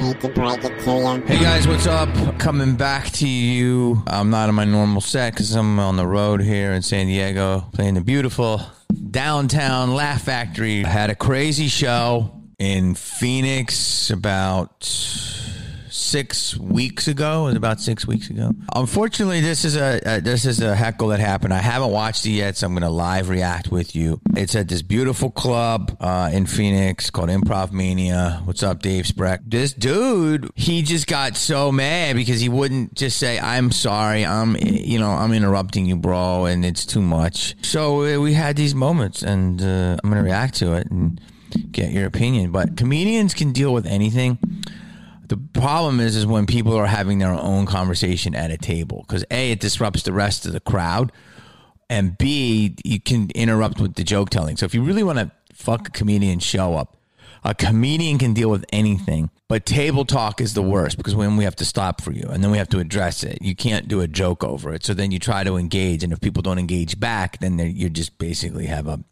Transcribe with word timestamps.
hate 0.00 0.20
to 0.20 0.28
break 0.30 0.64
it 0.64 0.80
to 0.80 0.90
you. 0.90 1.22
Hey 1.26 1.38
guys, 1.38 1.68
what's 1.68 1.86
up? 1.86 2.08
Coming 2.38 2.74
back 2.74 3.10
to 3.12 3.28
you. 3.28 4.02
I'm 4.06 4.30
not 4.30 4.48
on 4.48 4.54
my 4.54 4.64
normal 4.64 5.00
set 5.02 5.34
because 5.34 5.54
I'm 5.54 5.78
on 5.78 5.96
the 5.96 6.06
road 6.06 6.40
here 6.40 6.72
in 6.72 6.82
San 6.82 7.06
Diego 7.06 7.66
playing 7.72 7.94
the 7.94 8.00
beautiful 8.00 8.62
downtown 9.10 9.94
Laugh 9.94 10.22
Factory. 10.22 10.84
I 10.84 10.88
had 10.88 11.10
a 11.10 11.14
crazy 11.14 11.68
show 11.68 12.30
in 12.58 12.94
Phoenix 12.94 14.10
about 14.10 14.80
six 16.00 16.56
weeks 16.56 17.06
ago. 17.06 17.44
It 17.44 17.50
was 17.50 17.56
about 17.56 17.80
six 17.80 18.06
weeks 18.06 18.30
ago. 18.30 18.52
Unfortunately, 18.74 19.40
this 19.40 19.64
is 19.64 19.76
a, 19.76 20.00
a 20.04 20.20
this 20.20 20.44
is 20.44 20.60
a 20.60 20.74
heckle 20.74 21.08
that 21.08 21.20
happened. 21.20 21.52
I 21.52 21.58
haven't 21.58 21.90
watched 21.90 22.26
it 22.26 22.30
yet, 22.30 22.56
so 22.56 22.66
I'm 22.66 22.72
going 22.72 22.82
to 22.82 22.88
live 22.88 23.28
react 23.28 23.70
with 23.70 23.94
you. 23.94 24.20
It's 24.36 24.54
at 24.56 24.68
this 24.68 24.82
beautiful 24.82 25.30
club 25.30 25.96
uh, 26.00 26.30
in 26.32 26.46
Phoenix 26.46 27.10
called 27.10 27.28
Improv 27.28 27.72
Mania. 27.72 28.40
What's 28.44 28.62
up, 28.62 28.80
Dave 28.80 29.04
Spreck? 29.04 29.40
This 29.46 29.72
dude, 29.72 30.50
he 30.56 30.82
just 30.82 31.06
got 31.06 31.36
so 31.36 31.70
mad 31.70 32.16
because 32.16 32.40
he 32.40 32.48
wouldn't 32.48 32.94
just 32.94 33.18
say, 33.18 33.38
"I'm 33.38 33.70
sorry, 33.70 34.24
I'm 34.24 34.56
you 34.56 34.98
know 34.98 35.10
I'm 35.10 35.32
interrupting 35.32 35.86
you, 35.86 35.96
bro," 35.96 36.46
and 36.46 36.64
it's 36.64 36.86
too 36.86 37.02
much. 37.02 37.54
So 37.62 38.02
uh, 38.04 38.20
we 38.20 38.32
had 38.32 38.56
these 38.56 38.74
moments, 38.74 39.22
and 39.22 39.60
uh, 39.60 39.98
I'm 40.02 40.10
going 40.10 40.22
to 40.22 40.28
react 40.28 40.54
to 40.56 40.72
it 40.74 40.90
and 40.90 41.20
get 41.70 41.92
your 41.92 42.06
opinion. 42.06 42.50
But 42.50 42.76
comedians 42.76 43.34
can 43.34 43.52
deal 43.52 43.72
with 43.72 43.86
anything. 43.86 44.38
The 45.30 45.36
problem 45.36 46.00
is, 46.00 46.16
is 46.16 46.26
when 46.26 46.44
people 46.44 46.74
are 46.74 46.86
having 46.86 47.20
their 47.20 47.30
own 47.30 47.64
conversation 47.64 48.34
at 48.34 48.50
a 48.50 48.58
table 48.58 49.04
because 49.06 49.24
a 49.30 49.52
it 49.52 49.60
disrupts 49.60 50.02
the 50.02 50.12
rest 50.12 50.44
of 50.44 50.52
the 50.52 50.58
crowd, 50.58 51.12
and 51.88 52.18
b 52.18 52.74
you 52.84 52.98
can 52.98 53.30
interrupt 53.36 53.78
with 53.78 53.94
the 53.94 54.02
joke 54.02 54.30
telling. 54.30 54.56
So 54.56 54.66
if 54.66 54.74
you 54.74 54.82
really 54.82 55.04
want 55.04 55.20
to 55.20 55.30
fuck 55.54 55.86
a 55.86 55.90
comedian 55.92 56.40
show 56.40 56.74
up, 56.74 56.96
a 57.44 57.54
comedian 57.54 58.18
can 58.18 58.34
deal 58.34 58.50
with 58.50 58.64
anything, 58.72 59.30
but 59.46 59.64
table 59.64 60.04
talk 60.04 60.40
is 60.40 60.54
the 60.54 60.62
worst 60.62 60.96
because 60.96 61.14
when 61.14 61.36
we 61.36 61.44
have 61.44 61.54
to 61.56 61.64
stop 61.64 62.00
for 62.00 62.10
you 62.10 62.26
and 62.28 62.42
then 62.42 62.50
we 62.50 62.58
have 62.58 62.68
to 62.70 62.80
address 62.80 63.22
it, 63.22 63.38
you 63.40 63.54
can't 63.54 63.86
do 63.86 64.00
a 64.00 64.08
joke 64.08 64.42
over 64.42 64.74
it. 64.74 64.84
So 64.84 64.94
then 64.94 65.12
you 65.12 65.20
try 65.20 65.44
to 65.44 65.56
engage, 65.56 66.02
and 66.02 66.12
if 66.12 66.20
people 66.20 66.42
don't 66.42 66.58
engage 66.58 66.98
back, 66.98 67.38
then 67.38 67.56
you 67.60 67.88
just 67.88 68.18
basically 68.18 68.66
have 68.66 68.88
a 68.88 69.04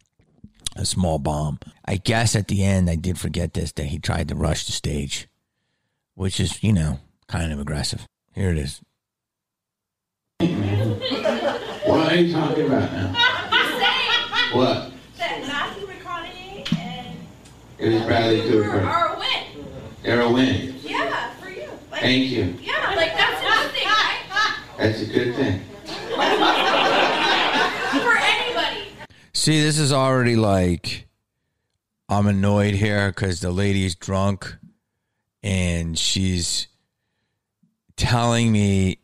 a 0.75 0.85
small 0.85 1.17
bomb. 1.17 1.59
I 1.85 1.95
guess 1.95 2.35
at 2.35 2.49
the 2.49 2.63
end, 2.63 2.89
I 2.89 2.95
did 2.95 3.17
forget 3.17 3.53
this 3.53 3.71
that 3.73 3.85
he 3.85 3.99
tried 3.99 4.27
to 4.27 4.35
rush 4.35 4.65
the 4.65 4.73
stage, 4.73 5.29
which 6.19 6.39
is, 6.41 6.61
you 6.61 6.73
know, 6.73 6.99
kind 7.29 7.53
of 7.53 7.59
aggressive. 7.61 8.05
Here 8.33 8.49
it 8.49 8.57
is. 8.57 8.81
What 11.85 12.11
are 12.11 12.15
you 12.15 12.33
talking 12.33 12.65
about 12.67 12.91
now? 12.91 13.15
What? 14.51 14.91
that 15.17 15.39
Matthew 15.47 15.87
McConaughey 15.87 16.73
and 16.77 17.17
It 17.77 17.93
was 17.93 18.01
Bradley 18.01 18.41
uh, 18.41 18.43
Cooper 18.43 18.63
Cooper. 18.63 18.81
are 18.85 19.15
a 19.15 19.19
win. 19.19 19.45
They're 20.03 20.19
a 20.21 20.29
win. 20.29 20.75
Yeah, 20.81 21.29
for 21.35 21.49
you. 21.51 21.69
Like, 21.89 22.01
Thank 22.01 22.25
you. 22.31 22.53
Yeah, 22.59 22.93
like 22.97 23.13
that's 23.13 23.41
a 23.41 23.45
good 23.47 23.71
thing, 23.71 23.87
right? 23.87 24.57
That's 24.77 25.01
a 25.01 25.05
good 25.05 25.35
thing. 25.35 25.61
For 28.03 28.17
anybody. 28.17 28.91
See, 29.33 29.61
this 29.61 29.77
is 29.77 29.93
already 29.93 30.35
like 30.35 31.07
I'm 32.09 32.27
annoyed 32.27 32.73
here 32.73 33.07
because 33.09 33.39
the 33.39 33.51
lady's 33.51 33.95
drunk 33.95 34.57
and 35.43 35.97
she's 35.97 36.67
telling 37.95 38.51
me 38.51 38.99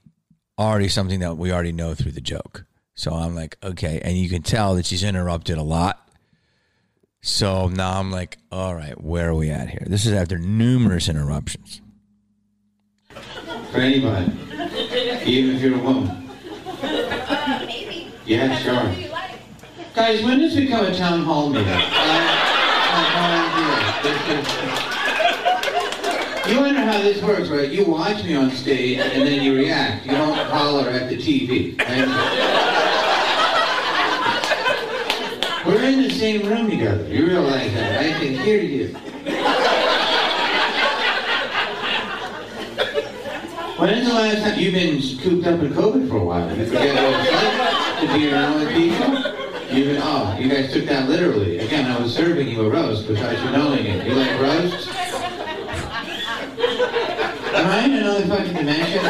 already 0.58 0.88
something 0.88 1.20
that 1.20 1.38
we 1.38 1.52
already 1.52 1.72
know 1.72 1.94
through 1.94 2.12
the 2.14 2.22
joke. 2.22 2.66
So 2.96 3.12
I'm 3.14 3.36
like, 3.36 3.58
okay. 3.64 4.00
And 4.04 4.18
you 4.18 4.30
can 4.30 4.42
tell 4.42 4.76
that 4.76 4.86
she's 4.86 5.04
interrupted 5.04 5.58
a 5.58 5.64
lot. 5.64 6.02
So 7.22 7.68
now 7.68 8.00
I'm 8.00 8.12
like, 8.12 8.38
all 8.52 8.76
right, 8.76 9.00
where 9.02 9.30
are 9.30 9.36
we 9.36 9.50
at 9.50 9.70
here? 9.70 9.84
This 9.86 10.06
is 10.06 10.14
after 10.14 10.38
numerous 10.38 11.10
interruptions. 11.10 11.82
For 13.72 13.78
anybody. 13.80 14.32
Even 15.26 15.56
if 15.56 15.62
you're 15.62 15.76
a 15.78 15.82
woman. 15.82 16.30
Maybe. 17.68 18.12
Yeah, 18.26 18.56
sure. 18.58 18.94
Guys, 19.96 20.24
when 20.24 20.40
does 20.40 20.56
become 20.56 20.86
a 20.86 20.96
town 20.96 21.24
hall 21.24 21.50
meeting? 21.50 21.68
I, 21.68 21.82
I 22.94 24.02
no 24.04 24.14
idea. 24.14 24.36
This 24.36 24.50
is- 24.50 24.86
You 26.48 26.60
wonder 26.60 26.82
how 26.82 27.02
this 27.02 27.22
works, 27.24 27.50
right? 27.50 27.72
You 27.72 27.86
watch 27.86 28.24
me 28.24 28.36
on 28.36 28.52
stage 28.52 29.00
and 29.00 29.28
then 29.28 29.42
you 29.42 29.56
react. 29.56 30.06
You 30.06 30.12
don't 30.12 30.38
holler 30.38 30.90
at 30.90 31.10
the 31.10 31.18
TV. 31.18 31.76
We're 35.66 35.84
in 35.84 36.04
the 36.04 36.12
same 36.12 36.48
room 36.48 36.70
together. 36.70 37.08
You 37.08 37.26
realize 37.26 37.74
that? 37.74 38.00
I 38.00 38.20
can 38.20 38.36
hear 38.36 38.62
you. 38.62 38.96
When's 43.80 44.08
the 44.08 44.14
last 44.14 44.44
time 44.44 44.60
you've 44.60 44.74
been 44.74 45.02
cooped 45.20 45.48
up 45.48 45.60
in 45.62 45.74
COVID 45.74 46.08
for 46.08 46.18
a 46.18 46.24
while? 46.24 46.56
You 46.56 46.66
forget 46.66 46.96
what 46.96 47.28
it's 47.28 47.32
like 47.34 48.12
to 48.12 48.18
be 48.18 48.32
around 48.32 48.60
with 48.60 48.70
people. 48.70 49.46
You 49.76 49.86
been, 49.86 50.02
oh, 50.04 50.38
you 50.40 50.48
guys 50.48 50.72
took 50.72 50.86
that 50.86 51.10
literally. 51.10 51.58
Again, 51.58 51.90
I 51.92 52.00
was 52.00 52.16
serving 52.16 52.48
you 52.48 52.62
a 52.62 52.70
roast 52.70 53.08
without 53.08 53.36
you 53.44 53.52
knowing 53.52 53.86
it. 53.86 54.06
You 54.06 54.14
like 54.14 54.40
roasts? 54.40 55.05
Am 57.66 57.72
I 57.72 57.86
in 57.86 57.94
another 57.94 58.28
fucking 58.28 58.54
dimension? 58.54 59.02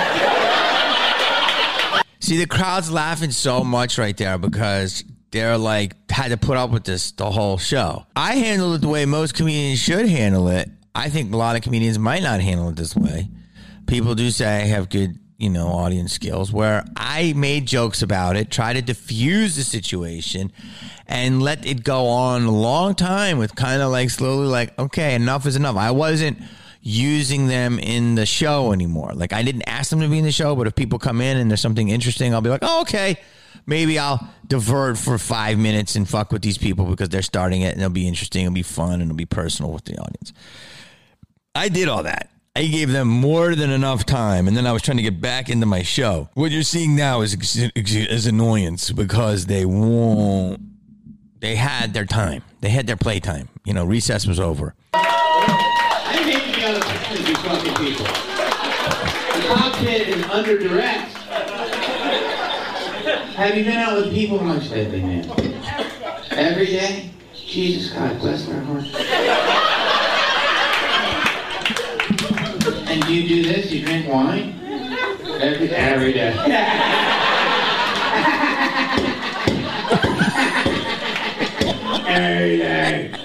See, 2.21 2.37
the 2.37 2.47
crowd's 2.47 2.89
laughing 2.89 3.31
so 3.31 3.65
much 3.65 3.97
right 3.97 4.15
there 4.15 4.37
because 4.37 5.03
they're 5.31 5.57
like 5.57 6.09
had 6.09 6.29
to 6.29 6.37
put 6.37 6.55
up 6.55 6.69
with 6.69 6.85
this 6.85 7.11
the 7.11 7.29
whole 7.29 7.57
show. 7.57 8.05
I 8.15 8.35
handle 8.35 8.73
it 8.75 8.79
the 8.79 8.87
way 8.87 9.05
most 9.05 9.33
comedians 9.35 9.79
should 9.79 10.07
handle 10.07 10.47
it. 10.47 10.69
I 10.95 11.09
think 11.09 11.33
a 11.33 11.37
lot 11.37 11.57
of 11.57 11.63
comedians 11.63 11.99
might 11.99 12.23
not 12.23 12.39
handle 12.39 12.69
it 12.69 12.77
this 12.77 12.95
way. 12.95 13.27
People 13.87 14.15
do 14.15 14.31
say 14.31 14.61
I 14.61 14.65
have 14.67 14.87
good, 14.87 15.19
you 15.37 15.49
know, 15.49 15.67
audience 15.67 16.13
skills 16.13 16.53
where 16.53 16.85
I 16.95 17.33
made 17.33 17.65
jokes 17.65 18.01
about 18.01 18.37
it, 18.37 18.51
try 18.51 18.71
to 18.71 18.81
diffuse 18.81 19.57
the 19.57 19.63
situation 19.63 20.53
and 21.07 21.43
let 21.43 21.65
it 21.65 21.83
go 21.83 22.07
on 22.07 22.43
a 22.43 22.51
long 22.51 22.95
time 22.95 23.37
with 23.37 23.53
kind 23.53 23.81
of 23.81 23.91
like 23.91 24.11
slowly 24.11 24.47
like, 24.47 24.79
okay, 24.79 25.13
enough 25.13 25.45
is 25.45 25.57
enough. 25.57 25.75
I 25.75 25.91
wasn't 25.91 26.37
using 26.87 27.47
them 27.47 27.79
in 27.79 28.13
the 28.13 28.27
show 28.27 28.71
anymore. 28.71 29.11
Like 29.15 29.33
I 29.33 29.41
didn't 29.41 29.63
ask 29.63 29.89
them 29.89 30.01
to 30.01 30.07
be 30.07 30.19
in 30.19 30.23
the 30.23 30.31
show, 30.31 30.55
but 30.55 30.67
if 30.67 30.75
people 30.75 30.99
come 30.99 31.19
in 31.19 31.35
and 31.35 31.49
there's 31.49 31.59
something 31.59 31.89
interesting, 31.89 32.31
I'll 32.31 32.41
be 32.41 32.51
like, 32.51 32.61
oh, 32.61 32.81
okay, 32.81 33.17
maybe 33.65 33.97
I'll 33.97 34.29
divert 34.47 34.99
for 34.99 35.17
five 35.17 35.57
minutes 35.57 35.95
and 35.95 36.07
fuck 36.07 36.31
with 36.31 36.43
these 36.43 36.59
people 36.59 36.85
because 36.85 37.09
they're 37.09 37.23
starting 37.23 37.61
it 37.61 37.73
and 37.73 37.81
it'll 37.81 37.89
be 37.89 38.07
interesting, 38.07 38.43
it'll 38.43 38.53
be 38.53 38.61
fun, 38.61 38.93
and 38.93 39.03
it'll 39.03 39.15
be 39.15 39.25
personal 39.25 39.71
with 39.71 39.85
the 39.85 39.97
audience. 39.97 40.31
I 41.55 41.69
did 41.69 41.89
all 41.89 42.03
that. 42.03 42.29
I 42.55 42.67
gave 42.67 42.91
them 42.91 43.07
more 43.07 43.55
than 43.55 43.71
enough 43.71 44.05
time, 44.05 44.47
and 44.47 44.55
then 44.55 44.67
I 44.67 44.71
was 44.71 44.83
trying 44.83 44.97
to 44.97 45.03
get 45.03 45.19
back 45.19 45.49
into 45.49 45.65
my 45.65 45.81
show. 45.81 46.29
What 46.35 46.51
you're 46.51 46.63
seeing 46.63 46.95
now 46.95 47.21
is 47.21 47.35
is 47.75 48.27
annoyance 48.27 48.91
because 48.91 49.47
they 49.47 49.65
won't. 49.65 50.61
They 51.39 51.55
had 51.55 51.93
their 51.93 52.05
time. 52.05 52.43
They 52.61 52.69
had 52.69 52.87
their 52.87 52.95
playtime. 52.95 53.49
You 53.65 53.73
know, 53.73 53.83
recess 53.83 54.25
was 54.25 54.39
over. 54.39 54.75
You 57.35 57.49
fucking 57.49 57.73
people. 57.75 58.05
The 58.05 59.43
cockpit 59.47 60.07
is 60.07 60.23
under 60.29 60.57
duress. 60.57 61.13
Have 63.35 63.57
you 63.57 63.65
been 63.65 63.77
out 63.77 63.97
with 63.97 64.13
people 64.13 64.41
much 64.41 64.69
lately, 64.69 65.01
man? 65.01 65.29
Every 66.31 66.67
day? 66.67 67.11
Jesus 67.33 67.91
God, 67.91 68.19
bless 68.19 68.45
their 68.45 68.61
heart. 68.61 68.85
And 72.89 73.03
do 73.05 73.13
you 73.13 73.27
do 73.27 73.43
this? 73.43 73.71
You 73.71 73.85
drink 73.85 74.07
wine? 74.07 74.53
Every, 75.41 75.69
every 75.69 76.13
day. 76.13 76.33
every 82.07 82.57
day. 82.57 83.24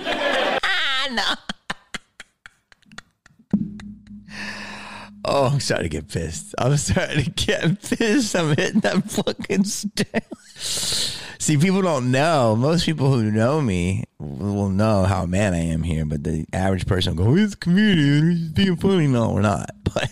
Oh, 5.32 5.44
I'm 5.44 5.60
starting 5.60 5.88
to 5.88 5.96
get 5.96 6.08
pissed. 6.08 6.56
I'm 6.58 6.76
starting 6.76 7.22
to 7.22 7.30
get 7.30 7.80
pissed. 7.88 8.34
I'm 8.34 8.56
hitting 8.56 8.80
that 8.80 9.08
fucking 9.08 9.62
stand. 9.62 10.24
See, 10.56 11.56
people 11.56 11.82
don't 11.82 12.10
know. 12.10 12.56
Most 12.56 12.84
people 12.84 13.12
who 13.12 13.30
know 13.30 13.60
me 13.60 14.02
will 14.18 14.70
know 14.70 15.04
how 15.04 15.26
mad 15.26 15.54
I 15.54 15.58
am 15.58 15.84
here, 15.84 16.04
but 16.04 16.24
the 16.24 16.46
average 16.52 16.84
person 16.84 17.14
will 17.14 17.26
go, 17.26 17.34
he's 17.36 17.54
a 17.54 17.56
comedian, 17.56 18.30
he's 18.32 18.48
being 18.48 18.74
funny. 18.74 19.06
No, 19.06 19.30
we're 19.30 19.42
not. 19.42 19.70
But, 19.92 20.10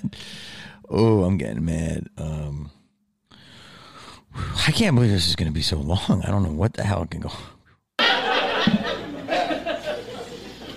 oh, 0.89 1.23
I'm 1.23 1.37
getting 1.39 1.65
mad. 1.65 2.09
Um, 2.17 2.73
I 4.35 4.73
can't 4.73 4.97
believe 4.97 5.13
this 5.13 5.29
is 5.29 5.37
going 5.37 5.47
to 5.47 5.55
be 5.55 5.63
so 5.63 5.79
long. 5.79 6.23
I 6.25 6.31
don't 6.33 6.43
know 6.43 6.51
what 6.51 6.75
the 6.75 6.83
hell 6.83 7.03
it 7.03 7.11
can 7.13 7.21
go. 7.21 7.31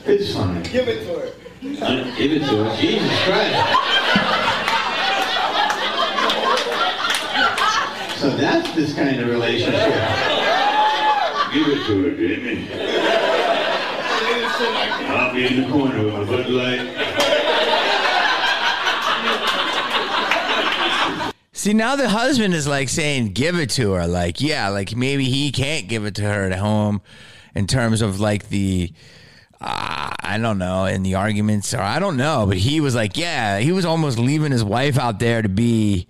It's 0.06 0.36
fine. 0.36 0.62
Give 0.64 0.88
it 0.88 1.06
to 1.06 1.20
her. 1.20 1.41
I 1.64 2.16
give 2.18 2.32
it 2.32 2.40
to 2.40 2.64
her, 2.64 2.76
Jesus 2.76 3.24
Christ. 3.24 3.54
So 8.20 8.32
that's 8.32 8.74
this 8.74 8.96
kind 8.96 9.20
of 9.20 9.28
relationship. 9.28 9.76
Give 11.54 11.68
it 11.68 11.86
to 11.86 12.04
her, 12.04 12.12
Jimmy. 12.18 12.68
I'll 15.08 15.34
be 15.36 15.46
in 15.46 15.62
the 15.62 15.68
corner 15.72 16.04
with 16.04 16.14
my 16.16 16.24
Bud 16.24 16.50
Light. 16.50 16.88
See, 21.54 21.74
now 21.74 21.96
the 21.96 22.10
husband 22.10 22.56
is 22.56 22.66
like 22.66 22.90
saying, 22.90 23.34
give 23.34 23.56
it 23.56 23.70
to 23.72 23.92
her. 23.92 24.08
Like, 24.08 24.42
yeah, 24.42 24.70
like 24.70 24.96
maybe 24.96 25.26
he 25.26 25.52
can't 25.52 25.88
give 25.88 26.06
it 26.06 26.16
to 26.16 26.24
her 26.24 26.46
at 26.46 26.58
home 26.58 27.04
in 27.54 27.68
terms 27.68 28.02
of 28.02 28.20
like 28.20 28.50
the 28.50 28.92
I 29.64 30.38
don't 30.38 30.58
know, 30.58 30.86
in 30.86 31.04
the 31.04 31.16
arguments, 31.16 31.74
or 31.74 31.82
I 31.82 32.00
don't 32.00 32.18
know. 32.18 32.46
But 32.48 32.58
he 32.58 32.80
was 32.80 32.96
like, 32.96 33.18
yeah, 33.18 33.60
he 33.60 33.72
was 33.72 33.86
almost 33.86 34.18
leaving 34.18 34.52
his 34.52 34.64
wife 34.64 34.98
out 34.98 35.20
there 35.20 35.42
to 35.42 35.50
be 35.50 36.08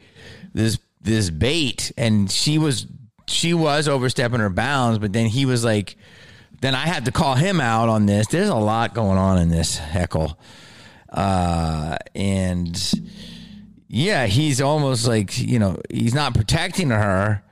this 0.53 0.79
this 1.01 1.29
bait, 1.29 1.91
and 1.97 2.31
she 2.31 2.57
was 2.57 2.85
she 3.27 3.53
was 3.53 3.87
overstepping 3.87 4.39
her 4.39 4.49
bounds. 4.49 4.99
But 4.99 5.13
then 5.13 5.25
he 5.25 5.45
was 5.45 5.65
like, 5.65 5.97
then 6.61 6.75
I 6.75 6.85
had 6.85 7.05
to 7.05 7.11
call 7.11 7.35
him 7.35 7.59
out 7.59 7.89
on 7.89 8.05
this. 8.05 8.27
There's 8.27 8.49
a 8.49 8.55
lot 8.55 8.93
going 8.93 9.17
on 9.17 9.39
in 9.39 9.49
this 9.49 9.77
heckle, 9.77 10.37
uh, 11.09 11.97
and 12.13 12.93
yeah, 13.87 14.27
he's 14.27 14.61
almost 14.61 15.07
like 15.07 15.37
you 15.39 15.59
know 15.59 15.77
he's 15.89 16.13
not 16.13 16.35
protecting 16.35 16.91
her, 16.91 17.43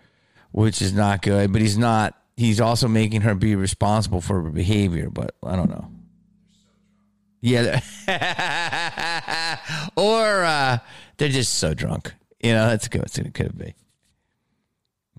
which 0.52 0.82
is 0.82 0.94
not 0.94 1.22
good. 1.22 1.52
But 1.52 1.62
he's 1.62 1.78
not. 1.78 2.16
He's 2.40 2.62
also 2.62 2.88
making 2.88 3.22
her 3.22 3.36
be 3.36 3.56
responsible 3.56 4.22
for 4.22 4.42
her 4.42 4.50
behavior. 4.50 5.10
But 5.10 5.36
I 5.44 5.58
don't 5.58 5.70
know. 5.70 5.92
Yeah, 7.42 7.82
or 9.98 10.46
uh, 10.46 10.78
they're 11.18 11.28
just 11.28 11.56
so 11.56 11.74
drunk. 11.74 12.14
You 12.42 12.54
know, 12.54 12.70
that's 12.70 12.88
good. 12.88 13.18
It 13.18 13.34
could 13.34 13.58
be. 13.58 13.76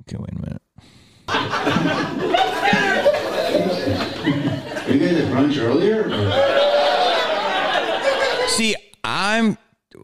Okay, 0.00 0.16
wait 0.18 0.30
a 0.30 0.40
minute. 0.40 0.62
You 4.88 4.98
guys 4.98 5.18
at 5.18 5.30
brunch 5.30 5.58
earlier? 5.58 6.08
Or? 6.08 6.30
See, 8.48 8.74
I'm 9.04 9.58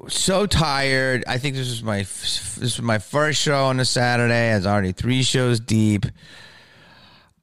so 0.08 0.44
tired. 0.46 1.24
I 1.26 1.38
think 1.38 1.56
this 1.56 1.70
was 1.70 1.82
my 1.82 1.98
this 1.98 2.58
was 2.60 2.82
my 2.82 2.98
first 2.98 3.40
show 3.40 3.64
on 3.64 3.80
a 3.80 3.86
Saturday. 3.86 4.52
I 4.52 4.56
was 4.56 4.66
already 4.66 4.92
three 4.92 5.22
shows 5.22 5.60
deep. 5.60 6.04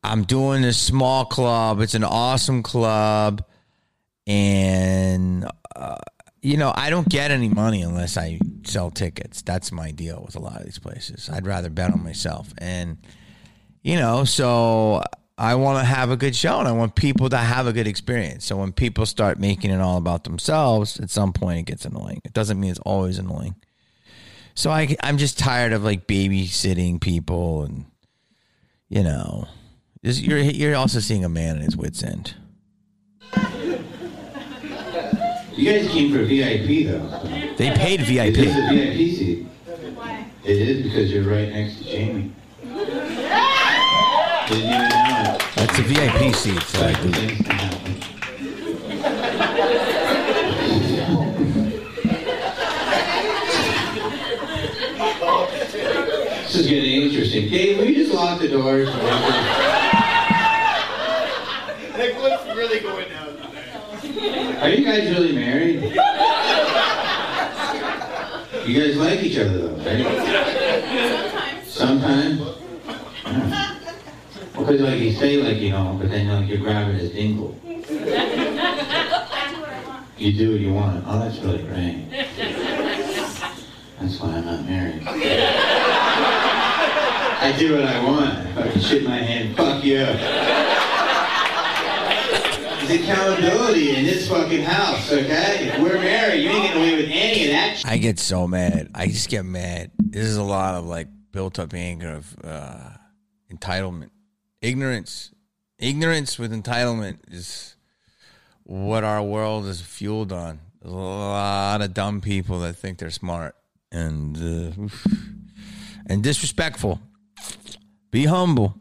I'm 0.03 0.23
doing 0.23 0.61
this 0.61 0.77
small 0.77 1.25
club. 1.25 1.79
It's 1.79 1.95
an 1.95 2.03
awesome 2.03 2.63
club, 2.63 3.43
and 4.27 5.49
uh, 5.75 5.97
you 6.41 6.57
know 6.57 6.73
I 6.75 6.89
don't 6.89 7.07
get 7.07 7.31
any 7.31 7.49
money 7.49 7.81
unless 7.81 8.17
I 8.17 8.39
sell 8.63 8.91
tickets. 8.91 9.41
That's 9.41 9.71
my 9.71 9.91
deal 9.91 10.23
with 10.25 10.35
a 10.35 10.39
lot 10.39 10.57
of 10.57 10.65
these 10.65 10.79
places. 10.79 11.29
I'd 11.29 11.47
rather 11.47 11.69
bet 11.69 11.93
on 11.93 12.03
myself, 12.03 12.53
and 12.57 12.97
you 13.81 13.97
know, 13.97 14.23
so 14.23 15.03
I 15.37 15.55
want 15.55 15.79
to 15.79 15.85
have 15.85 16.11
a 16.11 16.17
good 16.17 16.35
show 16.35 16.59
and 16.59 16.67
I 16.67 16.71
want 16.71 16.95
people 16.95 17.29
to 17.29 17.37
have 17.37 17.65
a 17.65 17.73
good 17.73 17.87
experience. 17.87 18.45
So 18.45 18.57
when 18.57 18.71
people 18.71 19.05
start 19.05 19.39
making 19.39 19.71
it 19.71 19.81
all 19.81 19.97
about 19.97 20.23
themselves, 20.23 20.99
at 20.99 21.09
some 21.09 21.33
point 21.33 21.59
it 21.59 21.65
gets 21.65 21.85
annoying. 21.85 22.21
It 22.23 22.33
doesn't 22.33 22.59
mean 22.59 22.71
it's 22.71 22.79
always 22.79 23.17
annoying. 23.17 23.55
So 24.55 24.69
I, 24.69 24.95
I'm 25.01 25.17
just 25.17 25.39
tired 25.39 25.73
of 25.73 25.83
like 25.83 26.07
babysitting 26.07 27.01
people 27.01 27.63
and, 27.63 27.85
you 28.87 29.01
know, 29.01 29.47
this- 30.03 30.21
you're, 30.21 30.37
you're 30.39 30.75
also 30.75 30.99
seeing 30.99 31.25
a 31.25 31.29
man 31.29 31.55
at 31.57 31.63
his 31.63 31.75
wit's 31.75 32.03
end. 32.03 32.35
You 35.55 35.71
guys 35.71 35.87
came 35.91 36.11
for 36.11 36.23
VIP 36.23 36.87
though. 36.87 37.53
They 37.57 37.71
paid 37.71 38.01
VIP. 38.01 38.37
is 38.37 38.55
a 38.55 38.69
VIP 38.73 39.15
seat. 39.15 39.47
Why? 39.95 40.25
It 40.43 40.57
is 40.57 40.81
because 40.83 41.11
you're 41.11 41.23
right 41.23 41.49
next 41.49 41.77
to 41.77 41.83
Jamie. 41.83 42.31
Didn't 42.63 42.81
even 44.51 44.89
know 44.89 45.35
it. 45.35 45.43
That's 45.55 45.77
a 45.79 45.83
VIP 45.83 46.35
seat. 46.35 46.61
So 46.63 46.85
I 46.85 46.93
But 46.93 47.01
do. 47.03 47.11
things 47.11 47.37
can 47.37 47.55
happen. 47.55 47.93
This 56.43 56.55
is 56.55 56.67
getting 56.67 57.01
interesting. 57.03 57.49
Dave, 57.49 57.77
will 57.77 57.85
you 57.85 57.95
just 57.95 58.13
lock 58.13 58.39
the 58.39 58.47
doors? 58.49 58.89
Like, 62.63 62.83
what's 62.83 62.95
really 62.95 63.07
going 63.07 63.09
down 63.09 63.35
today? 64.01 64.57
Are 64.61 64.69
you 64.69 64.85
guys 64.85 65.09
really 65.09 65.33
married? 65.33 65.81
You 68.65 68.73
guys 68.81 68.95
like 68.95 69.21
each 69.21 69.37
other 69.37 69.57
though, 69.57 69.75
right? 69.83 70.05
Sometimes. 71.65 72.39
Sometimes? 72.39 72.39
Yeah. 73.25 73.75
Well, 74.55 74.65
because 74.65 74.81
like 74.81 74.99
you 75.01 75.11
say 75.11 75.37
like 75.43 75.57
you 75.57 75.71
know, 75.71 75.97
but 75.99 76.09
then 76.09 76.27
like 76.29 76.47
you're 76.47 76.59
grabbing 76.59 76.95
his 76.95 77.11
dingle. 77.11 77.59
I 77.65 77.73
do 77.73 77.95
what 79.59 79.69
I 79.69 79.83
want. 79.85 80.05
You 80.17 80.31
do 80.31 80.51
what 80.51 80.61
you 80.61 80.73
want. 80.73 81.03
Oh, 81.05 81.19
that's 81.19 81.39
really 81.39 81.63
great. 81.63 82.07
That's 83.99 84.19
why 84.19 84.29
I'm 84.29 84.45
not 84.45 84.65
married. 84.65 85.03
I 87.45 87.53
do 87.57 87.75
what 87.75 87.85
I 87.85 88.03
want. 88.05 88.29
I 88.29 88.51
fucking 88.53 88.81
shit 88.81 89.03
my 89.03 89.17
hand. 89.17 89.57
Fuck 89.57 89.83
you. 89.83 90.72
Accountability 92.89 93.95
in 93.95 94.05
this 94.05 94.27
fucking 94.27 94.63
house, 94.63 95.11
okay? 95.11 95.69
If 95.69 95.79
we're 95.81 95.97
married, 95.99 96.41
you 96.41 96.49
ain't 96.49 96.63
getting 96.63 96.81
away 96.81 96.95
with 96.97 97.09
any 97.11 97.45
of 97.45 97.51
that. 97.51 97.81
I 97.85 97.97
get 97.97 98.19
so 98.19 98.47
mad. 98.47 98.89
I 98.93 99.07
just 99.07 99.29
get 99.29 99.43
mad. 99.45 99.91
This 99.97 100.25
is 100.25 100.37
a 100.37 100.43
lot 100.43 100.75
of 100.75 100.85
like 100.85 101.07
built 101.31 101.59
up 101.59 101.73
anger 101.73 102.11
of 102.11 102.35
uh, 102.43 102.89
entitlement, 103.51 104.09
ignorance. 104.61 105.31
Ignorance 105.79 106.37
with 106.37 106.51
entitlement 106.51 107.19
is 107.31 107.75
what 108.63 109.03
our 109.03 109.23
world 109.23 109.65
is 109.65 109.81
fueled 109.81 110.31
on. 110.31 110.59
There's 110.81 110.93
a 110.93 110.97
lot 110.97 111.81
of 111.81 111.93
dumb 111.93 112.21
people 112.21 112.59
that 112.59 112.75
think 112.75 112.99
they're 112.99 113.09
smart 113.09 113.55
and 113.91 114.37
uh, 114.37 114.89
and 116.05 116.21
disrespectful. 116.21 116.99
Be 118.11 118.25
humble. 118.25 118.75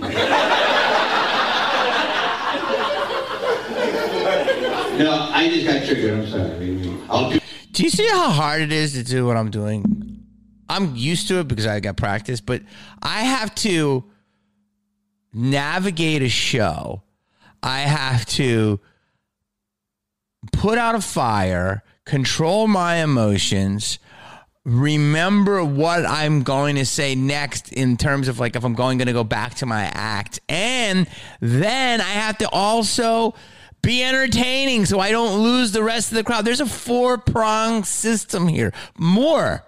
No, 4.97 5.29
I 5.31 5.49
just 5.49 5.65
got 5.65 5.85
triggered. 5.85 6.13
I'm 6.13 6.27
sorry. 6.27 6.97
I'll 7.09 7.31
do. 7.31 7.39
Do 7.71 7.83
you 7.83 7.89
see 7.89 8.07
how 8.07 8.29
hard 8.29 8.61
it 8.61 8.71
is 8.71 8.93
to 8.93 9.03
do 9.03 9.25
what 9.25 9.37
I'm 9.37 9.51
doing? 9.51 10.23
I'm 10.69 10.95
used 10.95 11.27
to 11.29 11.39
it 11.39 11.47
because 11.47 11.65
I 11.65 11.79
got 11.79 11.97
practice, 11.97 12.41
but 12.41 12.61
I 13.01 13.21
have 13.21 13.53
to 13.55 14.03
navigate 15.33 16.21
a 16.21 16.29
show. 16.29 17.03
I 17.61 17.81
have 17.81 18.25
to 18.25 18.79
put 20.51 20.77
out 20.77 20.95
a 20.95 21.01
fire, 21.01 21.83
control 22.05 22.67
my 22.67 22.97
emotions, 22.97 23.99
remember 24.67 25.63
what 25.63 26.05
I'm 26.05 26.43
going 26.43 26.75
to 26.75 26.85
say 26.85 27.15
next 27.15 27.71
in 27.71 27.95
terms 27.95 28.27
of 28.27 28.37
like 28.37 28.55
if 28.57 28.65
I'm 28.65 28.73
going 28.73 28.97
going 28.97 29.07
to 29.07 29.13
go 29.13 29.23
back 29.23 29.55
to 29.55 29.65
my 29.65 29.83
act. 29.93 30.41
And 30.49 31.07
then 31.39 32.01
I 32.01 32.03
have 32.03 32.37
to 32.39 32.49
also 32.49 33.33
be 33.87 34.03
entertaining 34.03 34.85
so 34.85 34.99
I 34.99 35.11
don't 35.11 35.41
lose 35.41 35.71
the 35.71 35.81
rest 35.81 36.11
of 36.11 36.17
the 36.17 36.23
crowd. 36.25 36.43
There's 36.43 36.59
a 36.59 36.65
four 36.65 37.17
prong 37.17 37.85
system 37.85 38.49
here. 38.49 38.73
More. 38.97 39.63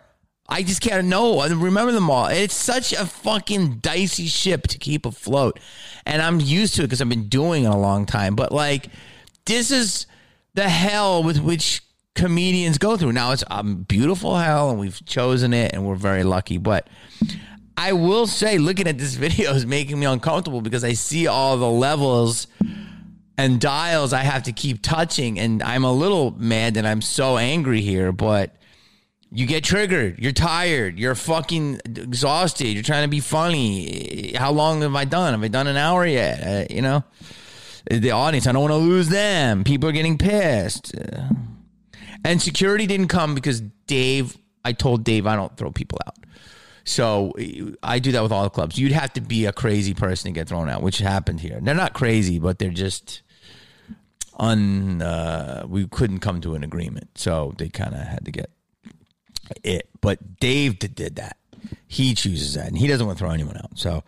I 0.49 0.61
just 0.61 0.81
can't 0.81 1.07
know. 1.07 1.47
Remember 1.47 1.93
them 1.93 2.09
all. 2.09 2.27
It's 2.27 2.53
such 2.53 2.91
a 2.91 3.05
fucking 3.05 3.75
dicey 3.75 4.25
ship 4.25 4.67
to 4.67 4.77
keep 4.77 5.05
afloat. 5.05 5.57
And 6.05 6.21
I'm 6.21 6.41
used 6.41 6.75
to 6.75 6.81
it 6.81 6.87
because 6.87 7.01
I've 7.01 7.07
been 7.07 7.29
doing 7.29 7.63
it 7.63 7.67
a 7.67 7.77
long 7.77 8.05
time. 8.05 8.35
But 8.35 8.51
like, 8.51 8.89
this 9.45 9.71
is 9.71 10.05
the 10.53 10.67
hell 10.67 11.23
with 11.23 11.39
which 11.39 11.81
comedians 12.13 12.77
go 12.77 12.97
through. 12.97 13.13
Now 13.13 13.31
it's 13.31 13.45
a 13.49 13.63
beautiful 13.63 14.35
hell 14.35 14.69
and 14.69 14.79
we've 14.81 14.99
chosen 15.05 15.53
it 15.53 15.71
and 15.73 15.85
we're 15.85 15.95
very 15.95 16.25
lucky. 16.25 16.57
But 16.57 16.89
I 17.77 17.93
will 17.93 18.27
say, 18.27 18.57
looking 18.57 18.87
at 18.87 18.97
this 18.97 19.15
video 19.15 19.53
is 19.53 19.65
making 19.65 19.97
me 19.97 20.07
uncomfortable 20.07 20.59
because 20.59 20.83
I 20.83 20.91
see 20.91 21.27
all 21.27 21.55
the 21.55 21.71
levels 21.71 22.47
and 23.39 23.61
dials 23.61 24.11
I 24.11 24.23
have 24.23 24.43
to 24.43 24.51
keep 24.51 24.81
touching, 24.81 25.39
and 25.39 25.63
I'm 25.63 25.85
a 25.85 25.93
little 25.93 26.31
mad 26.31 26.73
that 26.73 26.85
I'm 26.85 27.01
so 27.01 27.37
angry 27.37 27.79
here, 27.79 28.11
but 28.11 28.53
you 29.31 29.45
get 29.45 29.63
triggered. 29.63 30.19
You're 30.19 30.33
tired. 30.33 30.99
You're 30.99 31.15
fucking 31.15 31.79
exhausted. 31.85 32.67
You're 32.67 32.83
trying 32.83 33.05
to 33.05 33.09
be 33.09 33.21
funny. 33.21 34.33
How 34.35 34.51
long 34.51 34.81
have 34.81 34.93
I 34.93 35.05
done? 35.05 35.31
Have 35.31 35.41
I 35.41 35.47
done 35.47 35.67
an 35.67 35.77
hour 35.77 36.05
yet? 36.05 36.69
Uh, 36.69 36.73
you 36.73 36.81
know, 36.81 37.05
the 37.89 38.11
audience. 38.11 38.45
I 38.45 38.51
don't 38.51 38.61
want 38.61 38.73
to 38.73 38.77
lose 38.77 39.07
them. 39.07 39.63
People 39.63 39.87
are 39.87 39.93
getting 39.93 40.17
pissed. 40.17 40.93
Uh, 40.97 41.29
and 42.25 42.41
security 42.41 42.87
didn't 42.87 43.07
come 43.07 43.35
because 43.35 43.61
Dave. 43.87 44.37
I 44.65 44.73
told 44.73 45.05
Dave 45.05 45.25
I 45.25 45.37
don't 45.37 45.55
throw 45.55 45.71
people 45.71 45.99
out. 46.05 46.17
So 46.83 47.31
I 47.81 47.99
do 47.99 48.11
that 48.11 48.21
with 48.21 48.33
all 48.33 48.43
the 48.43 48.49
clubs. 48.49 48.77
You'd 48.77 48.91
have 48.91 49.13
to 49.13 49.21
be 49.21 49.45
a 49.45 49.53
crazy 49.53 49.93
person 49.93 50.33
to 50.33 50.37
get 50.37 50.49
thrown 50.49 50.67
out, 50.69 50.81
which 50.81 50.97
happened 50.97 51.39
here. 51.39 51.59
They're 51.61 51.73
not 51.73 51.93
crazy, 51.93 52.37
but 52.39 52.59
they're 52.59 52.69
just 52.69 53.21
un. 54.39 55.01
Uh, 55.01 55.65
we 55.67 55.87
couldn't 55.87 56.19
come 56.19 56.41
to 56.41 56.55
an 56.55 56.63
agreement, 56.63 57.09
so 57.15 57.53
they 57.57 57.69
kind 57.69 57.93
of 57.93 58.01
had 58.01 58.25
to 58.25 58.31
get 58.31 58.49
it. 59.63 59.89
But 60.01 60.39
Dave 60.39 60.79
did, 60.79 60.95
did 60.95 61.15
that. 61.17 61.37
He 61.87 62.13
chooses 62.13 62.53
that, 62.53 62.67
and 62.67 62.77
he 62.77 62.87
doesn't 62.87 63.05
want 63.05 63.17
to 63.19 63.23
throw 63.23 63.31
anyone 63.31 63.57
out. 63.57 63.77
So, 63.77 64.03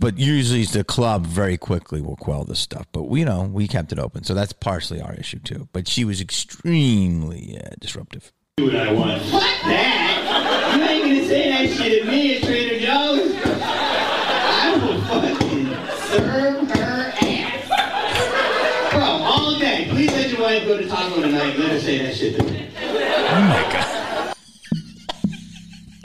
but 0.00 0.18
usually 0.18 0.64
the 0.64 0.82
club 0.84 1.26
very 1.26 1.58
quickly 1.58 2.00
will 2.00 2.16
quell 2.16 2.44
this 2.44 2.58
stuff. 2.58 2.86
But 2.92 3.04
we 3.04 3.20
you 3.20 3.26
know 3.26 3.42
we 3.42 3.68
kept 3.68 3.92
it 3.92 3.98
open, 3.98 4.24
so 4.24 4.34
that's 4.34 4.52
partially 4.52 5.00
our 5.00 5.14
issue 5.14 5.38
too. 5.40 5.68
But 5.72 5.88
she 5.88 6.04
was 6.04 6.20
extremely 6.20 7.60
uh, 7.62 7.70
disruptive. 7.78 8.32
Do 8.56 8.64
what 8.64 8.76
I 8.76 8.92
want. 8.92 9.22
Fuck 9.22 9.42
that! 9.42 10.74
You 10.76 10.82
ain't 10.82 11.04
gonna 11.04 11.28
say 11.28 11.50
that 11.50 11.76
shit 11.76 12.02
at 12.02 12.08
me 12.08 12.36
at 12.36 12.42
Trader 12.44 12.78
Joe's. 12.80 13.32
I 13.62 14.78
will 14.82 15.00
fucking 15.02 15.66
serve 16.08 16.70
her 16.70 17.12
ass. 17.20 18.92
Bro, 18.92 19.02
all 19.02 19.58
day. 19.58 19.86
Please 19.90 20.10
let 20.12 20.30
your 20.30 20.40
wife 20.40 20.64
go 20.66 20.78
to 20.78 20.88
Taco 20.88 21.20
tonight 21.20 21.54
and 21.54 21.58
let 21.58 21.72
her 21.72 21.75
say 21.86 21.98
that 21.98 22.16
shit 22.16 22.34
to 22.34 22.42
me. 22.42 22.68
Oh 22.80 23.40
my 23.42 23.62
god! 23.72 24.34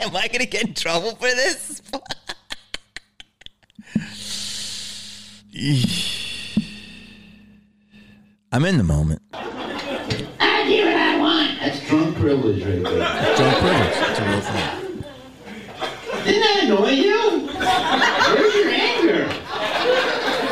Am 0.00 0.14
I 0.14 0.28
gonna 0.28 0.46
get 0.46 0.62
in 0.62 0.74
trouble 0.74 1.16
for 1.16 1.26
this? 1.26 1.82
I'm 8.52 8.64
in 8.64 8.78
the 8.78 8.84
moment. 8.84 9.22
I 9.32 10.64
do 10.68 10.84
what 10.84 10.94
I 10.94 11.18
want. 11.18 11.58
That's 11.58 11.84
drunk 11.88 12.16
privilege 12.16 12.62
right 12.62 12.84
there. 12.84 13.36
Drunk 13.36 13.56
privilege. 13.58 13.96
It's 13.96 14.20
a 14.20 14.24
real 14.28 14.40
thing. 14.40 15.04
Didn't 16.24 16.42
that 16.42 16.60
annoy 16.62 16.90
you? 16.90 17.48
Where's 18.36 18.54
your 18.54 18.68
anger? 18.68 19.26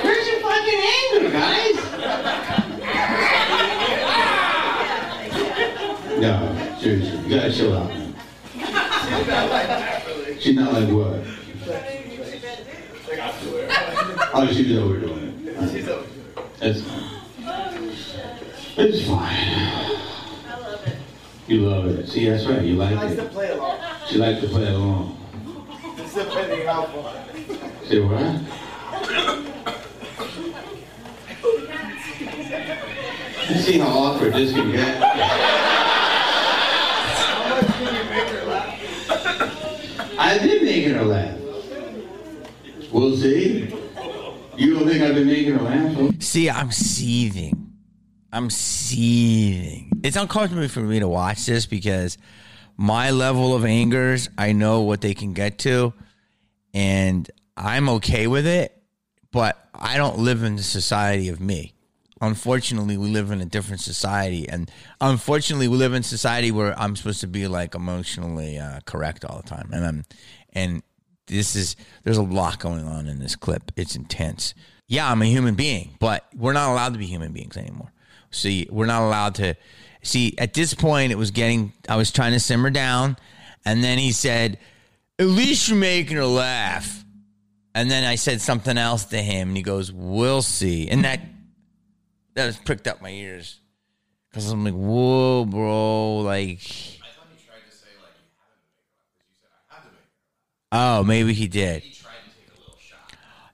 Where's 0.02 0.26
your 0.26 0.40
fucking 0.40 0.80
anger, 0.98 1.30
guys? 1.30 1.78
No, 6.20 6.76
seriously, 6.80 7.18
you 7.28 7.36
gotta 7.36 7.52
chill 7.52 7.76
out. 7.76 7.88
man. 7.88 8.14
She's 8.54 8.62
not 8.66 9.50
like 9.50 9.66
that, 9.68 10.06
really. 10.06 10.40
She's 10.40 10.56
not 10.56 10.72
like 10.72 10.88
what? 10.90 11.20
Oh, 14.32 14.46
she's 14.52 14.76
overdoing 14.76 15.42
it. 15.46 15.56
That's 16.58 16.80
fine. 16.82 17.04
It's 18.76 19.00
fine. 19.06 19.18
I 19.18 19.20
love 20.60 20.86
it. 20.86 20.96
You 21.48 21.56
love 21.68 21.86
it. 21.86 22.08
See, 22.08 22.28
that's 22.28 22.46
right. 22.46 22.62
You 22.62 22.76
like 22.76 22.92
it. 22.92 22.98
She 22.98 22.98
likes 22.98 23.16
to 23.16 23.22
it. 23.24 23.32
play 23.32 23.50
along. 23.50 23.78
She 24.08 24.18
likes 24.18 24.40
to 24.42 24.48
play 24.48 24.66
along. 24.68 25.16
It's 25.96 26.14
depending 26.14 26.66
how 26.66 26.84
far. 26.86 27.14
Say 27.86 28.00
what? 28.00 28.40
You 33.48 33.56
see 33.62 33.78
how 33.78 33.88
awkward 33.88 34.34
this 34.34 34.52
can 34.52 34.70
get? 34.70 35.02
How 35.02 35.14
much 37.48 37.66
can 37.66 37.94
you 37.94 38.04
make 38.10 38.28
her 38.28 38.44
laugh? 38.46 38.78
I've 40.30 40.42
been 40.42 40.64
making 40.64 40.94
her 40.94 41.04
laugh. 41.04 41.36
We'll 42.92 43.16
see. 43.16 43.62
You 44.56 44.74
don't 44.74 44.86
think 44.86 45.02
I've 45.02 45.16
been 45.16 45.26
making 45.26 45.54
her 45.54 45.60
laugh? 45.60 46.22
See, 46.22 46.48
I'm 46.48 46.70
seething. 46.70 47.72
I'm 48.32 48.48
seething. 48.48 49.90
It's 50.04 50.14
uncomfortable 50.14 50.68
for 50.68 50.82
me 50.82 51.00
to 51.00 51.08
watch 51.08 51.46
this 51.46 51.66
because 51.66 52.16
my 52.76 53.10
level 53.10 53.56
of 53.56 53.64
angers, 53.64 54.28
I 54.38 54.52
know 54.52 54.82
what 54.82 55.00
they 55.00 55.14
can 55.14 55.32
get 55.32 55.58
to, 55.60 55.94
and 56.72 57.28
I'm 57.56 57.88
okay 57.88 58.28
with 58.28 58.46
it, 58.46 58.80
but 59.32 59.58
I 59.74 59.96
don't 59.96 60.20
live 60.20 60.44
in 60.44 60.54
the 60.54 60.62
society 60.62 61.28
of 61.28 61.40
me. 61.40 61.74
Unfortunately, 62.20 62.98
we 62.98 63.08
live 63.08 63.30
in 63.30 63.40
a 63.40 63.46
different 63.46 63.80
society, 63.80 64.46
and 64.48 64.70
unfortunately, 65.00 65.68
we 65.68 65.76
live 65.78 65.94
in 65.94 66.02
society 66.02 66.50
where 66.50 66.78
I'm 66.78 66.94
supposed 66.94 67.20
to 67.22 67.26
be 67.26 67.48
like 67.48 67.74
emotionally 67.74 68.58
uh, 68.58 68.80
correct 68.84 69.24
all 69.24 69.38
the 69.38 69.48
time, 69.48 69.70
and 69.72 69.86
I'm, 69.86 70.04
and 70.52 70.82
this 71.26 71.56
is 71.56 71.76
there's 72.02 72.18
a 72.18 72.22
lot 72.22 72.58
going 72.58 72.86
on 72.86 73.06
in 73.06 73.20
this 73.20 73.36
clip. 73.36 73.72
It's 73.76 73.96
intense. 73.96 74.54
Yeah, 74.86 75.10
I'm 75.10 75.22
a 75.22 75.26
human 75.26 75.54
being, 75.54 75.94
but 75.98 76.26
we're 76.36 76.52
not 76.52 76.70
allowed 76.70 76.92
to 76.92 76.98
be 76.98 77.06
human 77.06 77.32
beings 77.32 77.56
anymore. 77.56 77.92
See, 78.30 78.68
we're 78.70 78.86
not 78.86 79.02
allowed 79.02 79.36
to. 79.36 79.54
See, 80.02 80.34
at 80.36 80.52
this 80.52 80.74
point, 80.74 81.12
it 81.12 81.18
was 81.18 81.30
getting. 81.30 81.72
I 81.88 81.96
was 81.96 82.10
trying 82.10 82.32
to 82.32 82.40
simmer 82.40 82.70
down, 82.70 83.16
and 83.64 83.82
then 83.82 83.98
he 83.98 84.12
said, 84.12 84.58
"At 85.18 85.26
least 85.26 85.68
you're 85.68 85.78
making 85.78 86.16
her 86.16 86.26
laugh." 86.26 87.04
And 87.74 87.90
then 87.90 88.04
I 88.04 88.16
said 88.16 88.40
something 88.40 88.76
else 88.76 89.04
to 89.06 89.22
him, 89.22 89.48
and 89.48 89.56
he 89.56 89.62
goes, 89.62 89.90
"We'll 89.90 90.42
see." 90.42 90.88
And 90.88 91.04
that 91.04 91.20
that 92.34 92.44
has 92.44 92.56
pricked 92.58 92.86
up 92.86 93.00
my 93.02 93.10
ears 93.10 93.60
because 94.30 94.50
I'm 94.50 94.64
like, 94.64 94.74
"Whoa, 94.74 95.44
bro!" 95.44 96.18
Like, 96.18 96.60
oh, 100.72 101.02
maybe 101.04 101.32
he 101.32 101.48
did. 101.48 101.82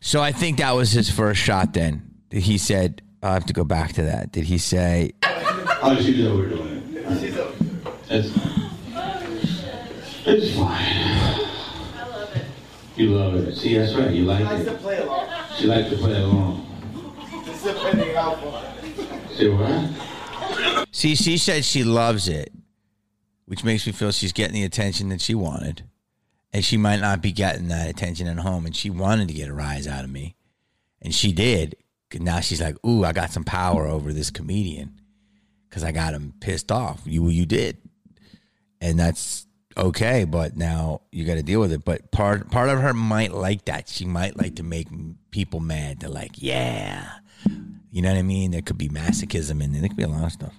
So 0.01 0.21
I 0.23 0.33
think 0.33 0.59
that 0.59 0.73
was 0.73 0.93
his 0.93 1.11
first 1.11 1.41
shot. 1.41 1.73
Then 1.75 2.15
he 2.31 2.59
said, 2.59 3.03
"I 3.23 3.33
have 3.35 3.47
to 3.47 3.53
go 3.53 3.65
back 3.65 3.93
to 3.95 4.03
that." 4.05 4.33
Did 4.33 4.45
he 4.45 4.59
say? 4.59 5.13
Oh, 5.83 5.97
she's 6.01 6.25
overdoing 6.27 6.95
it. 6.95 7.05
That's 8.09 8.31
fine. 8.31 8.71
It's 10.29 10.57
fine. 10.57 10.69
I 10.69 12.09
love 12.09 12.37
it. 12.37 12.45
You 12.97 13.09
love 13.11 13.35
it. 13.35 13.55
See, 13.57 13.77
that's 13.77 13.95
right. 13.95 14.11
You 14.13 14.25
like 14.25 14.45
Likes 14.45 14.65
to 14.65 14.75
it. 14.75 14.81
play 14.81 14.99
along. 14.99 15.29
She 15.59 15.67
likes 15.67 15.91
to 15.91 15.97
play 15.97 16.15
along. 16.21 16.63
It's 17.47 17.63
depending 17.63 17.65
how 17.65 17.73
far. 17.75 17.76
What? 19.39 20.89
See, 20.93 21.15
she 21.15 21.37
said 21.37 21.65
she 21.65 21.85
loves 21.85 22.27
it, 22.29 22.53
which 23.45 23.63
makes 23.65 23.87
me 23.87 23.93
feel 23.93 24.11
she's 24.11 24.33
getting 24.33 24.55
the 24.55 24.65
attention 24.65 25.11
that 25.11 25.21
she 25.21 25.35
wanted. 25.35 25.85
And 26.53 26.65
she 26.65 26.77
might 26.79 27.01
not 27.01 27.21
be 27.21 27.33
getting 27.33 27.69
that 27.69 27.91
attention 27.91 28.27
at 28.29 28.39
home. 28.39 28.65
And 28.67 28.75
she 28.75 28.89
wanted 28.89 29.29
to 29.29 29.35
get 29.35 29.49
a 29.49 29.55
rise 29.55 29.87
out 29.87 30.05
of 30.05 30.11
me. 30.11 30.37
And 31.03 31.15
she 31.15 31.33
did. 31.33 31.77
Now 32.15 32.41
she's 32.41 32.63
like, 32.63 32.77
ooh, 32.85 33.05
I 33.05 33.13
got 33.13 33.31
some 33.31 33.45
power 33.45 33.87
over 33.87 34.13
this 34.13 34.31
comedian 34.31 35.01
because 35.69 35.85
I 35.85 35.93
got 35.93 36.15
him 36.15 36.33
pissed 36.41 36.73
off. 36.73 37.03
You, 37.05 37.29
you 37.29 37.45
did. 37.45 37.77
And 38.81 38.99
that's 38.99 39.47
okay. 39.77 40.25
But 40.25 40.57
now 40.57 41.03
you 41.13 41.27
got 41.27 41.35
to 41.35 41.43
deal 41.43 41.61
with 41.61 41.73
it. 41.73 41.85
But 41.85 42.11
part, 42.11 42.51
part 42.51 42.71
of 42.71 42.81
her 42.81 42.95
might 42.95 43.33
like 43.33 43.67
that. 43.67 43.89
She 43.91 44.07
might 44.07 44.39
like 44.39 44.57
to 44.57 44.63
make 44.63 44.89
people 45.31 45.61
mad. 45.61 46.01
They're 46.01 46.09
like, 46.09 46.33
yeah. 46.37 47.07
You 47.97 48.03
know 48.03 48.11
what 48.11 48.19
I 48.19 48.23
mean? 48.23 48.51
There 48.51 48.61
could 48.61 48.77
be 48.77 48.91
masochism 48.91 49.63
in 49.63 49.73
there. 49.73 49.81
There 49.81 49.89
could 49.89 49.97
be 49.97 50.03
a 50.03 50.09
lot 50.09 50.25
of 50.25 50.33
stuff. 50.33 50.53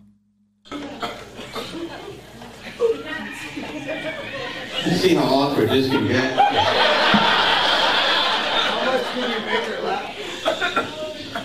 You 4.84 4.98
see 4.98 5.14
how 5.14 5.26
awkward 5.26 5.70
this 5.70 5.88
can 5.88 6.08
get? 6.08 6.34
How 6.34 6.42
much 8.86 9.04
can 9.04 9.30
you 9.30 9.40
make 9.46 9.66
her 9.66 9.82
laugh? 9.84 10.16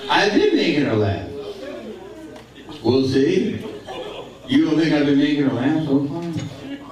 I've 0.09 0.33
been 0.33 0.57
making 0.57 0.87
her 0.87 0.97
laugh. 0.97 1.29
We'll 2.83 3.07
see. 3.07 3.63
You 4.49 4.65
don't 4.65 4.79
think 4.79 4.95
I've 4.95 5.05
been 5.05 5.19
making 5.19 5.45
her 5.45 5.53
laugh 5.53 5.85
so 5.85 6.09
far? 6.09 6.25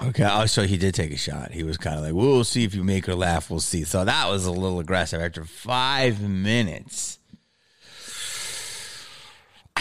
Okay. 0.09 0.29
Oh, 0.31 0.45
so 0.45 0.65
he 0.65 0.77
did 0.77 0.95
take 0.95 1.13
a 1.13 1.17
shot. 1.17 1.53
He 1.53 1.63
was 1.63 1.79
kind 1.79 1.97
of 1.97 2.05
like, 2.05 2.13
"We'll 2.13 2.45
see 2.45 2.65
if 2.65 2.75
you 2.75 2.85
make 2.85 3.07
her 3.07 3.15
laugh. 3.15 3.49
We'll 3.49 3.61
see." 3.61 3.85
So 3.85 4.05
that 4.05 4.29
was 4.29 4.45
a 4.45 4.53
little 4.53 4.79
aggressive. 4.79 5.23
After 5.23 5.47
five 5.47 6.21
minutes, 6.21 7.19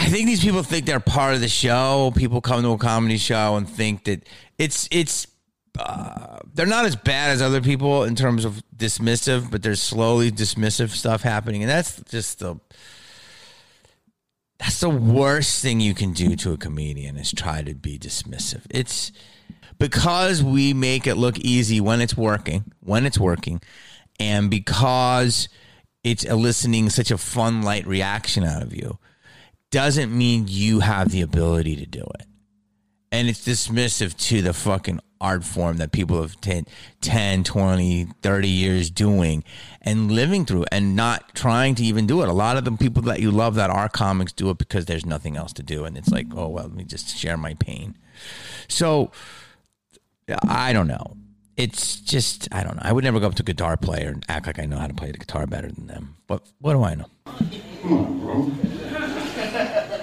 I 0.00 0.06
think 0.08 0.26
these 0.26 0.42
people 0.42 0.62
think 0.62 0.86
they're 0.86 0.98
part 0.98 1.34
of 1.34 1.40
the 1.40 1.48
show. 1.48 2.12
People 2.16 2.40
come 2.40 2.62
to 2.62 2.72
a 2.72 2.78
comedy 2.78 3.18
show 3.18 3.56
and 3.56 3.68
think 3.68 4.04
that 4.04 4.26
it's 4.58 4.88
it's. 4.90 5.26
Uh, 5.78 6.38
they're 6.52 6.66
not 6.66 6.84
as 6.84 6.96
bad 6.96 7.30
as 7.30 7.40
other 7.40 7.60
people 7.60 8.02
in 8.02 8.16
terms 8.16 8.44
of 8.44 8.60
dismissive, 8.76 9.50
but 9.50 9.62
there's 9.62 9.80
slowly 9.80 10.32
dismissive 10.32 10.90
stuff 10.90 11.22
happening, 11.22 11.62
and 11.62 11.70
that's 11.70 12.00
just 12.10 12.40
the 12.40 12.56
That's 14.58 14.80
the 14.80 14.90
worst 14.90 15.62
thing 15.62 15.80
you 15.80 15.94
can 15.94 16.12
do 16.12 16.36
to 16.36 16.52
a 16.52 16.56
comedian 16.56 17.16
is 17.16 17.32
try 17.32 17.62
to 17.62 17.74
be 17.74 17.98
dismissive. 17.98 18.62
It's 18.68 19.10
because 19.78 20.42
we 20.42 20.74
make 20.74 21.06
it 21.06 21.14
look 21.14 21.38
easy 21.38 21.80
when 21.80 22.02
it's 22.02 22.16
working, 22.16 22.72
when 22.80 23.06
it's 23.06 23.18
working, 23.18 23.62
and 24.18 24.50
because 24.50 25.48
it's 26.04 26.24
eliciting 26.24 26.90
such 26.90 27.10
a 27.10 27.16
fun, 27.16 27.62
light 27.62 27.86
reaction 27.86 28.44
out 28.44 28.62
of 28.62 28.74
you, 28.74 28.98
doesn't 29.70 30.16
mean 30.16 30.44
you 30.48 30.80
have 30.80 31.10
the 31.10 31.22
ability 31.22 31.76
to 31.76 31.86
do 31.86 32.04
it. 32.18 32.26
And 33.12 33.28
it's 33.28 33.46
dismissive 33.46 34.16
to 34.28 34.40
the 34.42 34.52
fucking 34.52 35.00
art 35.20 35.44
form 35.44 35.76
that 35.78 35.92
people 35.92 36.20
have 36.22 36.40
10, 36.40 36.64
10, 37.00 37.44
20, 37.44 38.06
30 38.22 38.48
years 38.48 38.88
doing 38.90 39.42
and 39.82 40.10
living 40.12 40.46
through 40.46 40.64
and 40.70 40.94
not 40.96 41.34
trying 41.34 41.74
to 41.74 41.84
even 41.84 42.06
do 42.06 42.22
it. 42.22 42.28
A 42.28 42.32
lot 42.32 42.56
of 42.56 42.64
the 42.64 42.72
people 42.72 43.02
that 43.02 43.20
you 43.20 43.30
love 43.30 43.56
that 43.56 43.68
are 43.68 43.88
comics 43.88 44.32
do 44.32 44.48
it 44.50 44.58
because 44.58 44.86
there's 44.86 45.04
nothing 45.04 45.36
else 45.36 45.52
to 45.54 45.62
do. 45.62 45.84
And 45.84 45.98
it's 45.98 46.10
like, 46.10 46.26
oh, 46.34 46.48
well, 46.48 46.64
let 46.68 46.74
me 46.74 46.84
just 46.84 47.16
share 47.16 47.36
my 47.36 47.54
pain. 47.54 47.96
So 48.68 49.10
I 50.48 50.72
don't 50.72 50.88
know. 50.88 51.16
It's 51.56 51.96
just, 52.00 52.48
I 52.52 52.62
don't 52.62 52.76
know. 52.76 52.82
I 52.84 52.92
would 52.92 53.04
never 53.04 53.20
go 53.20 53.26
up 53.26 53.34
to 53.34 53.42
a 53.42 53.44
guitar 53.44 53.76
player 53.76 54.08
and 54.08 54.24
act 54.28 54.46
like 54.46 54.58
I 54.58 54.64
know 54.64 54.78
how 54.78 54.86
to 54.86 54.94
play 54.94 55.10
the 55.10 55.18
guitar 55.18 55.46
better 55.46 55.70
than 55.70 55.88
them. 55.88 56.16
But 56.26 56.48
what 56.60 56.72
do 56.72 56.82
I 56.84 56.94
know? 56.94 57.06
Hmm, 57.26 57.82
Come 57.82 57.92
on, 57.98 58.20
bro. 58.20 58.34
What 58.44 60.00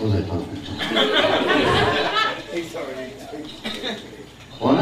was 0.00 0.14
I 0.14 0.22
talking 0.22 0.62
to? 0.64 0.70
What? 4.58 4.78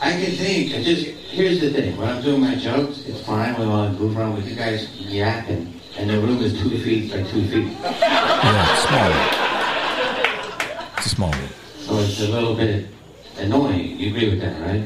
I 0.00 0.10
can 0.12 0.32
think. 0.36 0.74
I 0.74 0.82
just 0.82 1.06
here's 1.06 1.60
the 1.60 1.70
thing. 1.72 1.96
When 1.96 2.08
I'm 2.08 2.22
doing 2.22 2.40
my 2.40 2.54
jokes, 2.56 3.00
it's 3.06 3.20
fine. 3.22 3.58
We 3.58 3.64
all 3.66 3.90
goof 3.92 4.16
around 4.16 4.34
with 4.36 4.48
you 4.48 4.54
guys 4.56 4.88
yapping, 4.98 5.80
and 5.96 6.10
the 6.10 6.18
room 6.20 6.42
is 6.42 6.52
two 6.60 6.78
feet 6.78 7.10
by 7.12 7.22
two 7.22 7.46
feet, 7.48 7.72
Yeah, 7.82 8.72
it's 8.72 8.82
small. 8.88 9.10
It's 10.98 11.06
a 11.06 11.08
small 11.10 11.32
room. 11.32 11.48
so 11.78 11.98
it's 11.98 12.20
a 12.20 12.28
little 12.28 12.54
bit 12.54 12.86
annoying. 13.38 13.98
You 13.98 14.10
agree 14.14 14.30
with 14.30 14.40
that, 14.40 14.60
right? 14.60 14.84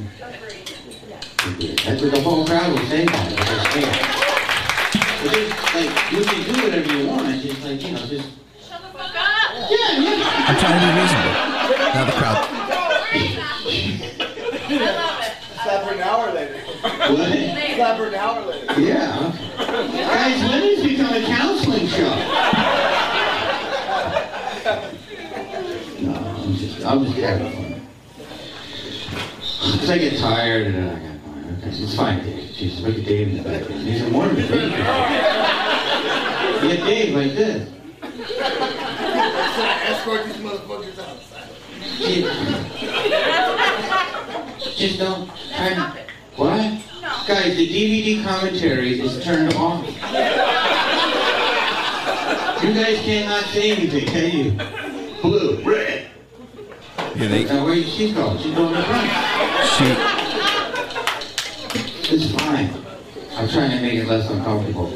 Agree. 1.55 1.75
That's 1.85 2.03
what 2.03 2.11
the 2.13 2.21
whole 2.21 2.45
crowd 2.47 2.73
was 2.79 2.89
saying. 2.89 3.09
That, 5.19 5.25
but 5.25 5.33
they're 5.33 5.51
scared. 5.51 5.93
But 5.95 6.11
just 6.11 6.27
like 6.29 6.39
you 6.39 6.45
can 6.45 6.55
do 6.55 6.63
whatever 6.63 6.91
you 6.97 7.07
want. 7.09 7.43
Just 7.43 7.63
like 7.63 7.83
you 7.83 7.91
know, 7.93 8.07
just 8.07 8.29
Shut 8.69 8.81
the 8.83 8.89
fuck 8.89 9.15
up! 9.15 9.71
yeah, 9.71 9.99
yeah. 9.99 10.47
I'm 10.47 10.57
trying 10.59 10.79
to 10.79 10.83
be 10.87 10.91
reasonable. 11.01 11.35
Now 11.95 12.05
the 12.05 12.13
crowd. 12.13 12.39
I 14.71 14.73
love 14.95 15.19
it. 15.23 15.33
Slap 15.63 15.83
her 15.85 15.93
an 15.95 16.01
hour 16.01 16.33
later. 16.33 16.59
What? 16.81 17.29
Slap 17.77 17.97
her 17.99 18.07
an 18.09 18.15
hour 18.15 18.45
later. 18.47 18.81
Yeah. 18.81 19.33
Guys, 19.59 20.41
when 20.43 20.61
did 20.63 20.79
this 20.79 20.87
become 20.87 21.13
a 21.15 21.27
counseling 21.27 21.87
show? 21.89 22.15
No, 26.01 26.15
I'm 26.15 26.55
just, 26.55 26.85
I'm 26.85 27.05
just 27.05 27.17
having 27.19 27.53
fun. 27.53 27.89
Because 29.73 29.91
I 29.91 29.99
get 29.99 30.19
tired 30.19 30.67
and 30.69 30.75
then 30.77 30.89
I 30.97 30.99
got 31.09 31.18
fine. 31.69 31.79
Okay, 31.79 31.85
it's 31.85 31.95
fine, 31.95 32.25
Dave. 32.25 32.53
Jesus, 32.53 32.81
look 32.81 32.99
at 32.99 33.05
Dave 33.05 33.29
in 33.29 33.37
the 33.39 33.43
back. 33.43 33.63
He's 33.67 34.03
a 34.03 34.11
more 34.11 34.27
than 34.29 34.37
me. 34.37 34.71
Yeah, 36.59 36.77
Dave, 36.85 37.15
like 37.15 37.35
this. 37.35 37.69
Escort 39.89 40.25
these 40.27 40.37
motherfuckers 40.37 40.99
outside. 40.99 41.49
Just 44.77 44.99
don't. 44.99 45.31
Try 45.57 45.75
to, 45.75 45.97
what? 46.37 46.83
Guys, 47.27 47.57
the 47.57 47.67
DVD 47.69 48.25
commentary 48.25 49.01
is 49.01 49.23
turned 49.25 49.55
off. 49.55 49.87
You 52.63 52.75
guys 52.75 52.99
cannot 53.01 53.45
say 53.45 53.71
anything, 53.71 54.07
can 54.07 54.31
you? 54.37 54.51
Blue, 55.23 55.63
red. 55.63 56.11
Yeah, 57.15 57.29
they, 57.29 57.45
Now, 57.45 57.65
where 57.65 57.83
she's 57.83 58.13
going? 58.13 58.39
She's 58.39 58.55
going 58.55 58.75
to 58.75 58.83
front. 58.83 59.11
she, 59.77 60.28
It's 62.11 62.31
fine. 62.33 62.71
I'm 63.37 63.49
trying 63.51 63.71
to 63.71 63.81
make 63.83 63.93
it 63.93 64.07
less 64.07 64.31
uncomfortable. 64.31 64.91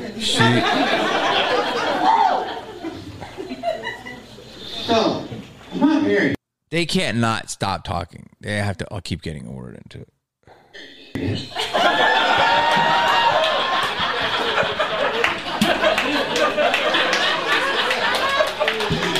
So, 4.86 5.28
I'm 5.72 5.80
not 5.80 6.02
married. 6.04 6.36
they 6.70 6.86
can't 6.86 7.18
not 7.18 7.50
stop 7.50 7.84
talking. 7.84 8.30
They 8.40 8.56
have 8.56 8.78
to. 8.78 8.86
I'll 8.90 9.02
keep 9.02 9.20
getting 9.20 9.46
a 9.46 9.50
word 9.52 9.76
into 9.76 10.00
it. 10.00 10.08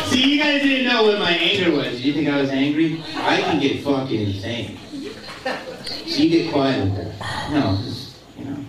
See, 0.08 0.34
you 0.34 0.42
guys 0.42 0.62
didn't 0.62 0.86
know 0.86 1.02
what 1.04 1.18
my 1.18 1.32
anger 1.32 1.76
was. 1.76 1.88
Did 1.88 2.00
you 2.00 2.12
think 2.14 2.28
I 2.28 2.40
was 2.40 2.48
angry? 2.48 3.02
I 3.16 3.36
can 3.42 3.60
get 3.60 3.84
fucking 3.84 4.20
insane. 4.20 4.78
So 6.06 6.22
you 6.22 6.28
get 6.30 6.52
quiet 6.52 6.84
with 6.84 6.96
that. 6.96 7.50
No, 7.52 7.76
just, 7.82 8.16
you 8.36 8.44
know. 8.44 8.64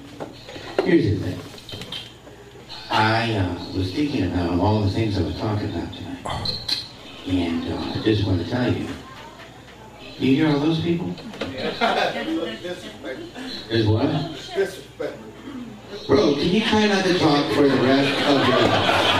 Here's 0.83 1.19
the 1.19 1.25
thing. 1.25 1.39
I 2.89 3.33
uh, 3.35 3.55
was 3.75 3.91
thinking 3.93 4.31
about 4.31 4.59
all 4.59 4.81
the 4.83 4.91
things 4.91 5.17
I 5.17 5.23
was 5.23 5.35
talking 5.37 5.69
about 5.69 5.91
tonight. 5.93 6.85
And 7.27 7.73
uh, 7.73 7.99
I 7.99 8.01
just 8.03 8.25
want 8.25 8.43
to 8.43 8.49
tell 8.49 8.71
you. 8.71 8.87
You 10.19 10.35
hear 10.35 10.47
all 10.47 10.59
those 10.59 10.79
people? 10.81 11.09
Is 13.69 13.87
what? 13.87 14.05
Bro, 16.07 16.35
can 16.35 16.49
you 16.49 16.61
try 16.61 16.87
not 16.87 17.03
to 17.03 17.17
talk 17.17 17.51
for 17.53 17.63
the 17.63 17.75
rest 17.77 18.21
of 18.29 18.47
your 18.47 18.59
life? 18.67 19.13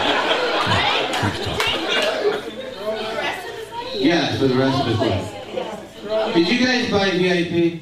Yeah, 3.95 4.37
for 4.37 4.47
the 4.47 4.55
rest 4.55 4.79
of 4.81 4.85
his 4.87 4.99
life. 4.99 6.33
Did 6.35 6.47
you 6.47 6.65
guys 6.65 6.91
buy 6.91 7.11
VIP? 7.11 7.81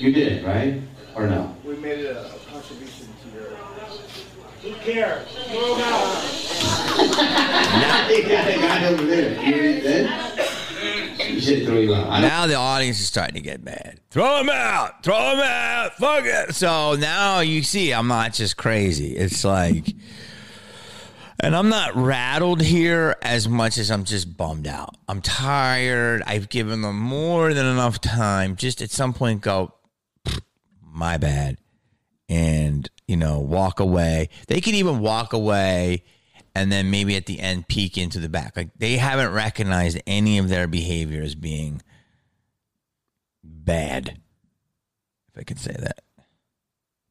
You 0.00 0.12
did, 0.12 0.42
right? 0.46 0.80
Or 1.14 1.26
no? 1.26 1.54
We 1.62 1.76
made 1.76 1.98
it 1.98 2.16
a 2.16 2.30
contribution 2.50 3.06
to 3.22 3.28
your. 3.36 3.50
Who 4.62 4.72
cares? 4.80 5.28
Throw 5.28 5.74
him 5.74 5.82
out. 5.84 6.22
They 8.08 8.22
got 8.22 8.48
a 8.48 8.54
guy 8.54 8.86
over 8.86 9.04
there. 9.04 9.32
You 9.44 9.54
already 9.54 9.80
said? 9.82 11.28
You 11.30 11.38
should 11.38 11.66
throw 11.66 11.76
you 11.76 11.94
out. 11.94 12.22
Now 12.22 12.46
the 12.46 12.54
audience 12.54 12.98
is 12.98 13.08
starting 13.08 13.34
to 13.34 13.42
get 13.42 13.62
mad. 13.62 14.00
Throw 14.08 14.40
him 14.40 14.48
out. 14.48 15.04
Throw 15.04 15.32
him 15.32 15.40
out. 15.40 15.94
Fuck 15.98 16.24
it. 16.24 16.54
So 16.54 16.94
now 16.94 17.40
you 17.40 17.62
see, 17.62 17.92
I'm 17.92 18.08
not 18.08 18.32
just 18.32 18.56
crazy. 18.56 19.14
It's 19.18 19.44
like, 19.44 19.94
and 21.40 21.54
I'm 21.54 21.68
not 21.68 21.94
rattled 21.94 22.62
here 22.62 23.16
as 23.20 23.50
much 23.50 23.76
as 23.76 23.90
I'm 23.90 24.04
just 24.04 24.34
bummed 24.34 24.66
out. 24.66 24.96
I'm 25.08 25.20
tired. 25.20 26.22
I've 26.26 26.48
given 26.48 26.80
them 26.80 26.98
more 26.98 27.52
than 27.52 27.66
enough 27.66 28.00
time. 28.00 28.56
Just 28.56 28.80
at 28.80 28.90
some 28.90 29.12
point, 29.12 29.42
go, 29.42 29.74
my 30.92 31.16
bad, 31.16 31.58
and 32.28 32.88
you 33.06 33.16
know, 33.16 33.40
walk 33.40 33.80
away. 33.80 34.28
They 34.46 34.60
could 34.60 34.74
even 34.74 35.00
walk 35.00 35.32
away 35.32 36.04
and 36.54 36.70
then 36.70 36.90
maybe 36.90 37.16
at 37.16 37.26
the 37.26 37.40
end 37.40 37.68
peek 37.68 37.96
into 37.96 38.18
the 38.18 38.28
back. 38.28 38.56
Like 38.56 38.70
they 38.76 38.96
haven't 38.96 39.32
recognized 39.32 40.00
any 40.06 40.38
of 40.38 40.48
their 40.48 40.66
behavior 40.66 41.22
as 41.22 41.34
being 41.34 41.82
bad. 43.42 44.20
If 45.32 45.40
I 45.40 45.42
could 45.44 45.58
say 45.58 45.74
that. 45.78 46.00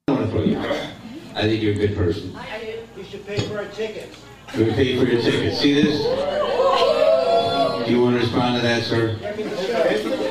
want 0.08 0.26
to 0.26 0.32
throw 0.32 0.44
you. 0.44 0.60
I 0.60 1.44
think 1.44 1.64
you're 1.64 1.74
a 1.74 1.78
good 1.78 1.96
person. 1.96 2.36
You 2.98 3.04
should 3.04 3.26
pay 3.26 3.40
for 3.40 3.60
our 3.60 3.66
tickets. 3.66 4.20
We 4.58 4.66
pay 4.72 4.98
for 4.98 5.06
your 5.06 5.22
tickets. 5.22 5.60
See 5.60 5.74
this? 5.74 6.04
Do 7.86 7.96
you 7.96 8.02
want 8.02 8.18
to 8.18 8.22
respond 8.22 8.58
to 8.58 8.62
that, 8.62 8.84
sir? 8.84 9.18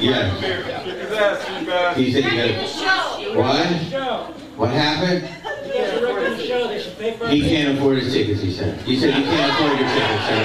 Yes. 0.01 0.39
He 1.97 2.13
said 2.13 2.25
you 2.25 2.57
got 2.57 2.69
Show! 2.69 3.08
What? 3.39 3.69
What 4.57 4.71
happened? 4.71 5.23
You 5.65 5.73
guys 5.73 6.03
are 6.03 6.05
running 6.05 6.39
the 6.39 6.45
show. 6.45 6.67
They 6.67 6.83
should 6.83 6.99
pay 6.99 7.17
for 7.17 7.27
our 7.27 7.31
He 7.31 7.43
can't 7.43 7.79
afford 7.79 7.99
his 7.99 8.13
tickets, 8.13 8.43
he 8.43 8.51
said. 8.51 8.81
He 8.81 8.99
said 8.99 9.17
you 9.17 9.25
can't 9.25 9.53
afford 9.53 9.79
your 9.79 9.89
tickets, 9.89 10.25
sir. 10.27 10.43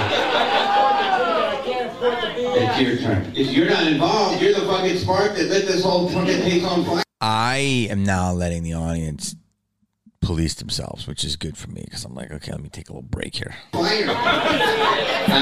I 1.50 1.60
can't 1.64 1.90
afford 1.90 2.20
to 2.20 2.34
be 2.36 2.42
It's 2.42 2.80
your 2.80 2.96
turn. 2.98 3.32
If 3.34 3.50
you're 3.50 3.68
not 3.68 3.88
involved, 3.88 4.40
you're 4.40 4.54
the 4.54 4.60
fucking 4.60 4.98
spark 4.98 5.34
that 5.34 5.48
lit 5.48 5.66
this 5.66 5.82
whole 5.82 6.08
fucking 6.08 6.42
thing 6.42 6.64
on 6.64 6.84
fire. 6.84 7.02
I 7.20 7.88
am 7.90 8.04
now 8.04 8.32
letting 8.32 8.62
the 8.62 8.74
audience 8.74 9.34
police 10.20 10.54
themselves, 10.54 11.08
which 11.08 11.24
is 11.24 11.34
good 11.34 11.56
for 11.56 11.70
me 11.70 11.82
because 11.84 12.04
I'm 12.04 12.14
like, 12.14 12.30
okay, 12.30 12.52
let 12.52 12.62
me 12.62 12.68
take 12.68 12.90
a 12.90 12.92
little 12.92 13.02
break 13.02 13.34
here. 13.34 13.56
I'm 13.72 14.06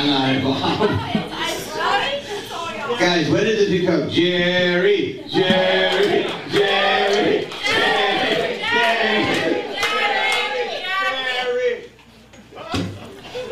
not 0.06 0.34
involved. 0.36 0.62
I'm 0.90 1.58
sorry. 1.60 2.22
That's 2.24 2.50
all 2.50 2.66
I 2.66 2.76
got. 2.78 2.91
Guys, 3.02 3.28
when 3.28 3.42
did 3.42 3.58
this 3.58 3.68
become 3.68 4.08
Jerry? 4.08 5.24
Jerry, 5.28 6.22
Jerry, 6.52 7.48
Jerry, 7.64 8.60
Jerry. 11.02 11.90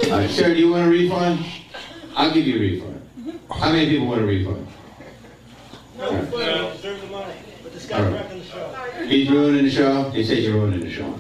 All 0.05 0.19
right, 0.19 0.31
sir, 0.31 0.55
do 0.55 0.61
you 0.61 0.71
want 0.71 0.87
a 0.87 0.89
refund? 0.89 1.45
I'll 2.15 2.33
give 2.33 2.47
you 2.47 2.59
a 2.59 2.61
refund. 2.61 3.03
How 3.51 3.73
many 3.73 3.89
people 3.91 4.07
want 4.07 4.21
a 4.21 4.25
refund? 4.25 4.69
No, 5.99 6.13
no, 6.13 6.73
deserve 6.75 7.01
the 7.01 7.09
money. 7.09 7.35
But 7.65 7.73
this 7.73 7.87
guy's 7.87 8.13
wrecking 8.13 8.39
the 8.39 8.45
show. 8.45 8.73
He's 9.09 9.29
ruining 9.31 9.65
the 9.65 9.71
show. 9.73 10.11
He 10.11 10.23
says 10.23 10.45
you're 10.45 10.55
ruining 10.55 10.79
the 10.79 10.93
show. 10.93 11.13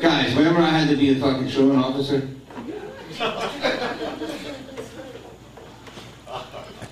Guys, 0.00 0.34
remember 0.34 0.60
I 0.60 0.70
had 0.70 0.88
to 0.88 0.96
be 0.96 1.16
a 1.16 1.20
fucking 1.20 1.50
truant 1.50 1.84
officer? 1.84 2.28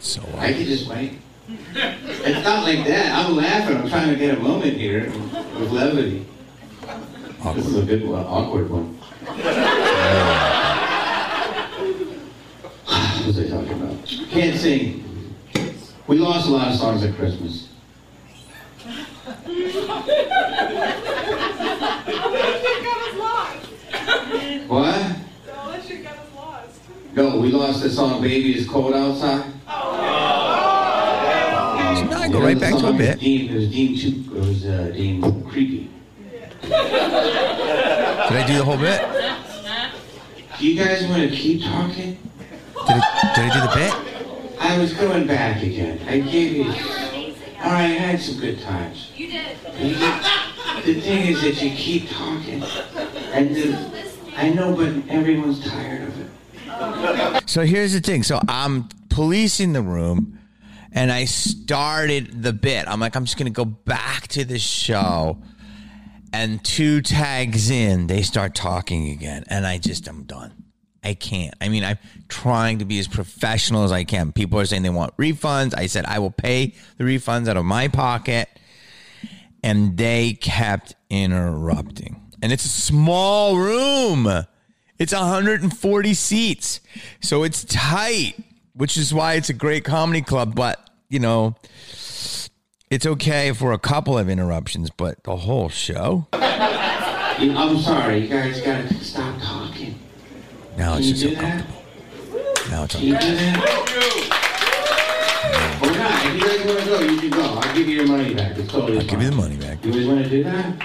That's 0.05 0.17
so 0.17 0.23
I 0.37 0.53
could 0.53 0.67
just 0.67 0.87
wait. 0.87 1.19
It's 1.49 2.45
not 2.45 2.63
like 2.65 2.85
that. 2.87 3.25
I'm 3.25 3.37
laughing. 3.37 3.79
I'm 3.79 3.89
trying 3.89 4.11
to 4.11 4.17
get 4.17 4.37
a 4.37 4.41
moment 4.41 4.77
here 4.77 5.11
with 5.59 5.71
levity. 5.73 6.27
This 7.55 7.67
is 7.67 7.79
a 7.79 7.83
good 7.87 8.07
one, 8.07 8.23
awkward 8.27 8.69
one. 8.69 8.85
what 12.85 13.27
was 13.27 13.39
I 13.39 13.49
talking 13.49 13.73
about? 13.73 14.07
Can't 14.31 14.61
sing. 14.61 15.35
We 16.07 16.19
lost 16.19 16.49
a 16.49 16.51
lot 16.51 16.69
of 16.69 16.79
songs 16.79 17.03
at 17.03 17.15
Christmas. 17.15 17.69
What? 24.69 25.17
No, 27.15 27.39
we 27.39 27.51
lost 27.51 27.83
the 27.83 27.89
song 27.89 28.21
"Baby 28.21 28.53
It's 28.53 28.69
Cold 28.69 28.93
Outside." 28.93 29.54
So 32.45 32.51
now 32.51 32.51
I 32.51 32.55
go 32.55 32.61
right 32.61 32.73
back 32.73 32.81
to 32.81 32.89
a 32.89 32.93
bit. 32.93 33.21
Dean, 33.21 33.51
it 33.51 33.55
was 33.55 33.69
Dean 33.71 33.97
Chu- 33.97 34.37
It 34.37 34.39
was 34.39 34.65
uh, 34.67 34.93
Dean 34.95 35.45
Creepy. 35.45 35.91
Did 36.63 36.73
I 36.73 38.45
do 38.47 38.59
the 38.59 38.65
whole 38.65 38.77
bit? 38.77 39.01
Do 40.59 40.67
you 40.69 40.77
guys 40.83 41.07
want 41.09 41.23
to 41.31 41.37
keep 41.37 41.63
talking? 41.63 42.17
Did 42.17 42.91
I, 42.91 43.33
did 43.35 43.45
I 43.45 43.55
do 43.55 43.61
the 43.61 43.75
bit? 43.75 44.61
I 44.61 44.79
was 44.79 44.93
going 44.93 45.27
back 45.27 45.63
again. 45.63 46.01
I 46.09 46.21
gave 46.21 46.53
you. 46.53 46.65
All 46.65 47.71
right, 47.71 47.85
I 47.85 47.95
had 47.95 48.21
some 48.21 48.39
good 48.39 48.61
times. 48.61 49.11
You 49.17 49.29
did. 49.31 49.57
You 49.79 49.95
The 49.95 51.01
thing 51.01 51.27
is 51.27 51.41
that 51.43 51.63
you 51.63 51.71
keep 51.75 52.11
talking, 52.11 52.63
and 53.33 53.57
the, 53.57 54.11
I 54.37 54.51
know, 54.51 54.75
but 54.77 54.93
everyone's 55.11 55.67
tired 55.67 56.09
of 56.09 56.21
it. 56.21 57.49
So 57.49 57.63
here's 57.65 57.93
the 57.95 58.01
thing. 58.01 58.23
So 58.23 58.41
I'm 58.49 58.89
policing 59.09 59.73
the 59.73 59.83
room 59.83 60.34
and 60.95 61.11
I 61.11 61.25
started 61.25 62.43
the 62.43 62.53
bit. 62.53 62.87
I'm 62.87 63.01
like, 63.01 63.17
I'm 63.17 63.25
just 63.25 63.37
going 63.37 63.53
to 63.53 63.57
go 63.57 63.65
back 63.65 64.29
to 64.29 64.45
the 64.45 64.61
show. 64.61 65.43
And 66.33 66.65
two 66.65 67.03
tags 67.03 67.69
in, 67.71 68.07
they 68.07 68.23
start 68.23 68.55
talking 68.55 69.11
again. 69.11 69.45
And 69.49 69.67
I 69.67 69.79
just, 69.79 70.09
I'm 70.09 70.23
done. 70.23 70.53
I 71.03 71.15
can't. 71.15 71.55
I 71.61 71.69
mean, 71.69 71.85
I'm 71.85 71.99
trying 72.29 72.79
to 72.79 72.85
be 72.85 72.99
as 72.99 73.09
professional 73.09 73.85
as 73.85 73.93
I 73.93 74.05
can. 74.05 74.33
People 74.33 74.59
are 74.61 74.65
saying 74.65 74.83
they 74.83 74.91
want 74.91 75.17
refunds. 75.17 75.77
I 75.77 75.87
said, 75.87 76.07
I 76.07 76.21
will 76.21 76.31
pay 76.31 76.75
the 76.97 77.05
refunds 77.05 77.49
out 77.49 77.57
of 77.57 77.65
my 77.65 77.89
pocket. 77.89 78.49
And 79.63 79.97
they 79.97 80.35
kept 80.35 80.95
interrupting. 81.11 82.21
And 82.41 82.53
it's 82.53 82.65
a 82.65 82.69
small 82.69 83.59
room. 83.59 84.29
It's 84.99 85.13
140 85.13 86.15
seats. 86.15 86.81
So 87.21 87.43
it's 87.43 87.65
tight, 87.65 88.35
which 88.75 88.97
is 88.97 89.13
why 89.15 89.35
it's 89.35 89.49
a 89.49 89.55
great 89.55 89.85
comedy 89.85 90.23
club. 90.23 90.55
But, 90.55 90.79
you 91.09 91.19
know, 91.19 91.55
it's 92.91 93.07
okay 93.07 93.53
for 93.53 93.73
a 93.73 93.79
couple 93.79 94.19
of 94.19 94.29
interruptions, 94.29 94.91
but 94.91 95.23
the 95.25 95.37
whole 95.37 95.69
show? 95.69 96.27
You- 96.33 97.57
I'm 97.57 97.79
sorry, 97.81 98.19
you 98.23 98.29
guys 98.29 98.61
gotta 98.61 98.95
stop 99.03 99.41
talking. 99.41 99.99
Now 100.77 100.97
it's 100.97 101.09
just 101.09 101.23
do 101.23 101.35
so 101.35 101.41
that? 101.41 101.65
comfortable. 101.67 102.71
Now 102.71 102.85
it's 102.85 102.95
uncomfortable. 102.95 104.35
Or 105.83 105.91
not? 105.99 106.27
If 106.27 106.35
you 106.35 106.41
guys 106.41 106.67
wanna 106.67 106.85
go, 106.87 107.01
you 107.01 107.19
can 107.21 107.31
go. 107.31 107.43
I'll 107.43 107.75
give 107.75 107.89
you 107.89 107.97
your 107.97 108.07
money 108.07 108.35
back. 108.35 108.57
It's 108.57 108.71
totally 108.71 108.99
I'll 108.99 109.05
give 109.07 109.21
you 109.23 109.31
the 109.31 109.37
money 109.37 109.57
back. 109.57 109.85
You 109.85 109.93
guys 109.93 110.07
wanna 110.07 110.29
do 110.29 110.45
that? 110.45 110.83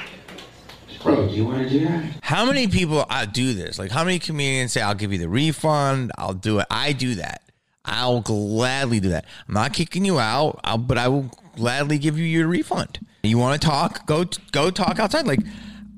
Bro, 1.04 1.28
do 1.30 1.34
you 1.36 1.46
wanna 1.46 1.70
do 1.70 1.80
that? 1.88 2.04
How 2.24 2.46
many 2.46 2.68
people 2.68 3.06
uh, 3.10 3.26
do 3.26 3.54
this? 3.54 3.80
Like, 3.80 3.92
how 3.92 4.04
many 4.04 4.20
comedians 4.20 4.74
say, 4.74 4.82
I'll 4.82 4.96
give 4.96 5.14
you 5.14 5.20
the 5.20 5.30
refund? 5.30 6.12
I'll 6.18 6.34
do 6.34 6.60
it. 6.60 6.68
I 6.70 6.92
do 6.94 7.16
that. 7.16 7.44
I'll 7.86 8.22
gladly 8.22 9.00
do 9.00 9.10
that. 9.10 9.26
I'm 9.48 9.54
not 9.54 9.74
kicking 9.74 10.06
you 10.06 10.20
out, 10.20 10.60
I'll, 10.64 10.78
but 10.78 10.98
I 10.98 11.08
will 11.08 11.32
gladly 11.56 11.98
give 11.98 12.18
you 12.18 12.26
your 12.26 12.48
refund. 12.48 13.00
You 13.24 13.38
want 13.38 13.60
to 13.62 13.66
talk? 13.68 14.06
Go 14.06 14.26
go 14.52 14.70
talk 14.72 15.00
outside. 15.00 15.26
Like, 15.28 15.40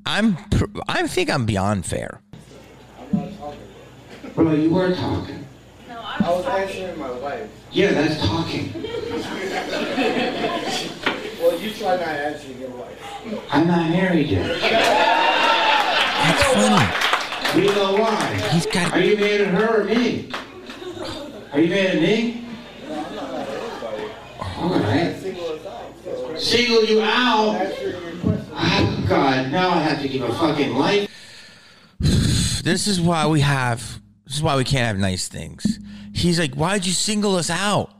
I'm 0.05 0.35
pr- 0.49 0.65
I 0.87 1.07
think 1.07 1.29
I'm 1.29 1.45
beyond 1.45 1.85
fair. 1.85 2.21
Bro, 4.35 4.53
you 4.53 4.69
were 4.69 4.93
talking. 4.95 5.45
No, 5.89 5.99
I 5.99 6.17
I 6.19 6.29
was 6.29 6.37
was 6.37 6.45
talking. 6.45 6.63
answering 6.83 6.99
my 6.99 7.11
wife. 7.11 7.49
Yeah, 7.71 7.91
that's 7.91 8.17
talking. 8.25 8.71
Well, 11.41 11.59
you 11.59 11.71
try 11.73 11.95
not 11.97 12.07
answering 12.07 12.59
your 12.59 12.69
wife. 12.69 13.43
I'm 13.51 13.67
not 13.67 13.89
married 13.89 14.27
yet. 14.27 14.47
That's 14.61 16.43
funny. 16.53 17.61
We 17.61 17.67
know 17.75 17.93
why. 17.97 18.33
He's 18.53 18.65
got- 18.67 18.93
Are 18.93 18.99
you 18.99 19.17
mad 19.17 19.41
at 19.41 19.47
her 19.49 19.81
or 19.81 19.83
me? 19.83 20.29
Are 21.53 21.59
you 21.59 21.69
mad 21.69 21.95
at 21.97 22.01
me? 22.01 22.47
All 24.39 24.69
right. 24.69 25.15
Single 26.37 26.85
you 26.85 27.01
out. 27.01 27.67
Oh, 28.53 29.05
God, 29.07 29.51
now 29.51 29.69
I 29.69 29.79
have 29.79 30.01
to 30.01 30.07
give 30.07 30.21
a 30.21 30.33
fucking 30.33 30.73
life. 30.75 31.09
This 32.63 32.87
is 32.87 33.01
why 33.01 33.27
we 33.27 33.41
have. 33.41 33.99
This 34.25 34.37
is 34.37 34.43
why 34.43 34.55
we 34.55 34.63
can't 34.63 34.87
have 34.87 34.97
nice 34.97 35.27
things. 35.27 35.79
He's 36.13 36.39
like, 36.39 36.53
why'd 36.53 36.85
you 36.85 36.93
single 36.93 37.35
us 37.35 37.49
out? 37.49 37.91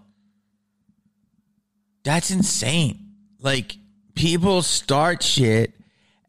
That's 2.03 2.31
insane. 2.31 3.15
Like 3.41 3.75
people 4.15 4.61
start 4.61 5.23
shit 5.23 5.73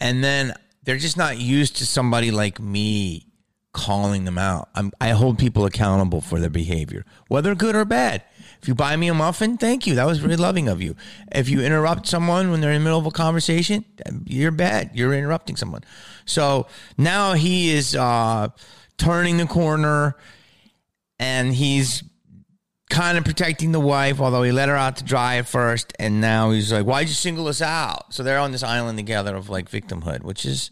and 0.01 0.25
then 0.25 0.55
they're 0.83 0.97
just 0.97 1.17
not 1.17 1.39
used 1.39 1.77
to 1.77 1.87
somebody 1.87 2.31
like 2.33 2.59
me 2.59 3.32
calling 3.73 4.25
them 4.25 4.39
out. 4.39 4.69
I'm, 4.75 4.93
I 5.01 5.11
hold 5.11 5.39
people 5.39 5.65
accountable 5.65 6.21
for 6.21 6.39
their 6.39 6.51
behavior, 6.51 7.05
whether 7.29 7.55
good 7.55 7.75
or 7.75 7.85
bad. 7.85 8.23
If 8.61 8.69
you 8.69 8.75
buy 8.75 8.97
me 8.97 9.09
a 9.09 9.15
muffin, 9.15 9.57
thank 9.57 9.87
you. 9.87 9.95
That 9.95 10.07
was 10.07 10.19
very 10.19 10.37
loving 10.37 10.69
of 10.69 10.83
you. 10.83 10.95
If 11.33 11.49
you 11.49 11.63
interrupt 11.63 12.07
someone 12.07 12.51
when 12.51 12.61
they're 12.61 12.73
in 12.73 12.83
the 12.83 12.85
middle 12.85 12.99
of 12.99 13.07
a 13.07 13.11
conversation, 13.11 13.85
you're 14.25 14.51
bad. 14.51 14.91
You're 14.95 15.15
interrupting 15.15 15.57
someone. 15.57 15.83
So 16.27 16.67
now 16.99 17.33
he 17.33 17.73
is 17.73 17.97
uh, 17.97 18.49
turning 18.99 19.39
the 19.39 19.47
corner 19.47 20.17
and 21.19 21.55
he's 21.55 22.05
kind 22.91 23.17
of 23.17 23.25
protecting 23.25 23.73
the 23.73 23.81
wife, 23.81 24.21
although 24.21 24.43
he 24.43 24.53
let 24.53 24.69
her 24.69 24.77
out 24.77 24.97
to 24.99 25.05
dry 25.05 25.37
at 25.37 25.49
first, 25.49 25.95
and 25.99 26.21
now 26.21 26.51
he's 26.51 26.71
like, 26.71 26.85
"Why'd 26.85 27.09
you 27.09 27.15
single 27.15 27.49
us 27.49 27.63
out?" 27.63 28.13
So 28.13 28.23
they're 28.23 28.39
on 28.39 28.53
this 28.53 28.63
island 28.63 28.99
together 28.99 29.35
of 29.35 29.49
like 29.49 29.71
victimhood, 29.71 30.23
which 30.23 30.45
is 30.45 30.71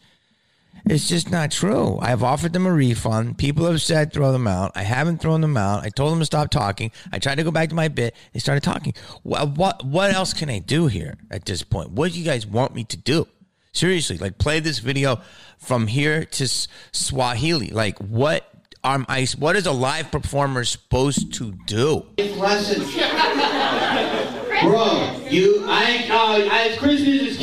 it's 0.87 1.09
just 1.09 1.31
not 1.31 1.51
true. 1.51 1.99
I've 2.01 2.23
offered 2.23 2.53
them 2.53 2.67
a 2.67 2.73
refund. 2.73 3.39
People 3.39 3.67
have 3.67 3.83
said 3.83 4.13
throw 4.13 4.33
them 4.33 4.47
out. 4.47 4.73
I 4.75 4.83
haven't 4.83 5.19
thrown 5.21 5.41
them 5.41 5.57
out. 5.57 5.85
I 5.85 5.89
told 5.91 6.13
them 6.13 6.21
to 6.21 6.25
stop 6.25 6.51
talking. 6.51 6.91
I 7.13 7.19
tried 7.19 7.37
to 7.37 7.45
go 7.45 7.51
back 7.51 7.69
to 7.69 7.75
my 7.75 7.89
bit. 7.89 8.15
They 8.33 8.41
started 8.41 8.63
talking. 8.63 8.95
What 9.23 9.57
what, 9.57 9.85
what 9.85 10.13
else 10.13 10.33
can 10.33 10.51
I 10.51 10.59
do 10.59 10.87
here 10.87 11.17
at 11.31 11.45
this 11.45 11.63
point? 11.63 11.91
What 11.91 12.13
do 12.13 12.19
you 12.19 12.25
guys 12.25 12.47
want 12.47 12.75
me 12.75 12.85
to 12.85 12.97
do? 12.97 13.27
Seriously, 13.73 14.19
like 14.19 14.39
play 14.39 14.61
this 14.61 14.81
video 14.81 15.21
from 15.59 15.87
here 15.87 16.25
to 16.25 16.49
Swahili. 16.93 17.69
Like 17.69 17.99
what 17.99 18.51
am 18.83 19.07
I? 19.09 19.27
What 19.39 19.57
is 19.57 19.67
a 19.67 19.73
live 19.73 20.11
performer 20.11 20.65
supposed 20.65 21.35
to 21.35 21.53
do? 21.67 22.07
Lesson. 22.19 22.83
Bro, 24.63 25.23
you, 25.31 25.65
I, 25.67 26.07
uh, 26.11 26.49
I, 26.53 26.77
Christmas 26.77 27.09
is. 27.09 27.39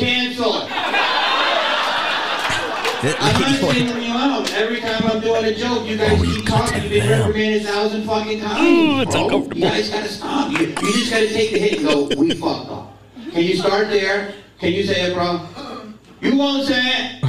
I'm 3.02 3.40
not 3.40 3.74
singling 3.74 4.02
you 4.04 4.12
out. 4.12 4.50
Every 4.52 4.80
time 4.80 5.02
I'm 5.06 5.20
doing 5.20 5.44
a 5.44 5.54
joke, 5.54 5.86
you 5.86 5.96
guys 5.96 6.18
Oh, 6.18 6.22
you 6.24 6.34
keep 6.36 6.46
cut 6.46 6.68
talking. 6.68 6.74
that 6.74 6.82
You've 6.82 6.90
been 7.02 7.08
down. 7.08 7.26
reprimanded 7.28 7.62
a 7.62 7.64
thousand 7.66 8.06
fucking 8.06 8.40
times. 8.40 8.60
Ooh, 8.60 9.00
it's 9.02 9.12
bro. 9.14 9.24
uncomfortable. 9.24 9.56
You 9.56 9.62
guys 9.64 9.88
gotta 9.90 10.08
stop. 10.08 10.52
You, 10.52 10.58
you 10.58 10.74
just 10.74 11.10
gotta 11.10 11.28
take 11.28 11.52
the 11.52 11.58
hit 11.58 11.78
and 11.78 11.86
go, 11.86 12.20
we 12.20 12.34
fucked 12.34 12.70
up. 12.70 12.96
Can 13.32 13.42
you 13.44 13.56
start 13.56 13.88
there? 13.90 14.34
Can 14.58 14.72
you 14.72 14.82
say 14.84 15.10
it, 15.10 15.14
bro? 15.14 15.46
You 16.20 16.36
won't 16.36 16.66
say 16.66 16.80
it. 16.82 17.24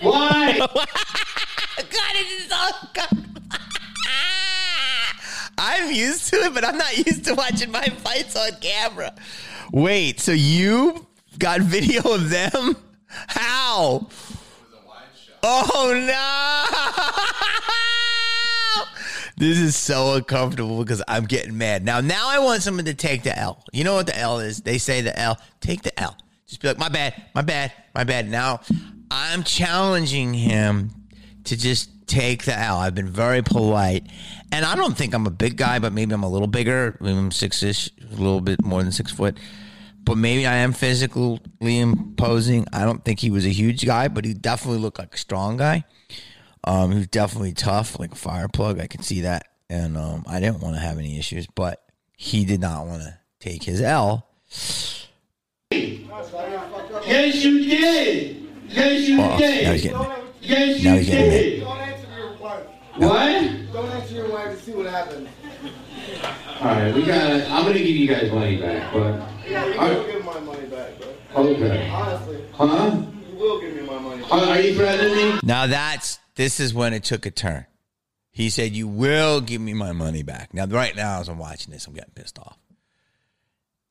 Why? 0.00 0.58
God, 0.58 2.14
it 2.14 2.42
is 2.42 2.48
so 2.48 2.56
uncomfortable. 2.82 3.42
I'm 5.58 5.92
used 5.92 6.28
to 6.30 6.36
it, 6.36 6.54
but 6.54 6.64
I'm 6.64 6.76
not 6.76 6.96
used 7.06 7.24
to 7.26 7.34
watching 7.34 7.70
my 7.70 7.84
fights 7.84 8.34
on 8.34 8.50
camera. 8.60 9.14
Wait, 9.72 10.18
so 10.18 10.32
you 10.32 11.06
got 11.38 11.60
video 11.60 12.02
of 12.14 12.30
them? 12.30 12.74
How? 13.06 14.08
Oh 15.42 15.92
no! 16.06 16.88
This 19.42 19.58
is 19.58 19.74
so 19.74 20.14
uncomfortable 20.14 20.78
because 20.78 21.02
I'm 21.08 21.24
getting 21.24 21.58
mad. 21.58 21.84
Now, 21.84 22.00
now 22.00 22.28
I 22.28 22.38
want 22.38 22.62
someone 22.62 22.84
to 22.84 22.94
take 22.94 23.24
the 23.24 23.36
L. 23.36 23.64
You 23.72 23.82
know 23.82 23.94
what 23.94 24.06
the 24.06 24.16
L 24.16 24.38
is? 24.38 24.60
They 24.60 24.78
say 24.78 25.00
the 25.00 25.18
L. 25.18 25.36
Take 25.60 25.82
the 25.82 25.98
L. 25.98 26.16
Just 26.46 26.60
be 26.60 26.68
like, 26.68 26.78
my 26.78 26.88
bad, 26.88 27.20
my 27.34 27.42
bad, 27.42 27.72
my 27.92 28.04
bad. 28.04 28.30
Now, 28.30 28.60
I'm 29.10 29.42
challenging 29.42 30.32
him 30.32 30.90
to 31.44 31.56
just 31.56 32.06
take 32.06 32.44
the 32.44 32.56
L. 32.56 32.76
I've 32.76 32.94
been 32.94 33.08
very 33.08 33.42
polite. 33.42 34.06
And 34.52 34.64
I 34.64 34.76
don't 34.76 34.96
think 34.96 35.12
I'm 35.12 35.26
a 35.26 35.30
big 35.30 35.56
guy, 35.56 35.80
but 35.80 35.92
maybe 35.92 36.14
I'm 36.14 36.22
a 36.22 36.28
little 36.28 36.46
bigger. 36.46 36.96
Maybe 37.00 37.18
I'm 37.18 37.32
six 37.32 37.64
ish, 37.64 37.90
a 38.00 38.14
little 38.14 38.42
bit 38.42 38.62
more 38.62 38.82
than 38.82 38.92
six 38.92 39.10
foot. 39.10 39.38
But 40.04 40.16
maybe 40.16 40.46
I 40.46 40.56
am 40.56 40.72
physically 40.72 41.40
imposing. 41.60 42.66
I 42.72 42.84
don't 42.84 43.04
think 43.04 43.20
he 43.20 43.30
was 43.30 43.44
a 43.46 43.50
huge 43.50 43.84
guy, 43.86 44.08
but 44.08 44.24
he 44.24 44.34
definitely 44.34 44.80
looked 44.80 44.98
like 44.98 45.14
a 45.14 45.18
strong 45.18 45.56
guy. 45.56 45.84
Um, 46.64 46.92
he 46.92 46.98
was 46.98 47.08
definitely 47.08 47.52
tough, 47.52 47.98
like 47.98 48.12
a 48.12 48.16
fire 48.16 48.48
plug. 48.48 48.78
I 48.80 48.86
could 48.86 49.04
see 49.04 49.22
that, 49.22 49.46
and 49.68 49.96
um, 49.96 50.24
I 50.28 50.38
didn't 50.40 50.60
want 50.60 50.76
to 50.76 50.80
have 50.80 50.98
any 50.98 51.18
issues, 51.18 51.46
but 51.46 51.82
he 52.16 52.44
did 52.44 52.60
not 52.60 52.86
want 52.86 53.02
to 53.02 53.18
take 53.40 53.62
his 53.64 53.80
L. 53.80 54.28
Yes, 55.70 57.42
you 57.44 57.64
did. 57.64 58.48
Yes, 58.68 59.08
you 59.08 59.20
Oh, 59.20 59.28
now 59.28 59.36
did. 59.38 59.66
he's 59.72 59.82
getting 59.82 60.00
it. 60.00 60.24
Yes, 60.40 60.82
now 60.84 60.92
you 60.92 60.98
he's 60.98 61.08
getting 61.08 61.30
did. 61.30 61.60
Don't 61.60 61.78
answer 61.78 62.06
your 62.18 62.32
wife. 62.36 62.64
What? 62.96 63.72
Don't 63.72 63.90
answer 63.90 64.14
your 64.14 64.30
wife 64.30 64.56
to 64.58 64.62
see 64.64 64.72
what 64.72 64.86
happens. 64.86 65.28
All 65.64 66.68
right, 66.68 66.94
we 66.94 67.02
got. 67.04 67.28
to 67.28 67.46
I'm 67.50 67.64
gonna 67.64 67.78
give 67.78 67.86
you 67.88 68.08
guys 68.08 68.30
money 68.30 68.56
back, 68.60 68.92
but 68.92 69.20
Yeah, 69.48 69.64
you 69.66 69.72
will 69.72 69.78
right. 70.04 70.12
give 70.12 70.24
my 70.24 70.40
money 70.40 70.66
back, 70.68 70.90
bro. 71.00 71.44
okay. 71.44 71.88
Honestly, 71.90 72.44
Huh? 72.52 73.02
you 73.30 73.36
will 73.36 73.60
give 73.60 73.74
me 73.74 73.82
my 73.82 73.98
money. 73.98 74.22
Are 74.30 74.40
are 74.40 74.60
you 74.60 74.74
threatening 74.74 75.14
me? 75.34 75.40
Now 75.42 75.66
that's 75.66 76.18
this 76.36 76.60
is 76.60 76.72
when 76.72 76.92
it 76.94 77.04
took 77.04 77.26
a 77.26 77.30
turn. 77.30 77.66
He 78.30 78.48
said, 78.48 78.72
"You 78.72 78.88
will 78.88 79.40
give 79.40 79.60
me 79.60 79.74
my 79.74 79.92
money 79.92 80.22
back." 80.22 80.54
Now, 80.54 80.66
right 80.66 80.94
now, 80.96 81.20
as 81.20 81.28
I'm 81.28 81.38
watching 81.38 81.72
this, 81.72 81.86
I'm 81.86 81.92
getting 81.94 82.12
pissed 82.14 82.38
off. 82.38 82.56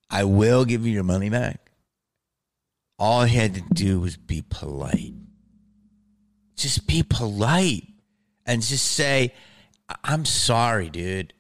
I 0.10 0.24
will 0.24 0.66
give 0.66 0.86
you 0.86 0.92
your 0.94 1.04
money 1.04 1.30
back. 1.30 1.72
All 2.98 3.24
he 3.24 3.36
had 3.38 3.54
to 3.56 3.62
do 3.74 4.00
was 4.00 4.18
be 4.18 4.44
polite. 4.50 5.14
Just 6.56 6.88
be 6.88 7.04
polite 7.04 7.84
and 8.46 8.62
just 8.62 8.86
say, 8.94 9.34
"I'm 10.04 10.26
sorry, 10.26 10.90
dude. 10.90 11.34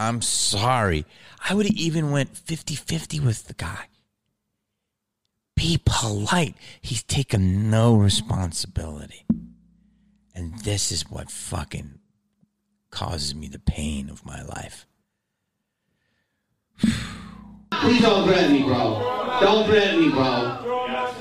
I'm 0.00 0.22
sorry." 0.22 1.04
I 1.48 1.54
would 1.54 1.66
have 1.66 1.76
even 1.76 2.10
went 2.10 2.34
50-50 2.34 3.20
with 3.20 3.46
the 3.46 3.54
guy. 3.54 3.88
Be 5.56 5.80
polite. 5.84 6.54
He's 6.80 7.02
taken 7.02 7.70
no 7.70 7.94
responsibility. 7.94 9.24
And 10.34 10.58
this 10.60 10.90
is 10.90 11.10
what 11.10 11.30
fucking 11.30 11.98
causes 12.90 13.34
me 13.34 13.48
the 13.48 13.58
pain 13.58 14.08
of 14.08 14.24
my 14.24 14.42
life. 14.42 14.86
Please 16.78 18.00
don't 18.00 18.26
threaten 18.26 18.52
me, 18.52 18.62
bro. 18.62 19.38
Don't 19.40 19.66
threaten 19.66 20.00
me, 20.00 20.10
bro. 20.10 20.58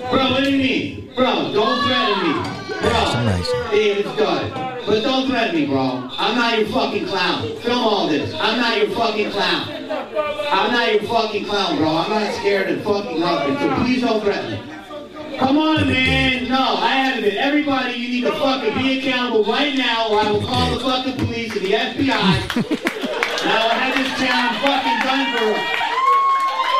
Bro, 0.09 0.31
what 0.31 0.43
do 0.43 0.51
you 0.51 0.57
mean? 0.57 1.15
Bro, 1.15 1.51
don't 1.53 1.83
threaten 1.83 2.23
me. 2.27 2.33
Bro. 2.81 3.71
David 3.71 4.05
Scott. 4.15 4.68
But 4.89 5.03
don't 5.03 5.27
threaten 5.27 5.55
me, 5.55 5.67
bro. 5.67 6.09
I'm 6.17 6.35
not 6.35 6.57
your 6.57 6.67
fucking 6.69 7.05
clown. 7.05 7.43
Film 7.57 7.77
all 7.77 8.07
this. 8.07 8.33
I'm 8.33 8.57
not 8.57 8.75
your 8.79 8.89
fucking 8.89 9.29
clown. 9.29 9.69
I'm 9.69 10.71
not 10.71 10.91
your 10.91 11.03
fucking 11.03 11.45
clown, 11.45 11.77
bro. 11.77 11.89
I'm 11.89 12.09
not 12.09 12.33
scared 12.33 12.71
of 12.71 12.83
fucking 12.83 13.19
nothing. 13.19 13.55
So 13.59 13.75
please 13.83 14.01
don't 14.01 14.23
threaten 14.23 14.51
me. 14.51 15.37
Come 15.37 15.59
on, 15.59 15.85
man. 15.87 16.49
No, 16.49 16.57
I 16.57 16.89
haven't 16.89 17.21
been. 17.21 17.37
Everybody, 17.37 17.99
you 17.99 18.09
need 18.09 18.21
to 18.21 18.31
fucking 18.31 18.81
be 18.81 18.97
accountable 18.97 19.43
right 19.43 19.75
now, 19.75 20.09
or 20.09 20.21
I 20.21 20.31
will 20.31 20.41
call 20.41 20.73
the 20.73 20.79
fucking 20.79 21.17
police 21.23 21.55
and 21.55 21.65
the 21.67 21.73
FBI. 21.73 22.65
and 22.65 23.47
I 23.47 23.63
will 23.63 23.77
have 23.77 23.95
this 23.95 24.09
town 24.17 24.57
fucking 24.65 24.99
done 25.05 25.25
for. 25.37 25.53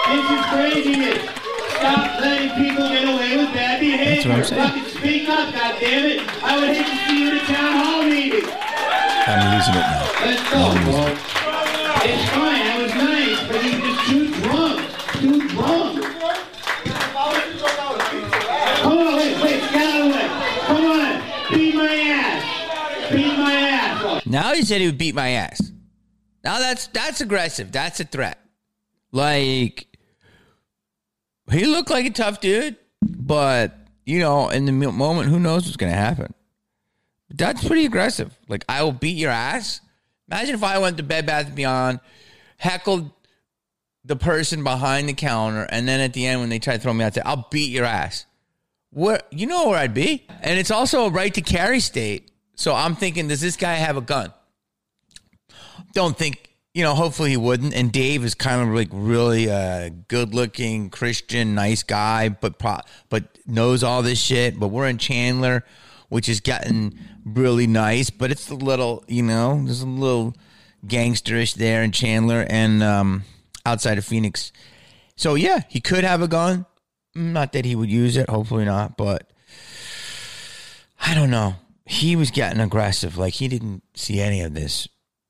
This 0.10 0.26
is 0.34 0.46
craziness. 0.50 1.49
Stop 1.80 2.20
letting 2.20 2.50
people 2.56 2.90
get 2.90 3.04
away 3.04 3.38
with 3.38 3.54
bad 3.54 3.80
behavior. 3.80 4.32
I'm 4.34 4.44
saying. 4.44 4.62
Fucking 4.62 4.84
speak 4.86 5.30
up, 5.30 5.54
goddammit. 5.54 6.20
I 6.44 6.60
would 6.60 6.76
hate 6.76 6.86
to 6.86 6.96
see 7.08 7.24
you 7.24 7.32
in 7.32 7.38
a 7.38 7.40
town 7.46 7.72
hall 7.80 8.04
meeting. 8.04 8.44
I'm 9.28 9.56
losing 9.56 9.76
it 9.76 9.88
now. 9.88 10.04
Let's 10.26 10.44
go, 10.52 10.76
bro. 10.84 11.08
It's 12.04 12.26
fine. 12.32 12.64
I 12.68 12.84
was 12.84 12.94
nice, 12.96 13.40
but 13.48 13.62
he 13.64 13.70
was 13.76 13.84
just 13.88 14.02
too 14.10 14.24
drunk. 14.44 14.78
Too 15.20 15.40
drunk. 15.50 16.04
Come 18.82 18.98
on, 18.98 19.16
wait, 19.16 19.36
wait, 19.42 19.60
get 19.72 19.76
out 19.76 20.00
of 20.00 20.06
the 20.06 20.12
way. 20.16 20.28
Come 20.66 20.86
on, 20.86 21.22
beat 21.54 21.76
my 21.76 21.96
ass. 21.96 23.12
Beat 23.12 23.38
my 23.38 23.54
ass. 23.54 24.26
Now 24.26 24.54
he 24.54 24.64
said 24.64 24.82
he 24.82 24.88
would 24.88 24.98
beat 24.98 25.16
my 25.16 25.30
ass. 25.30 25.72
Now 26.44 26.60
that's 26.60 26.88
that's 26.88 27.22
aggressive. 27.22 27.72
That's 27.72 28.00
a 28.00 28.06
threat. 28.06 28.38
Like 29.12 29.89
he 31.52 31.66
looked 31.66 31.90
like 31.90 32.06
a 32.06 32.12
tough 32.12 32.40
dude, 32.40 32.78
but 33.02 33.78
you 34.06 34.20
know, 34.20 34.50
in 34.50 34.66
the 34.66 34.72
moment, 34.72 35.30
who 35.30 35.40
knows 35.40 35.66
what's 35.66 35.78
going 35.78 35.92
to 35.92 35.98
happen? 35.98 36.34
That's 37.30 37.66
pretty 37.66 37.86
aggressive. 37.86 38.38
Like 38.48 38.66
I 38.68 38.84
will 38.84 38.92
beat 38.92 39.18
your 39.18 39.32
ass. 39.32 39.82
Imagine 40.30 40.56
if 40.56 40.64
I 40.64 40.80
went 40.80 40.98
to 40.98 41.04
Bed 41.04 41.26
Bath 41.26 41.54
Beyond, 41.54 42.00
heckled 42.58 43.12
the 44.04 44.16
person 44.16 44.64
behind 44.64 45.08
the 45.10 45.14
counter, 45.14 45.68
and 45.70 45.88
then 45.88 46.00
at 46.00 46.14
the 46.14 46.26
end 46.26 46.40
when 46.40 46.50
they 46.50 46.60
try 46.60 46.76
to 46.76 46.80
throw 46.80 46.94
me 46.94 47.04
out, 47.04 47.14
say, 47.14 47.22
"I'll 47.26 47.48
beat 47.52 47.72
your 47.72 47.86
ass." 47.86 48.26
Where 48.92 49.22
you 49.30 49.46
know 49.46 49.68
where 49.68 49.78
I'd 49.78 49.94
be, 49.94 50.26
and 50.42 50.60
it's 50.60 50.72
also 50.72 51.06
a 51.06 51.10
right 51.10 51.34
to 51.36 51.42
carry 51.42 51.80
state. 51.80 52.32
So 52.56 52.74
I'm 52.74 52.96
thinking, 52.96 53.28
does 53.28 53.40
this 53.40 53.56
guy 53.56 53.76
have 53.76 53.96
a 53.96 54.02
gun? 54.02 54.34
Don't 55.94 56.18
think, 56.18 56.49
you 56.74 56.84
know. 56.84 56.96
Hopefully 56.96 57.32
he 57.32 57.38
wouldn't. 57.38 57.74
And 57.74 57.92
Dave 57.92 58.24
is 58.24 58.36
kind 58.36 58.62
of 58.62 58.76
like 58.76 58.90
really 58.92 59.48
a 59.48 59.90
good-looking 59.90 60.90
Christian, 60.90 61.56
nice 61.56 61.84
guy, 61.84 62.30
but 62.30 62.60
pro- 62.60 62.82
but 63.10 63.38
knows 63.46 63.84
all 63.84 64.02
this 64.02 64.20
shit. 64.20 64.60
But 64.60 64.70
we're 64.70 64.88
in 64.88 64.98
Chandler, 64.98 65.66
which 66.10 66.30
is 66.30 66.40
getting 66.40 66.98
really 67.24 67.68
nice, 67.68 68.10
but 68.10 68.32
it's 68.32 68.50
a 68.50 68.56
little, 68.56 69.04
you 69.08 69.24
know, 69.24 69.62
there's 69.64 69.82
a 69.82 69.88
little 69.88 70.36
gangsterish 70.86 71.56
there 71.56 71.84
in 71.84 71.92
Chandler 71.92 72.46
and 72.50 72.82
um, 72.82 73.24
outside 73.66 73.98
of 73.98 74.06
Phoenix. 74.06 74.52
So 75.16 75.36
yeah, 75.36 75.62
he 75.68 75.82
could 75.82 76.04
have 76.04 76.22
a 76.22 76.28
gun. 76.28 76.66
Not 77.16 77.54
that 77.54 77.66
he 77.66 77.76
would 77.76 77.90
use 77.90 78.16
it, 78.18 78.30
hopefully 78.30 78.66
not, 78.66 78.96
but 78.96 79.32
I 81.02 81.14
don't 81.14 81.32
know. 81.32 81.56
He 81.86 82.16
was 82.16 82.32
getting 82.32 82.60
aggressive. 82.60 83.18
Like 83.18 83.34
he 83.34 83.48
didn't 83.48 83.84
see 83.96 84.22
any 84.22 84.42
of 84.42 84.54
this. 84.54 84.88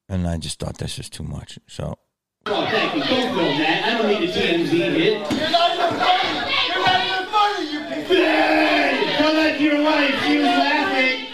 And 0.10 0.28
I 0.28 0.38
just 0.38 0.60
thought 0.60 0.78
this 0.78 0.98
was 0.98 1.10
too 1.10 1.24
much. 1.24 1.60
So 1.68 1.98
Oh, 2.46 2.66
thank 2.72 2.96
you. 2.96 3.02
Don't 3.02 3.36
film 3.36 3.58
that. 3.60 3.84
I 3.86 3.98
don't 4.02 4.08
need 4.22 4.30
a 4.30 4.34
TMZ 4.34 4.72
hit. 4.72 5.32
You're 5.40 5.50
not 5.52 5.74
even 5.76 6.00
funny. 6.00 6.30
You're 6.68 6.86
not 6.86 7.06
even 7.06 7.26
funny, 7.32 7.72
you 7.72 7.80
piece 7.82 8.10
of 8.12 8.18
Hey, 8.18 9.16
tell 9.18 9.34
that 9.34 9.58
to 9.58 9.64
your 9.64 9.84
wife. 9.84 10.24
She 10.26 10.38
was 10.38 10.46
laughing. 10.46 11.26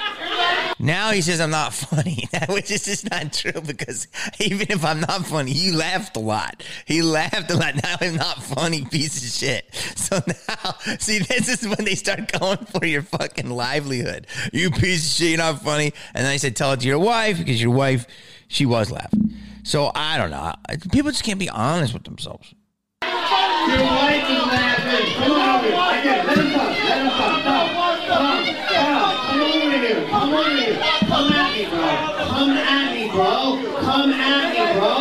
now 0.79 1.11
he 1.11 1.21
says 1.21 1.39
I'm 1.39 1.51
not 1.51 1.73
funny, 1.73 2.27
which 2.49 2.69
is 2.71 2.83
just 2.85 3.09
not 3.09 3.31
true 3.31 3.61
because 3.61 4.07
even 4.39 4.67
if 4.69 4.83
I'm 4.83 4.99
not 4.99 5.25
funny, 5.25 5.51
you 5.51 5.77
laughed 5.77 6.17
a 6.17 6.19
lot. 6.19 6.61
He 6.85 7.01
laughed 7.01 7.49
a 7.51 7.55
lot. 7.55 7.75
Now 7.83 7.95
I'm 8.01 8.15
not 8.15 8.43
funny, 8.43 8.83
piece 8.83 9.23
of 9.23 9.29
shit. 9.29 9.73
So 9.95 10.19
now, 10.27 10.71
see, 10.99 11.19
this 11.19 11.47
is 11.47 11.67
when 11.67 11.85
they 11.85 11.95
start 11.95 12.31
going 12.31 12.57
for 12.65 12.85
your 12.85 13.03
fucking 13.03 13.49
livelihood. 13.49 14.27
You 14.51 14.69
piece 14.71 15.05
of 15.05 15.11
shit, 15.17 15.29
you're 15.29 15.37
not 15.37 15.61
funny. 15.61 15.93
And 16.13 16.25
then 16.25 16.31
I 16.31 16.37
said, 16.37 16.55
tell 16.57 16.73
it 16.73 16.81
to 16.81 16.87
your 16.87 16.99
wife 16.99 17.37
because 17.37 17.61
your 17.61 17.71
wife, 17.71 18.05
she 18.47 18.65
was 18.65 18.91
laughing. 18.91 19.33
So 19.63 19.91
I 19.95 20.17
don't 20.17 20.29
know. 20.31 20.53
People 20.91 21.11
just 21.11 21.23
can't 21.23 21.39
be 21.39 21.49
honest 21.49 21.93
with 21.93 22.03
themselves. 22.03 22.53
Your 23.01 23.81
wife 23.81 24.29
is 24.29 24.45
laughing. 24.45 25.13
Come 25.15 25.31
on 25.31 25.59
over 25.59 25.65
here. 25.65 25.75
I 25.75 26.01
get 26.03 26.19
it. 26.19 26.25
Let 26.27 26.37
him 26.37 26.51
talk. 26.53 26.69
Let 26.85 26.97
him 27.01 27.09
talk. 27.09 27.43
Come. 27.43 27.69
Come. 28.05 28.45
Come. 28.69 29.15
Come 29.25 29.41
over 29.41 29.77
here. 29.77 30.05
Come 30.07 30.33
over 30.33 30.49
here. 30.49 30.75
Come 31.09 31.31
at 31.33 31.49
me, 31.57 31.65
bro. 31.65 31.89
Come 32.29 32.51
at 32.51 32.93
me, 32.93 33.03
bro. 33.09 33.33
Come 33.81 34.13
at 34.13 34.45
me, 34.53 34.61
bro. 34.77 34.93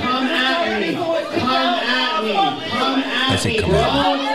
Come 0.00 0.26
at 0.26 0.80
me. 0.80 0.94
Come 0.94 1.44
at 1.44 2.24
me. 2.24 2.32
Come 2.32 3.00
at 3.00 3.38
said 3.38 3.52
me, 3.52 3.58
come 3.60 3.70
bro. 3.70 3.78
at 3.78 3.84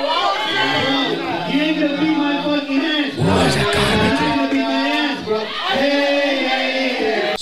Bro, 0.04 1.52
You 1.52 1.62
ain't 1.62 1.80
gonna 1.80 1.98
beat 2.00 2.18
my 2.18 2.34
fucking 2.44 2.82
ass, 2.86 3.16
bro. 3.16 3.24
Where's 3.26 3.56
that 3.56 3.68
guy 3.74 3.80
right 3.98 4.22
You 4.22 4.28
ain't 4.28 4.38
gonna 4.38 4.52
beat 4.54 4.62
my 4.62 4.88
ass, 4.88 5.20
bro. 5.26 5.39
Hey, 5.39 5.46
hey, 5.46 5.89
hey, 5.89 6.06
hey. 6.06 6.12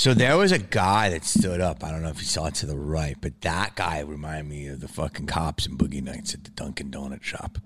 So 0.01 0.15
there 0.15 0.35
was 0.35 0.51
a 0.51 0.57
guy 0.57 1.11
that 1.11 1.23
stood 1.23 1.61
up. 1.61 1.83
I 1.83 1.91
don't 1.91 2.01
know 2.01 2.09
if 2.09 2.17
you 2.17 2.25
saw 2.25 2.47
it 2.47 2.55
to 2.55 2.65
the 2.65 2.75
right, 2.75 3.15
but 3.21 3.39
that 3.41 3.75
guy 3.75 3.99
reminded 3.99 4.49
me 4.49 4.65
of 4.65 4.79
the 4.79 4.87
fucking 4.87 5.27
cops 5.27 5.67
in 5.67 5.77
Boogie 5.77 6.01
Nights 6.01 6.33
at 6.33 6.43
the 6.43 6.49
Dunkin' 6.49 6.89
Donut 6.89 7.21
shop. 7.21 7.59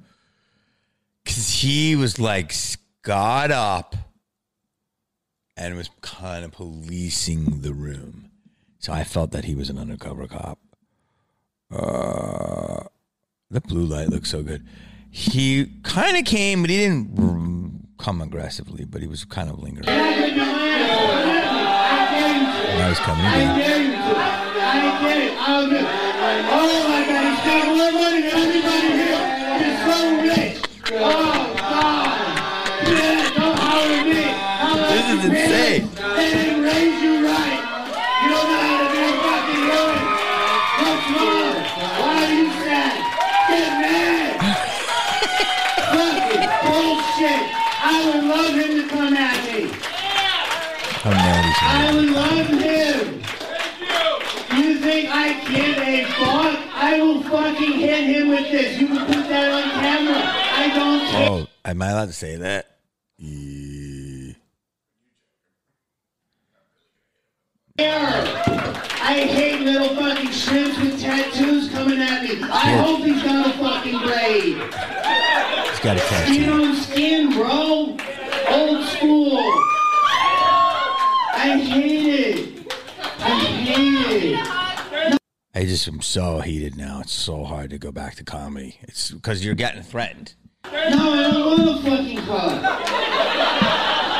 Cause 1.25 1.61
he 1.61 1.95
was 1.95 2.19
like 2.19 2.53
got 3.03 3.51
up 3.51 3.95
and 5.55 5.77
was 5.77 5.89
kind 6.01 6.43
of 6.43 6.51
policing 6.51 7.61
the 7.61 7.73
room. 7.73 8.29
So 8.79 8.91
I 8.91 9.05
felt 9.05 9.31
that 9.31 9.45
he 9.45 9.55
was 9.55 9.69
an 9.69 9.77
undercover 9.77 10.27
cop. 10.27 10.59
Uh, 11.71 12.83
the 13.49 13.61
blue 13.61 13.85
light 13.85 14.09
looks 14.09 14.29
so 14.29 14.43
good. 14.43 14.67
He 15.09 15.67
kind 15.83 16.17
of 16.17 16.25
came, 16.25 16.63
but 16.63 16.69
he 16.69 16.79
didn't 16.79 17.95
come 17.97 18.19
aggressively, 18.19 18.83
but 18.83 18.99
he 18.99 19.07
was 19.07 19.23
kind 19.23 19.49
of 19.49 19.57
lingering. 19.59 19.85
Now 22.75 22.89
he's 22.89 22.99
coming 22.99 23.25
again. 23.25 23.39
I 23.39 23.55
get 23.55 25.17
it. 25.17 25.31
I 25.39 25.63
get 25.69 25.79
it. 25.79 25.87
Oh 26.51 26.83
my 26.91 27.07
God, 27.07 27.23
he's 27.23 27.39
got 27.47 27.63
more 27.71 27.91
money 27.95 28.19
than 28.27 28.35
everybody 28.35 28.91
here. 28.99 29.23
He's 29.63 29.79
so 29.87 29.97
rich. 30.19 30.59
Oh 30.91 31.55
God. 31.55 32.19
Yeah, 32.83 33.31
don't 33.31 33.55
holler 33.55 34.03
me. 34.03 34.27
Holler 34.59 34.91
this 34.91 35.07
is 35.07 35.23
insane. 35.23 35.87
They 36.19 36.27
didn't 36.35 36.63
raise 36.67 36.99
you 36.99 37.23
right. 37.23 37.63
You 37.63 38.27
don't 38.35 38.43
know 38.43 38.59
how 38.67 38.83
to 38.83 38.87
do 38.91 39.07
fucking 39.23 39.63
work. 39.71 40.03
What's 40.83 41.07
wrong? 41.15 41.55
Why 41.95 42.27
are 42.27 42.33
you 42.35 42.47
sad? 42.59 42.95
Get 43.55 43.71
mad. 43.87 44.35
fucking 45.95 46.43
bullshit. 46.67 47.41
I 47.87 48.03
would 48.03 48.23
love 48.27 48.51
him 48.51 48.71
to 48.83 48.87
come 48.91 49.15
out. 49.15 49.34
I 51.67 51.91
would 51.93 52.09
love 52.09 52.47
him. 52.47 53.21
Thank 53.21 54.53
you 54.53 54.63
You 54.63 54.79
think 54.79 55.09
I 55.11 55.33
give 55.51 55.77
a 55.77 56.03
fuck? 56.05 56.59
I 56.75 57.01
will 57.01 57.21
fucking 57.23 57.73
hit 57.79 58.03
him 58.05 58.29
with 58.29 58.51
this. 58.51 58.79
You 58.79 58.87
can 58.87 59.05
put 59.05 59.27
that 59.29 59.51
on 59.51 59.63
camera. 59.81 60.21
I 60.23 60.67
don't 60.75 61.09
care. 61.11 61.29
Oh, 61.29 61.47
am 61.65 61.81
I 61.81 61.89
allowed 61.89 62.05
to 62.07 62.13
say 62.13 62.35
that? 62.37 62.65
Yeah. 63.17 64.33
I 69.07 69.19
hate 69.19 69.61
little 69.61 69.89
fucking 69.95 70.31
shrimps 70.31 70.77
with 70.79 70.99
tattoos 71.01 71.69
coming 71.69 72.01
at 72.01 72.23
me. 72.23 72.41
I 72.43 72.71
Yeah. 72.71 72.81
hope 72.83 73.01
he's 73.03 73.21
got 73.21 73.47
a 73.47 73.51
fucking 73.57 73.99
blade. 73.99 74.57
He's 74.57 75.79
got 75.79 75.97
a 75.97 75.99
tattoo. 75.99 76.33
Skin 76.33 76.49
on 76.49 76.75
skin, 76.75 77.29
bro. 77.33 77.97
Old 78.49 78.85
school. 78.87 79.63
I 81.45 81.59
hate 81.59 82.07
it. 82.07 82.73
I 83.19 83.29
hate 83.29 84.33
it. 84.33 85.19
I 85.53 85.63
just 85.63 85.87
am 85.87 86.01
so 86.01 86.39
heated 86.39 86.75
now. 86.75 87.01
It's 87.01 87.13
so 87.13 87.43
hard 87.43 87.69
to 87.69 87.77
go 87.77 87.91
back 87.91 88.15
to 88.15 88.23
comedy. 88.23 88.79
It's 88.81 89.11
because 89.11 89.45
you're 89.45 89.53
getting 89.53 89.83
threatened. 89.83 90.33
No, 90.65 90.71
I 90.73 91.31
don't 91.31 91.45
want 91.45 91.69
a 91.69 91.83
fucking 91.87 92.17
car. 92.25 92.49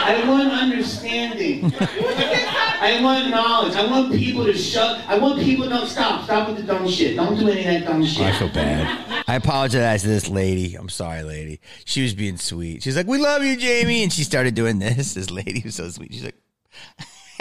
I 0.07 0.23
want 0.27 0.51
understanding. 0.51 1.73
I 1.79 2.99
want 3.01 3.31
knowledge. 3.31 3.75
I 3.75 3.88
want 3.88 4.13
people 4.13 4.45
to 4.45 4.53
shut. 4.53 5.01
I 5.07 5.17
want 5.17 5.39
people 5.39 5.63
to 5.63 5.71
no, 5.71 5.85
stop. 5.85 6.25
Stop 6.25 6.49
with 6.49 6.57
the 6.57 6.63
dumb 6.63 6.88
shit. 6.88 7.15
Don't 7.15 7.39
do 7.39 7.49
any 7.49 7.61
of 7.61 7.65
that 7.65 7.85
dumb 7.85 8.05
shit. 8.05 8.21
I 8.21 8.38
feel 8.38 8.49
bad. 8.49 9.23
I 9.27 9.33
apologize 9.33 10.03
to 10.03 10.09
this 10.09 10.29
lady. 10.29 10.75
I'm 10.75 10.89
sorry, 10.89 11.23
lady. 11.23 11.59
She 11.85 12.03
was 12.03 12.13
being 12.13 12.38
sweet. 12.38 12.83
She's 12.83 12.95
like, 12.95 13.07
"We 13.07 13.17
love 13.17 13.43
you, 13.43 13.57
Jamie," 13.57 14.03
and 14.03 14.13
she 14.13 14.23
started 14.23 14.53
doing 14.53 14.77
this. 14.77 15.15
This 15.15 15.31
lady 15.31 15.63
was 15.65 15.73
so 15.73 15.89
sweet. 15.89 16.13
She's 16.13 16.23
like, 16.23 16.35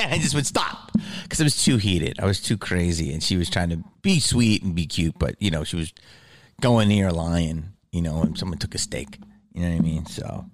I 0.10 0.18
just 0.18 0.34
would 0.34 0.46
stop 0.46 0.92
because 1.22 1.40
I 1.40 1.44
was 1.44 1.62
too 1.62 1.76
heated. 1.76 2.18
I 2.20 2.26
was 2.26 2.40
too 2.40 2.56
crazy, 2.56 3.12
and 3.12 3.22
she 3.22 3.36
was 3.36 3.48
trying 3.50 3.70
to 3.70 3.82
be 4.02 4.20
sweet 4.20 4.62
and 4.62 4.74
be 4.74 4.86
cute, 4.86 5.18
but 5.18 5.34
you 5.40 5.50
know, 5.50 5.64
she 5.64 5.76
was 5.76 5.92
going 6.60 6.88
near 6.88 7.10
lying. 7.10 7.70
You 7.92 8.02
know, 8.02 8.22
and 8.22 8.36
someone 8.36 8.58
took 8.58 8.74
a 8.74 8.78
steak. 8.78 9.18
You 9.52 9.62
know 9.62 9.70
what 9.70 9.78
I 9.78 9.82
mean? 9.82 10.06
So, 10.06 10.46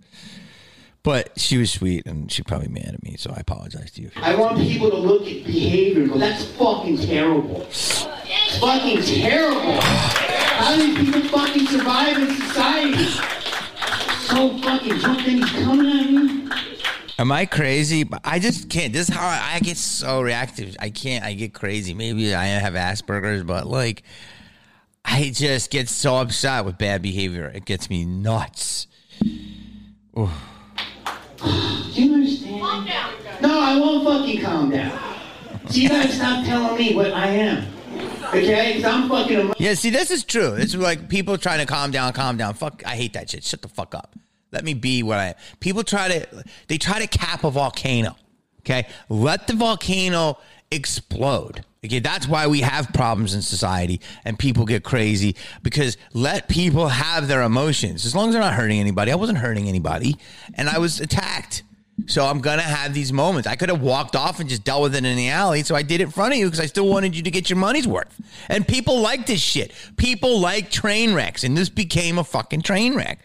but 1.03 1.39
she 1.39 1.57
was 1.57 1.73
sweet, 1.73 2.07
and 2.07 2.31
she 2.31 2.43
probably 2.43 2.69
mad 2.69 2.93
at 2.93 3.03
me. 3.03 3.17
So 3.19 3.33
I 3.35 3.41
apologize 3.41 3.93
to 3.93 4.03
you. 4.03 4.11
I 4.17 4.35
want 4.35 4.59
people 4.59 4.91
to 4.91 4.97
look 4.97 5.23
at 5.23 5.45
behavior 5.45 6.07
go, 6.07 6.19
that's 6.19 6.45
fucking 6.45 6.99
terrible. 6.99 7.61
Fucking 8.61 9.03
terrible. 9.03 9.81
How 9.81 10.77
do 10.77 10.95
people 11.03 11.23
fucking 11.31 11.67
survive 11.67 12.19
in 12.19 12.37
society? 12.37 13.05
So 14.27 14.59
fucking 14.59 14.99
drunk 14.99 15.27
and 15.27 15.47
coming 15.47 15.87
at 15.87 16.11
me. 16.11 16.70
Am 17.21 17.31
I 17.31 17.45
crazy? 17.45 18.03
But 18.03 18.23
I 18.25 18.39
just 18.39 18.71
can't. 18.71 18.95
This 18.95 19.11
is 19.11 19.15
how 19.15 19.29
I, 19.29 19.57
I 19.57 19.61
get 19.61 19.77
so 19.77 20.23
reactive. 20.23 20.75
I 20.81 20.89
can't. 20.89 21.23
I 21.23 21.35
get 21.35 21.53
crazy. 21.53 21.93
Maybe 21.93 22.35
I 22.35 22.47
have 22.47 22.73
Asperger's, 22.73 23.45
but 23.45 23.67
like, 23.67 24.05
I 25.05 25.31
just 25.35 25.71
get 25.71 25.91
so 25.91 26.17
upset 26.17 26.65
with 26.65 26.79
bad 26.79 27.03
behavior. 27.03 27.53
It 27.55 27.67
gets 27.67 27.91
me 27.91 28.07
nuts. 28.07 28.87
Do 29.23 30.31
you 31.93 32.15
understand? 32.15 32.63
Calm 32.63 32.87
down. 32.87 33.13
No, 33.43 33.61
I 33.61 33.79
won't 33.79 34.03
fucking 34.03 34.41
calm 34.43 34.71
down. 34.71 34.99
So 35.69 35.77
you 35.77 35.91
gotta 35.91 36.11
stop 36.11 36.47
telling 36.47 36.79
me 36.79 36.95
what 36.95 37.13
I 37.13 37.27
am. 37.27 37.67
Okay? 38.29 38.77
Because 38.77 38.91
I'm 38.91 39.11
fucking 39.11 39.41
emo- 39.41 39.55
Yeah, 39.59 39.75
see, 39.75 39.91
this 39.91 40.11
is 40.11 40.25
true. 40.25 40.55
It's 40.55 40.75
like 40.75 41.11
people 41.11 41.37
trying 41.37 41.59
to 41.59 41.67
calm 41.67 41.91
down, 41.91 42.15
calm 42.15 42.39
down. 42.39 42.55
Fuck, 42.55 42.83
I 42.87 42.97
hate 42.97 43.13
that 43.13 43.29
shit. 43.29 43.45
Shut 43.45 43.61
the 43.61 43.69
fuck 43.69 43.95
up. 43.95 44.17
Let 44.53 44.65
me 44.65 44.75
be 44.75 45.03
what 45.03 45.19
I 45.19 45.27
am. 45.27 45.35
People 45.61 45.85
try 45.85 46.09
to, 46.09 46.45
they 46.69 46.79
try 46.79 46.99
to 47.01 47.07
cap 47.07 47.45
a 47.45 47.51
volcano. 47.51 48.17
Okay, 48.61 48.87
let 49.09 49.47
the 49.47 49.55
volcano 49.55 50.39
explode. 50.71 51.65
Okay, 51.85 51.99
that's 51.99 52.29
why 52.29 52.47
we 52.47 52.61
have 52.61 52.93
problems 52.93 53.33
in 53.33 53.41
society 53.41 54.03
and 54.27 54.39
people 54.39 54.67
get 54.67 54.85
crazy 54.85 55.35
because 55.63 55.97
let 56.13 56.47
people 56.47 56.89
have 56.89 57.27
their 57.27 57.43
emotions 57.43 58.05
as 58.05 58.15
long 58.15 58.29
as 58.29 58.35
they're 58.35 58.43
not 58.43 58.53
hurting 58.53 58.79
anybody. 58.79 59.11
I 59.11 59.15
wasn't 59.15 59.39
hurting 59.39 59.67
anybody 59.67 60.17
and 60.55 60.69
I 60.69 60.79
was 60.79 61.01
attacked. 61.01 61.63
So 62.07 62.25
I'm 62.25 62.41
gonna 62.41 62.63
have 62.63 62.95
these 62.95 63.13
moments. 63.13 63.47
I 63.47 63.57
could 63.57 63.69
have 63.69 63.81
walked 63.81 64.17
off 64.17 64.41
and 64.41 64.49
just 64.49 64.65
dealt 64.65 64.83
with 64.83 64.95
it 64.95 65.05
in 65.05 65.17
the 65.17 65.31
alley. 65.31 65.63
So 65.63 65.75
I 65.75 65.83
did 65.83 66.01
it 66.01 66.05
in 66.05 66.11
front 66.11 66.33
of 66.33 66.39
you 66.39 66.47
because 66.47 66.61
I 66.61 66.67
still 66.67 66.87
wanted 66.89 67.17
you 67.17 67.23
to 67.23 67.31
get 67.31 67.51
your 67.51 67.59
money's 67.59 67.87
worth. 67.87 68.21
And 68.49 68.67
people 68.67 69.01
like 69.01 69.27
this 69.27 69.41
shit. 69.41 69.73
People 69.97 70.41
like 70.41 70.71
train 70.71 71.15
wrecks, 71.15 71.45
and 71.45 71.57
this 71.57 71.69
became 71.69 72.19
a 72.19 72.25
fucking 72.25 72.63
train 72.63 72.95
wreck. 72.95 73.19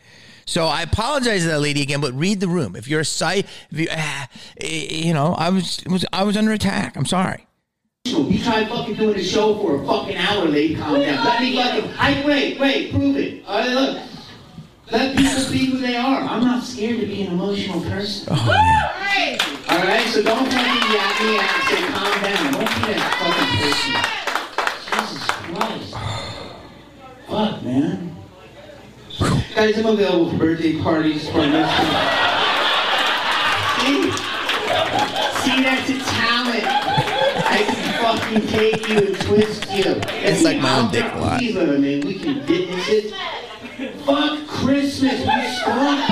So 0.45 0.67
I 0.67 0.83
apologize 0.83 1.41
to 1.41 1.47
that 1.49 1.59
lady 1.59 1.81
again, 1.81 2.01
but 2.01 2.13
read 2.13 2.39
the 2.39 2.47
room. 2.47 2.75
If 2.75 2.87
you're 2.87 2.99
a 2.99 3.05
site, 3.05 3.47
if 3.71 3.79
you, 3.79 3.87
ah, 3.91 4.29
eh, 4.61 4.87
you 4.89 5.13
know, 5.13 5.33
I 5.33 5.49
was, 5.49 5.83
was 5.87 6.05
I 6.13 6.23
was 6.23 6.37
under 6.37 6.51
attack. 6.51 6.95
I'm 6.95 7.05
sorry. 7.05 7.47
You 8.05 8.43
tried 8.43 8.69
fucking 8.69 8.95
doing 8.95 9.15
a 9.17 9.23
show 9.23 9.55
for 9.59 9.81
a 9.81 9.85
fucking 9.85 10.15
hour, 10.15 10.45
lady. 10.45 10.75
Calm 10.75 11.01
down. 11.01 11.25
Let 11.25 11.41
me 11.41 11.55
fucking. 11.55 11.91
I 11.97 12.23
wait, 12.23 12.59
wait, 12.59 12.91
prove 12.91 13.17
it. 13.17 13.43
All 13.47 13.57
right, 13.57 13.71
look. 13.71 14.03
Let 14.91 15.17
people 15.17 15.51
be 15.51 15.65
who 15.65 15.77
they 15.79 15.95
are. 15.95 16.21
I'm 16.21 16.43
not 16.43 16.63
scared 16.63 16.99
to 16.99 17.07
be 17.07 17.23
an 17.23 17.33
emotional 17.33 17.81
person. 17.81 18.27
Oh, 18.29 18.45
man. 18.45 19.39
All 19.69 19.79
right, 19.79 20.05
so 20.09 20.21
don't 20.21 20.45
fucking 20.45 20.91
yap 20.93 21.21
me 21.21 21.39
out 21.39 21.55
and 21.55 21.63
say 21.63 21.81
calm 21.87 22.21
down. 22.21 22.53
Don't 22.53 22.69
be 22.69 22.93
that 22.93 23.09
fucking 23.19 23.49
person. 23.65 23.93
Jesus 24.93 25.25
Christ. 25.57 25.93
Fuck, 27.27 27.63
man. 27.63 28.14
Guys, 29.19 29.77
I'm 29.77 29.85
available 29.85 30.31
for 30.31 30.37
birthday 30.37 30.77
parties 30.81 31.29
for 31.29 31.37
next 31.37 31.79
week. 31.79 31.89
See? 33.79 34.11
See, 35.41 35.63
that's 35.63 35.89
a 35.89 35.97
talent. 36.11 36.65
I 37.47 37.63
can 37.65 37.83
fucking 38.01 38.47
take 38.47 38.89
you 38.89 38.97
and 38.97 39.15
twist 39.21 39.71
you. 39.71 40.01
It's 40.07 40.43
like 40.43 40.59
my 40.59 40.79
own 40.79 40.91
dick 40.91 41.05
a 41.13 41.17
lot. 41.17 41.39
Please, 41.39 41.55
I 41.55 41.65
mean, 41.77 42.05
we 42.05 42.19
can 42.19 42.45
witness 42.45 42.89
it. 42.89 43.13
Fuck 44.05 44.47
Christmas. 44.47 45.19
We 45.19 45.55
stop. 45.55 46.09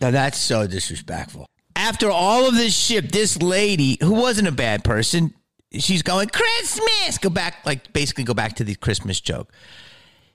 Now 0.00 0.10
that's 0.12 0.38
so 0.38 0.68
disrespectful. 0.68 1.46
After 1.74 2.10
all 2.10 2.46
of 2.46 2.54
this 2.54 2.74
shit, 2.76 3.10
this 3.10 3.42
lady 3.42 3.98
who 4.00 4.12
wasn't 4.12 4.46
a 4.46 4.52
bad 4.52 4.84
person, 4.84 5.34
she's 5.72 6.02
going 6.02 6.28
Christmas. 6.28 7.18
Go 7.18 7.30
back, 7.30 7.66
like 7.66 7.92
basically 7.92 8.22
go 8.22 8.34
back 8.34 8.54
to 8.56 8.64
the 8.64 8.76
Christmas 8.76 9.20
joke. 9.20 9.52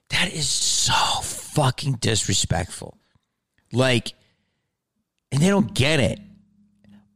That 0.10 0.32
is 0.34 0.48
so 0.48 0.94
fucking 1.22 1.94
disrespectful. 1.94 2.98
Like, 3.72 4.14
and 5.32 5.42
they 5.42 5.48
don't 5.48 5.74
get 5.74 6.00
it. 6.00 6.20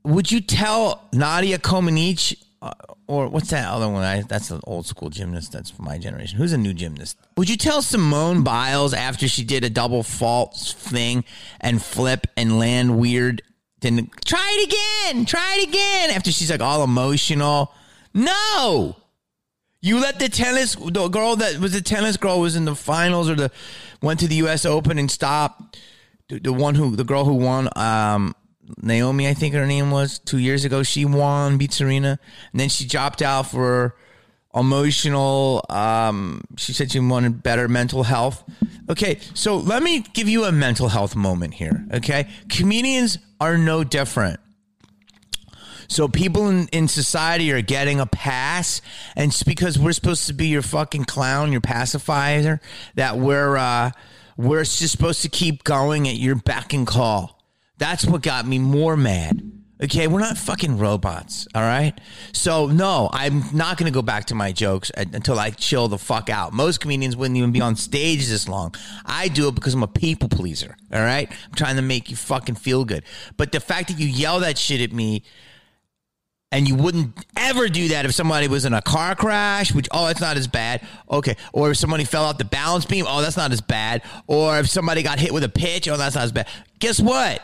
Would 0.04 0.32
you 0.32 0.42
tell 0.42 1.08
Nadia 1.14 1.60
Comaneci 1.60 2.44
uh, 2.62 2.72
or 3.08 3.28
what's 3.28 3.50
that 3.52 3.68
other 3.70 3.88
one? 3.88 4.04
I, 4.04 4.22
that's 4.22 4.52
an 4.52 4.62
old 4.66 4.86
school 4.86 5.10
gymnast. 5.10 5.52
That's 5.52 5.70
from 5.70 5.86
my 5.86 5.98
generation. 5.98 6.38
Who's 6.38 6.54
a 6.54 6.58
new 6.58 6.74
gymnast? 6.74 7.18
Would 7.38 7.50
you 7.50 7.58
tell 7.58 7.82
Simone 7.82 8.44
Biles 8.44 8.94
after 8.94 9.28
she 9.28 9.44
did 9.44 9.64
a 9.64 9.70
double 9.70 10.04
fault 10.04 10.56
thing 10.56 11.24
and 11.62 11.82
flip 11.82 12.28
and 12.36 12.60
land 12.60 13.00
weird? 13.00 13.42
Then 13.80 14.10
try 14.26 14.58
it 14.60 15.14
again. 15.14 15.26
Try 15.26 15.58
it 15.60 15.70
again. 15.70 16.12
After 16.12 16.32
she's 16.32 16.50
like 16.50 16.62
all 16.62 16.84
emotional. 16.84 17.72
No. 18.14 18.96
You 19.88 20.02
let 20.02 20.20
the 20.20 20.28
tennis 20.28 20.76
the 20.76 21.08
girl 21.08 21.38
that 21.38 21.60
was 21.60 21.72
the 21.72 21.82
tennis 21.82 22.18
girl 22.18 22.42
was 22.42 22.58
in 22.58 22.66
the 22.66 22.76
finals 22.76 23.30
or 23.30 23.36
the 23.36 23.52
went 24.02 24.20
to 24.20 24.28
the 24.28 24.36
U.S. 24.36 24.66
Open 24.66 25.00
and 25.00 25.10
stopped. 25.10 25.80
The, 26.28 26.52
one 26.52 26.76
who 26.76 26.94
the 26.98 27.06
girl 27.06 27.24
who 27.24 27.36
won, 27.36 27.70
um, 27.78 28.36
Naomi, 28.82 29.30
I 29.30 29.34
think 29.34 29.56
her 29.56 29.66
name 29.66 29.92
was 29.92 30.20
two 30.20 30.40
years 30.40 30.66
ago. 30.66 30.84
She 30.84 31.06
won, 31.06 31.58
beat 31.58 31.72
Serena, 31.72 32.20
and 32.52 32.60
then 32.60 32.68
she 32.68 32.86
dropped 32.86 33.22
out 33.22 33.44
for 33.44 33.96
emotional. 34.54 35.66
Um, 35.70 36.42
she 36.58 36.74
said 36.74 36.92
she 36.92 37.00
wanted 37.00 37.42
better 37.42 37.70
mental 37.70 38.04
health. 38.04 38.44
Okay, 38.90 39.20
so 39.34 39.56
let 39.56 39.84
me 39.84 40.02
give 40.02 40.28
you 40.28 40.44
a 40.44 40.52
mental 40.52 40.90
health 40.90 41.16
moment 41.16 41.54
here. 41.54 41.86
Okay, 41.94 42.28
comedians 42.50 43.20
are 43.40 43.58
no 43.58 43.86
different. 43.86 44.42
So 45.88 46.08
people 46.08 46.50
in, 46.50 46.68
in 46.70 46.88
society 46.88 47.52
are 47.52 47.62
getting 47.62 48.00
a 48.00 48.06
pass, 48.06 48.82
and 49.16 49.32
it's 49.32 49.44
because 49.44 49.80
we're 49.80 49.94
supposed 49.94 50.28
to 50.28 50.34
be 50.34 50.48
your 50.48 50.62
fucking 50.62 51.06
clown, 51.06 51.52
your 51.52 51.62
pacifier, 51.62 52.60
that 52.96 53.18
we're 53.18 53.58
uh, 53.58 53.92
we're 54.36 54.64
just 54.64 54.92
supposed 54.92 55.22
to 55.24 55.30
keep 55.30 55.64
going 55.64 56.08
at 56.08 56.16
your 56.16 56.36
beck 56.36 56.74
and 56.74 56.86
call. 56.86 57.42
That's 57.78 58.06
what 58.06 58.22
got 58.22 58.46
me 58.46 58.60
more 58.60 58.98
mad. 58.98 59.52
Okay, 59.82 60.08
we're 60.08 60.20
not 60.20 60.40
fucking 60.40 60.80
robots, 60.80 61.48
all 61.54 61.62
right? 61.62 61.94
So 62.34 62.66
no, 62.66 63.12
I'm 63.14 63.44
not 63.54 63.78
gonna 63.78 63.92
go 63.92 64.02
back 64.02 64.26
to 64.26 64.36
my 64.36 64.52
jokes 64.52 64.92
until 64.98 65.38
I 65.38 65.52
chill 65.52 65.88
the 65.88 66.00
fuck 66.00 66.32
out. 66.32 66.52
Most 66.52 66.80
comedians 66.80 67.16
wouldn't 67.16 67.38
even 67.38 67.52
be 67.52 67.62
on 67.62 67.76
stage 67.76 68.28
this 68.28 68.50
long. 68.50 68.74
I 69.06 69.28
do 69.28 69.48
it 69.50 69.56
because 69.56 69.76
I'm 69.76 69.84
a 69.84 69.88
people 69.88 70.30
pleaser, 70.30 70.76
all 70.92 71.02
right? 71.02 71.32
I'm 71.32 71.54
trying 71.54 71.76
to 71.76 71.84
make 71.84 72.10
you 72.10 72.16
fucking 72.16 72.56
feel 72.56 72.86
good. 72.86 73.04
But 73.38 73.52
the 73.52 73.60
fact 73.60 73.90
that 73.90 74.00
you 74.00 74.08
yell 74.08 74.40
that 74.40 74.58
shit 74.58 74.82
at 74.82 74.92
me 74.92 75.22
And 76.52 76.68
you 76.68 76.76
wouldn't 76.76 77.14
ever 77.36 77.68
do 77.68 77.90
that 77.90 78.06
if 78.06 78.14
somebody 78.14 78.48
was 78.48 78.64
in 78.64 78.74
a 78.74 78.82
car 78.82 79.16
crash, 79.16 79.74
which, 79.74 79.88
oh, 79.92 80.08
it's 80.08 80.22
not 80.22 80.38
as 80.38 80.48
bad. 80.48 80.82
Okay. 81.12 81.36
Or 81.52 81.72
if 81.72 81.78
somebody 81.78 82.06
fell 82.06 82.24
off 82.24 82.38
the 82.38 82.46
balance 82.46 82.86
beam, 82.86 83.06
oh, 83.08 83.22
that's 83.22 83.36
not 83.36 83.52
as 83.52 83.60
bad. 83.60 84.02
Or 84.28 84.58
if 84.60 84.70
somebody 84.70 85.04
got 85.04 85.20
hit 85.20 85.34
with 85.34 85.44
a 85.44 85.50
pitch, 85.50 85.90
oh, 85.90 85.98
that's 85.98 86.16
not 86.16 86.24
as 86.24 86.32
bad. 86.32 86.48
Guess 86.80 87.02
what? 87.02 87.42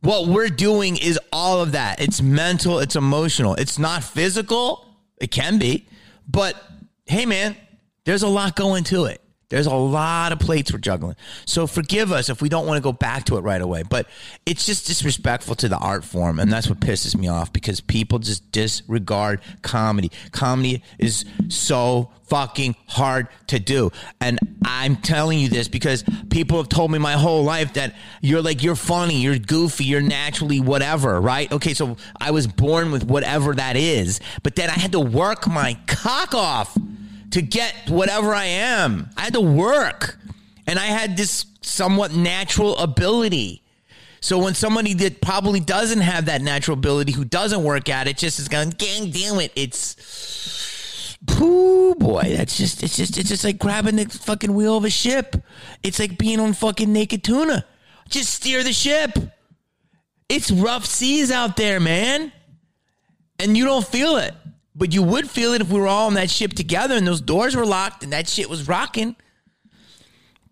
What 0.00 0.28
we're 0.28 0.48
doing 0.48 0.96
is 0.96 1.20
all 1.30 1.60
of 1.60 1.72
that. 1.72 2.00
It's 2.00 2.22
mental, 2.22 2.78
it's 2.78 2.96
emotional. 2.96 3.54
It's 3.54 3.78
not 3.78 4.02
physical. 4.02 4.86
It 5.18 5.30
can 5.30 5.58
be. 5.58 5.86
But 6.26 6.56
hey, 7.06 7.26
man, 7.26 7.56
there's 8.04 8.22
a 8.22 8.28
lot 8.28 8.56
going 8.56 8.84
to 8.84 9.04
it. 9.04 9.20
There's 9.52 9.66
a 9.66 9.74
lot 9.74 10.32
of 10.32 10.38
plates 10.38 10.72
we're 10.72 10.78
juggling. 10.78 11.14
So 11.44 11.66
forgive 11.66 12.10
us 12.10 12.30
if 12.30 12.40
we 12.40 12.48
don't 12.48 12.66
want 12.66 12.78
to 12.78 12.82
go 12.82 12.92
back 12.92 13.24
to 13.24 13.36
it 13.36 13.42
right 13.42 13.60
away. 13.60 13.82
But 13.82 14.06
it's 14.46 14.64
just 14.64 14.86
disrespectful 14.86 15.56
to 15.56 15.68
the 15.68 15.76
art 15.76 16.04
form. 16.04 16.38
And 16.38 16.50
that's 16.50 16.70
what 16.70 16.80
pisses 16.80 17.14
me 17.14 17.28
off 17.28 17.52
because 17.52 17.82
people 17.82 18.18
just 18.18 18.50
disregard 18.50 19.42
comedy. 19.60 20.10
Comedy 20.32 20.82
is 20.98 21.26
so 21.48 22.10
fucking 22.28 22.74
hard 22.86 23.28
to 23.48 23.60
do. 23.60 23.90
And 24.22 24.38
I'm 24.64 24.96
telling 24.96 25.38
you 25.38 25.50
this 25.50 25.68
because 25.68 26.02
people 26.30 26.56
have 26.56 26.70
told 26.70 26.90
me 26.90 26.98
my 26.98 27.12
whole 27.12 27.44
life 27.44 27.74
that 27.74 27.94
you're 28.22 28.40
like, 28.40 28.62
you're 28.62 28.74
funny, 28.74 29.20
you're 29.20 29.38
goofy, 29.38 29.84
you're 29.84 30.00
naturally 30.00 30.60
whatever, 30.60 31.20
right? 31.20 31.52
Okay, 31.52 31.74
so 31.74 31.98
I 32.18 32.30
was 32.30 32.46
born 32.46 32.90
with 32.90 33.04
whatever 33.04 33.54
that 33.56 33.76
is. 33.76 34.18
But 34.42 34.56
then 34.56 34.70
I 34.70 34.78
had 34.78 34.92
to 34.92 35.00
work 35.00 35.46
my 35.46 35.76
cock 35.86 36.32
off 36.32 36.74
to 37.32 37.42
get 37.42 37.74
whatever 37.88 38.34
I 38.34 38.44
am. 38.44 39.10
I 39.16 39.22
had 39.22 39.34
to 39.34 39.40
work. 39.40 40.18
And 40.66 40.78
I 40.78 40.86
had 40.86 41.16
this 41.16 41.46
somewhat 41.62 42.14
natural 42.14 42.76
ability. 42.78 43.62
So 44.20 44.38
when 44.38 44.54
somebody 44.54 44.94
that 44.94 45.20
probably 45.20 45.58
doesn't 45.58 46.00
have 46.00 46.26
that 46.26 46.42
natural 46.42 46.78
ability, 46.78 47.12
who 47.12 47.24
doesn't 47.24 47.64
work 47.64 47.88
at 47.88 48.06
it, 48.06 48.16
just 48.16 48.38
is 48.38 48.48
going, 48.48 48.70
gang 48.70 49.10
damn 49.10 49.40
it, 49.40 49.50
it's 49.56 51.16
poo 51.26 51.94
boy. 51.96 52.34
That's 52.36 52.56
just 52.56 52.82
it's 52.82 52.96
just 52.96 53.18
it's 53.18 53.28
just 53.28 53.44
like 53.44 53.58
grabbing 53.58 53.96
the 53.96 54.06
fucking 54.06 54.54
wheel 54.54 54.76
of 54.76 54.84
a 54.84 54.90
ship. 54.90 55.36
It's 55.82 55.98
like 55.98 56.18
being 56.18 56.38
on 56.38 56.52
fucking 56.52 56.92
Wicked 56.92 57.24
Tuna. 57.24 57.64
Just 58.08 58.32
steer 58.32 58.62
the 58.62 58.72
ship. 58.72 59.18
It's 60.28 60.50
rough 60.50 60.86
seas 60.86 61.30
out 61.30 61.56
there, 61.56 61.80
man. 61.80 62.32
And 63.38 63.56
you 63.56 63.64
don't 63.64 63.86
feel 63.86 64.16
it. 64.16 64.34
But 64.74 64.94
you 64.94 65.02
would 65.02 65.28
feel 65.28 65.52
it 65.52 65.60
if 65.60 65.70
we 65.70 65.78
were 65.78 65.86
all 65.86 66.06
on 66.06 66.14
that 66.14 66.30
ship 66.30 66.54
together 66.54 66.94
and 66.94 67.06
those 67.06 67.20
doors 67.20 67.54
were 67.54 67.66
locked 67.66 68.02
and 68.02 68.12
that 68.12 68.28
shit 68.28 68.48
was 68.48 68.68
rocking. 68.68 69.16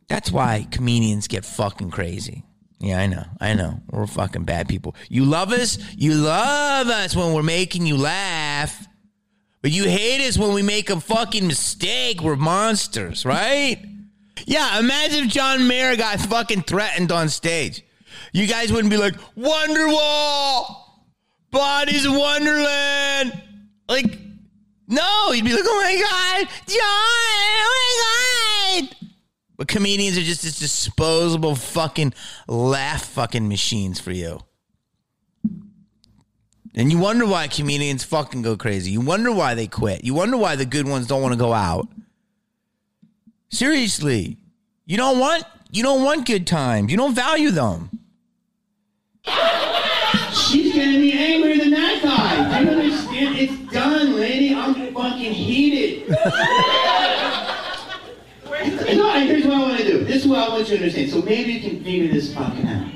That's 0.09 0.31
why 0.31 0.66
comedians 0.71 1.29
get 1.29 1.45
fucking 1.45 1.91
crazy. 1.91 2.45
Yeah, 2.81 2.99
I 2.99 3.07
know. 3.07 3.25
I 3.41 3.55
know. 3.55 3.81
We're 3.91 4.07
fucking 4.07 4.45
bad 4.45 4.68
people. 4.68 4.95
You 5.09 5.25
love 5.25 5.53
us. 5.53 5.79
You 5.97 6.14
love 6.14 6.89
us 6.89 7.14
when 7.14 7.33
we're 7.33 7.43
making 7.43 7.87
you 7.87 7.97
laugh. 7.97 8.87
But 9.62 9.71
you 9.71 9.85
hate 9.85 10.27
us 10.27 10.39
when 10.39 10.55
we 10.55 10.62
make 10.62 10.89
a 10.89 10.99
fucking 11.01 11.47
mistake. 11.47 12.23
We're 12.23 12.37
monsters, 12.37 13.27
right? 13.27 13.85
Yeah, 14.47 14.79
imagine 14.79 15.27
if 15.27 15.31
John 15.31 15.68
Mayer 15.68 15.97
got 15.97 16.18
fucking 16.21 16.62
threatened 16.62 17.12
on 17.12 17.29
stage. 17.29 17.85
You 18.33 18.47
guys 18.47 18.73
wouldn't 18.73 18.91
be 18.91 18.97
like, 18.97 19.14
Wonderwall! 19.37 20.77
Bodies 21.51 22.09
Wonderland! 22.09 23.43
Like, 23.91 24.18
no, 24.86 25.32
you'd 25.32 25.45
be 25.45 25.53
like, 25.53 25.64
oh 25.66 25.82
my 25.82 25.95
God, 25.97 26.49
John, 26.68 26.78
oh 27.66 28.78
my 28.78 28.80
God. 28.82 28.97
But 29.57 29.66
comedians 29.66 30.16
are 30.16 30.22
just 30.22 30.43
this 30.43 30.61
disposable 30.61 31.57
fucking 31.57 32.14
laugh 32.47 33.05
fucking 33.05 33.49
machines 33.49 33.99
for 33.99 34.12
you. 34.12 34.38
And 36.72 36.93
you 36.93 36.99
wonder 36.99 37.26
why 37.26 37.49
comedians 37.49 38.05
fucking 38.05 38.43
go 38.43 38.57
crazy. 38.57 38.93
You 38.93 39.01
wonder 39.01 39.32
why 39.32 39.57
they 39.57 39.66
quit. 39.66 40.05
You 40.05 40.14
wonder 40.14 40.36
why 40.36 40.55
the 40.55 40.64
good 40.64 40.86
ones 40.86 41.09
don't 41.09 41.20
want 41.20 41.32
to 41.32 41.38
go 41.38 41.53
out. 41.53 41.88
Seriously. 43.49 44.36
You 44.86 44.97
don't 44.97 45.18
want 45.18 45.43
you 45.72 45.82
don't 45.82 46.05
want 46.05 46.26
good 46.26 46.47
times. 46.47 46.93
You 46.93 46.97
don't 46.97 47.14
value 47.14 47.51
them. 47.51 47.91
She's 50.51 50.74
getting 50.74 51.01
me 51.01 51.12
angrier 51.12 51.59
than 51.59 51.70
that 51.70 52.03
guy. 52.03 52.59
Do 52.59 52.64
you 52.64 52.70
understand? 52.72 53.38
It's 53.38 53.72
done, 53.72 54.16
lady. 54.16 54.53
I'm 54.53 54.74
fucking 54.92 55.32
heated. 55.32 56.09
no, 56.09 56.16
here's 59.20 59.44
what 59.46 59.55
I 59.55 59.61
want 59.61 59.78
to 59.78 59.84
do. 59.84 60.05
This 60.05 60.24
is 60.24 60.26
what 60.26 60.38
I 60.40 60.48
want 60.48 60.68
you 60.68 60.76
to 60.76 60.82
understand. 60.82 61.11
So 61.11 61.22
maybe 61.22 61.53
you 61.53 61.70
can 61.70 61.84
figure 61.84 62.12
this 62.12 62.34
fucking 62.34 62.66
out. 62.66 62.88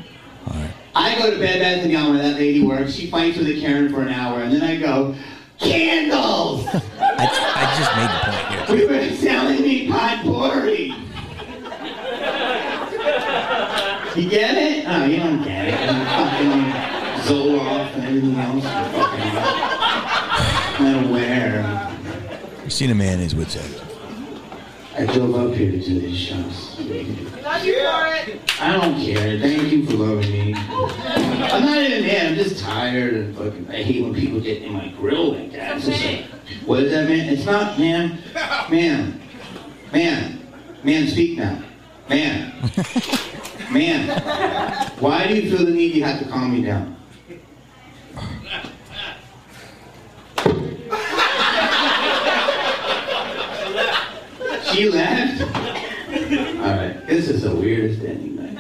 I 0.96 1.16
go 1.16 1.30
to 1.30 1.38
Bed 1.38 1.60
Bath 1.60 1.86
& 1.86 1.88
Beyond 1.88 2.14
where 2.14 2.22
that 2.24 2.40
lady 2.40 2.60
works. 2.66 2.92
She 2.92 3.08
fights 3.08 3.38
with 3.38 3.46
a 3.46 3.60
Karen 3.60 3.92
for 3.92 4.02
an 4.02 4.08
hour, 4.08 4.40
and 4.40 4.52
then 4.52 4.62
I 4.62 4.76
go, 4.76 5.14
candles. 5.60 6.66
I, 6.74 6.82
I 7.20 7.66
just 7.78 7.96
made 7.96 8.10
the 8.10 8.18
point 8.32 8.80
here. 8.80 8.88
we 8.88 9.10
were 9.10 9.16
selling 9.16 9.62
me 9.62 9.88
potpourri. 9.88 10.92
You 14.16 14.28
get 14.30 14.56
it? 14.56 14.84
Oh, 14.88 15.04
you 15.04 15.16
don't 15.18 15.42
get 15.42 15.68
it. 15.68 16.73
You 17.24 17.30
fucking 17.30 17.58
Zoloft 17.58 17.94
and 17.94 18.04
everything 18.04 18.38
else. 18.38 18.54
You 18.54 18.70
fucking 19.00 19.34
not 20.84 21.04
aware. 21.06 21.98
You 22.64 22.70
seen 22.70 22.90
a 22.90 22.94
man 22.94 23.14
in 23.14 23.20
his 23.20 23.34
wits 23.34 23.56
end. 23.56 23.80
I 24.96 25.06
drove 25.06 25.34
up 25.34 25.54
here 25.54 25.72
to 25.72 25.80
do 25.80 26.00
these 26.00 26.16
shows. 26.16 26.78
Love 26.78 27.64
you 27.64 27.74
for 27.74 28.14
it. 28.14 28.60
I 28.60 28.72
don't 28.72 28.94
care. 29.00 29.38
Thank 29.40 29.72
you 29.72 29.86
for 29.86 29.94
loving 29.94 30.30
me. 30.30 30.54
I'm 30.54 31.64
not 31.64 31.78
even 31.78 32.06
mad. 32.06 32.26
I'm 32.28 32.34
just 32.36 32.62
tired 32.62 33.14
and 33.14 33.36
fucking. 33.36 33.68
I 33.70 33.82
hate 33.82 34.02
when 34.02 34.14
people 34.14 34.40
get 34.40 34.62
in 34.62 34.72
my 34.72 34.88
grill 34.88 35.34
like 35.34 35.52
that. 35.52 35.76
It's 35.76 35.86
just 35.86 36.04
like, 36.04 36.24
what 36.64 36.82
is 36.84 36.92
that, 36.92 37.08
man? 37.08 37.28
It's 37.28 37.44
not, 37.44 37.78
man. 37.78 38.18
Man. 38.70 39.20
Man. 39.92 40.40
Man, 40.82 41.08
speak 41.08 41.38
now. 41.38 41.62
Man. 42.08 42.52
Man. 43.72 44.20
Why 45.00 45.26
do 45.26 45.34
you 45.34 45.50
feel 45.50 45.66
the 45.66 45.72
need 45.72 45.94
you 45.94 46.04
have 46.04 46.20
to 46.20 46.28
calm 46.28 46.52
me 46.52 46.62
down? 46.62 46.96
She 54.74 54.88
left? 54.90 55.40
Alright. 55.42 57.06
This 57.06 57.28
is 57.28 57.42
the 57.42 57.54
weirdest 57.54 58.02
ending 58.02 58.34
night. 58.36 58.50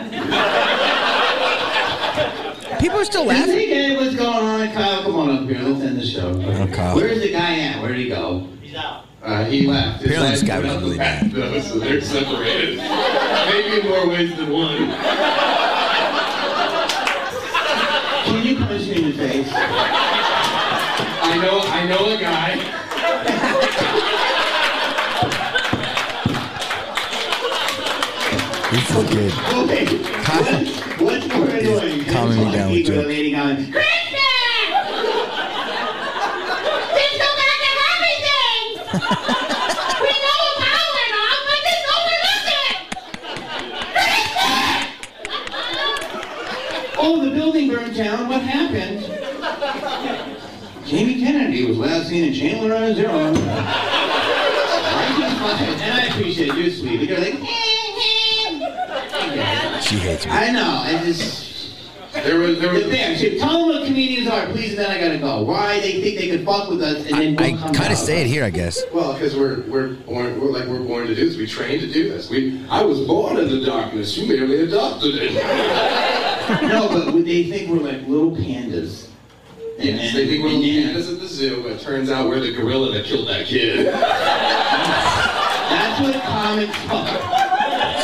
People 2.78 2.98
are 2.98 3.04
still 3.04 3.24
laughing. 3.24 3.54
hey, 3.54 3.96
what's 3.96 4.14
going 4.14 4.32
on? 4.32 4.72
Kyle, 4.72 5.02
come 5.02 5.16
on 5.16 5.30
up 5.30 5.48
here. 5.48 5.58
Let's 5.58 5.82
end 5.82 5.98
the 5.98 6.06
show. 6.06 6.32
Kyle. 6.72 6.94
Where's 6.94 7.20
the 7.20 7.32
guy 7.32 7.58
at? 7.60 7.82
Where'd 7.82 7.96
he 7.96 8.08
go? 8.08 8.46
He's 8.62 8.76
out. 8.76 9.06
Uh, 9.22 9.44
he 9.46 9.66
left. 9.66 10.02
His 10.02 10.10
Apparently 10.12 10.30
this 10.38 10.42
guy 10.44 10.58
was 10.60 10.68
went 10.68 10.82
really 10.82 10.98
back 10.98 11.22
mad. 11.22 11.32
though, 11.32 11.60
so 11.60 11.78
they're 11.80 12.00
separated. 12.00 12.76
Maybe 12.78 13.80
in 13.80 13.88
more 13.88 14.06
ways 14.08 14.36
than 14.36 14.50
one. 14.52 14.76
Can 18.24 18.46
you 18.46 18.56
punch 18.56 18.82
me 18.86 18.94
in 18.96 19.04
the 19.10 19.16
face? 19.16 19.48
I 19.52 21.38
know, 21.42 21.60
I 21.60 21.86
know 21.88 22.14
a 22.14 22.20
guy. 22.20 22.80
This 28.74 28.90
is 28.90 28.96
good. 29.08 29.32
Okay. 29.54 29.86
What, 29.86 30.66
what's 31.00 31.26
more 31.32 31.46
annoying? 31.48 32.04
calming 32.06 32.38
me 32.38 32.50
down 32.50 32.70
with 32.70 32.78
People, 32.78 32.94
jokes. 32.94 33.04
a 33.04 33.08
lady 33.08 33.30
going, 33.30 33.56
Christmas! 33.70 33.78
Just 36.90 37.14
go 37.22 37.28
back 37.38 37.58
to 37.62 37.70
everything! 37.94 38.64
we 40.02 40.10
know 40.24 40.38
a 40.42 40.58
power 40.58 40.90
went 40.90 41.12
off, 41.22 41.40
but 41.46 41.60
just 41.62 41.84
overlook 41.94 42.46
it! 42.58 42.76
Oh, 46.98 47.14
the 47.24 47.30
building 47.30 47.66
burned 47.68 47.94
down. 47.94 48.28
What 48.28 48.42
happened? 48.42 49.00
Jamie 50.84 51.20
Kennedy 51.20 51.64
was 51.66 51.78
last 51.78 52.08
seen 52.08 52.24
in 52.24 52.34
Chandler 52.34 52.74
on 52.74 52.82
his 52.82 52.98
own. 53.04 53.36
and 53.36 53.46
I 55.92 56.08
appreciate 56.10 56.48
it. 56.48 56.56
You're 56.56 56.70
sweet. 56.70 57.00
You're 57.08 57.20
like, 57.20 57.34
eh, 57.34 57.63
She 59.84 59.96
hates 59.98 60.24
me. 60.24 60.32
I 60.32 60.50
know. 60.50 60.80
I 60.82 60.92
just. 61.04 61.42
There 62.14 62.38
was, 62.38 62.58
there 62.60 62.72
was. 62.72 62.84
There. 62.84 63.16
So 63.18 63.38
tell 63.38 63.66
them 63.66 63.76
what 63.76 63.86
comedians 63.86 64.28
are, 64.28 64.46
please, 64.46 64.70
and 64.70 64.78
then 64.78 64.90
I 64.90 64.98
gotta 65.00 65.18
go. 65.18 65.42
Why 65.42 65.78
they 65.80 66.00
think 66.00 66.18
they 66.18 66.28
could 66.30 66.44
fuck 66.44 66.70
with 66.70 66.80
us, 66.82 67.04
and 67.06 67.14
then 67.20 67.38
I, 67.38 67.50
we'll 67.50 67.58
come 67.60 67.74
kind 67.74 67.92
of 67.92 67.98
say 67.98 68.22
it 68.22 68.26
here, 68.28 68.44
I 68.44 68.50
guess. 68.50 68.82
Well, 68.94 69.12
because 69.12 69.36
we're 69.36 69.60
we're 69.62 69.94
born 69.94 70.40
we're 70.40 70.50
like 70.50 70.66
we're 70.68 70.82
born 70.84 71.06
to 71.08 71.14
do 71.14 71.28
this. 71.28 71.36
We 71.36 71.46
trained 71.46 71.80
to 71.82 71.92
do 71.92 72.08
this. 72.08 72.30
We 72.30 72.64
I 72.70 72.82
was 72.82 73.00
born 73.00 73.36
in 73.36 73.48
the 73.50 73.60
darkness. 73.66 74.16
You 74.16 74.26
merely 74.28 74.60
adopted 74.62 75.16
it. 75.16 75.34
No, 76.44 76.88
but 76.88 77.10
would 77.14 77.24
they 77.24 77.44
think 77.44 77.70
we're 77.70 77.78
like 77.90 78.06
little 78.06 78.30
pandas? 78.36 79.08
Yes, 79.78 80.12
then- 80.12 80.14
they 80.14 80.26
think 80.28 80.42
we're 80.44 80.50
and 80.50 80.60
little 80.60 80.92
pandas 81.02 81.08
at 81.14 81.20
the 81.20 81.26
zoo, 81.26 81.62
but 81.62 81.72
it 81.72 81.80
turns 81.80 82.10
out 82.10 82.28
we're 82.28 82.38
the 82.38 82.52
gorilla 82.52 82.92
that 82.92 83.06
killed 83.06 83.26
that 83.28 83.46
kid. 83.46 83.86
That's 85.70 86.00
what 86.02 86.22
comics 86.22 86.78
are. 86.90 87.18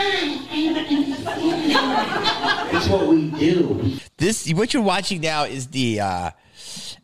I 0.51 0.53
don't 0.73 0.77
understand. 0.91 2.75
It's 2.75 2.80
what 2.91 3.07
we 3.07 3.31
do. 3.31 3.97
This 4.17 4.51
what 4.53 4.73
you're 4.73 4.83
watching 4.83 5.21
now 5.21 5.43
is 5.45 5.67
the 5.67 6.01
uh 6.01 6.31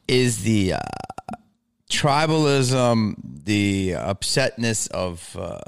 is 0.08 0.44
the 0.44 0.74
uh 0.74 0.80
tribalism, 1.90 3.16
the 3.46 3.92
upsetness 3.92 4.90
of 4.92 5.36
uh 5.40 5.60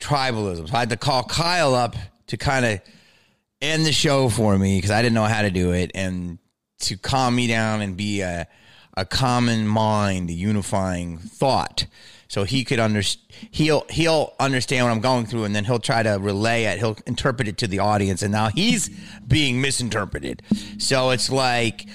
tribalism. 0.00 0.68
So 0.68 0.74
I 0.76 0.80
had 0.80 0.90
to 0.90 0.96
call 0.96 1.24
Kyle 1.24 1.74
up 1.74 1.96
to 2.28 2.36
kind 2.36 2.64
of 2.64 2.80
end 3.62 3.86
the 3.86 3.92
show 3.92 4.28
for 4.28 4.58
me 4.58 4.78
because 4.78 4.90
I 4.90 5.02
didn't 5.02 5.14
know 5.14 5.24
how 5.24 5.42
to 5.42 5.50
do 5.50 5.72
it 5.72 5.90
and 5.94 6.38
to 6.80 6.96
calm 6.96 7.34
me 7.34 7.46
down 7.46 7.80
and 7.80 7.96
be 7.96 8.20
a 8.20 8.46
a 8.98 9.04
common 9.04 9.66
mind, 9.66 10.30
a 10.30 10.32
unifying 10.32 11.18
thought. 11.18 11.86
So 12.36 12.44
he 12.44 12.64
could 12.64 12.78
under 12.78 13.00
he'll 13.50 13.86
he'll 13.88 14.34
understand 14.38 14.84
what 14.84 14.92
I'm 14.92 15.00
going 15.00 15.24
through, 15.24 15.44
and 15.44 15.56
then 15.56 15.64
he'll 15.64 15.78
try 15.78 16.02
to 16.02 16.18
relay 16.20 16.64
it. 16.64 16.78
He'll 16.78 16.98
interpret 17.06 17.48
it 17.48 17.56
to 17.56 17.66
the 17.66 17.78
audience, 17.78 18.20
and 18.20 18.30
now 18.30 18.50
he's 18.50 18.90
being 19.26 19.62
misinterpreted. 19.62 20.42
So 20.76 21.12
it's 21.12 21.30
like 21.30 21.86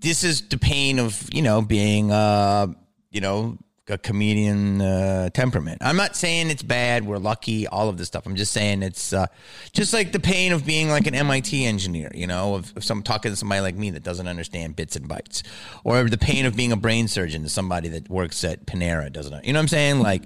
this 0.00 0.22
is 0.22 0.46
the 0.48 0.58
pain 0.58 0.98
of 0.98 1.26
you 1.32 1.40
know 1.40 1.62
being 1.62 2.12
uh 2.12 2.66
you 3.10 3.22
know 3.22 3.56
a 3.90 3.98
comedian 3.98 4.80
uh, 4.80 5.30
temperament. 5.30 5.78
I'm 5.80 5.96
not 5.96 6.16
saying 6.16 6.50
it's 6.50 6.62
bad. 6.62 7.06
We're 7.06 7.18
lucky. 7.18 7.66
All 7.66 7.88
of 7.88 7.98
this 7.98 8.08
stuff. 8.08 8.26
I'm 8.26 8.36
just 8.36 8.52
saying 8.52 8.82
it's 8.82 9.12
uh, 9.12 9.26
just 9.72 9.92
like 9.92 10.12
the 10.12 10.20
pain 10.20 10.52
of 10.52 10.66
being 10.66 10.88
like 10.88 11.06
an 11.06 11.14
MIT 11.14 11.64
engineer. 11.64 12.10
You 12.14 12.26
know, 12.26 12.56
of, 12.56 12.76
of 12.76 12.84
some 12.84 13.02
talking 13.02 13.30
to 13.30 13.36
somebody 13.36 13.60
like 13.60 13.76
me 13.76 13.90
that 13.90 14.02
doesn't 14.02 14.26
understand 14.26 14.76
bits 14.76 14.96
and 14.96 15.08
bytes, 15.08 15.42
or 15.84 16.04
the 16.04 16.18
pain 16.18 16.46
of 16.46 16.56
being 16.56 16.72
a 16.72 16.76
brain 16.76 17.08
surgeon 17.08 17.42
to 17.42 17.48
somebody 17.48 17.88
that 17.90 18.08
works 18.08 18.44
at 18.44 18.66
Panera 18.66 19.12
doesn't. 19.12 19.44
You 19.44 19.52
know 19.52 19.58
what 19.58 19.62
I'm 19.64 19.68
saying? 19.68 20.00
Like 20.00 20.22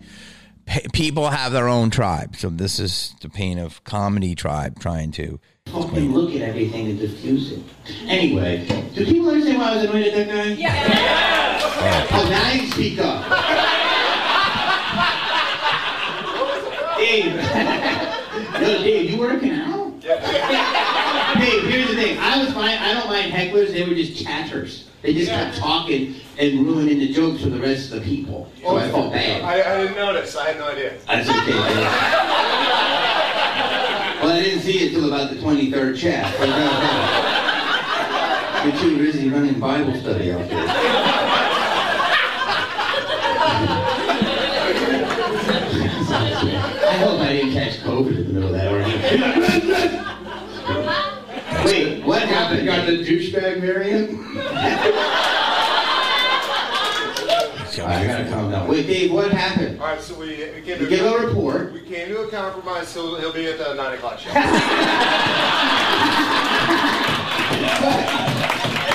p- 0.67 0.89
people 0.93 1.29
have 1.29 1.53
their 1.53 1.69
own 1.69 1.91
tribe. 1.91 2.37
So 2.37 2.49
this 2.49 2.79
is 2.79 3.15
the 3.21 3.29
pain 3.29 3.59
of 3.59 3.83
comedy 3.85 4.35
tribe 4.35 4.81
trying 4.81 5.13
to. 5.13 5.41
Fucking 5.67 6.13
look 6.13 6.35
at 6.35 6.41
everything 6.41 6.89
and 6.89 6.99
diffuse 6.99 7.53
it. 7.53 7.63
Anyway, 8.07 8.67
do 8.95 9.05
people 9.05 9.29
understand 9.29 9.59
why 9.59 9.71
I 9.71 9.77
was 9.77 9.85
annoyed 9.85 10.07
at 10.07 10.15
that 10.15 10.29
guy? 10.29 10.45
Yeah. 10.55 12.07
Oh, 12.13 12.29
now 12.29 12.53
you 12.53 12.71
speak 12.71 12.99
up. 12.99 13.39
Dave. 17.11 17.35
Yo, 18.61 18.83
Dave, 18.85 19.11
you 19.11 19.19
working 19.19 19.51
out? 19.55 20.01
Dave, 20.01 21.65
here's 21.65 21.89
the 21.89 21.95
thing. 21.97 22.19
I 22.21 22.41
was 22.43 22.53
fine. 22.53 22.79
I 22.79 22.95
don't 22.95 23.09
mind 23.09 23.33
hecklers. 23.33 23.73
They 23.73 23.83
were 23.85 23.95
just 23.95 24.23
chatters. 24.25 24.87
They 25.03 25.13
just 25.15 25.31
kept 25.31 25.57
talking 25.57 26.15
and 26.39 26.65
ruining 26.65 27.01
the 27.01 27.13
jokes 27.13 27.43
for 27.43 27.49
the 27.49 27.59
rest 27.59 27.93
of 27.93 27.99
the 28.05 28.07
people. 28.07 28.49
So 28.63 28.77
I 28.77 28.89
felt 28.91 29.13
bad. 29.13 29.43
I, 29.43 29.55
I 29.75 29.79
didn't 29.83 29.97
notice. 29.97 30.37
I 30.37 30.51
had 30.53 30.59
no 30.59 30.69
idea. 30.69 30.99
That's 31.09 31.29
okay. 31.29 31.51
Well, 34.23 34.37
I 34.37 34.43
didn't 34.43 34.61
see 34.63 34.87
it 34.87 34.91
till 34.91 35.07
about 35.13 35.31
the 35.31 35.37
23rd 35.37 35.99
chat. 35.99 36.39
No, 36.39 36.47
no. 36.47 36.53
Uh, 36.55 36.61
uh, 38.53 38.65
you're 38.69 38.79
too 38.79 38.99
busy 38.99 39.29
running 39.31 39.59
Bible 39.59 39.95
study 39.99 40.31
out 40.33 40.49
there. 40.49 40.67
I 46.13 46.97
hope 46.99 47.21
I 47.21 47.33
didn't 47.33 47.53
catch 47.53 47.83
COVID 48.01 48.17
in 48.17 48.27
the 48.27 48.33
middle 48.41 48.49
of 48.49 48.55
that. 48.55 48.73
Or 48.73 48.81
Wait, 51.65 52.03
what 52.05 52.21
Got 52.23 52.29
the, 52.29 52.35
happened? 52.35 52.67
got 52.67 52.87
the 52.87 52.93
douchebag 53.05 53.61
variant? 53.61 54.11
I 57.83 58.07
gotta 58.07 58.29
calm 58.29 58.51
down. 58.51 58.69
Wait, 58.69 58.87
Dave, 58.87 59.11
what 59.13 59.31
happened? 59.33 59.81
All 59.81 59.87
right, 59.87 60.01
so 60.01 60.15
we, 60.19 60.29
we 60.55 60.61
came 60.63 60.79
to 60.79 60.87
give 60.87 61.05
a 61.07 61.19
report. 61.27 61.73
we 61.73 61.81
came 61.81 62.09
to 62.09 62.21
a 62.23 62.29
compromise. 62.31 62.89
So 62.89 63.17
he'll 63.19 63.33
be 63.33 63.47
at 63.47 63.59
the 63.59 63.75
nine 63.75 63.95
o'clock 63.95 64.19
show. 64.19 64.31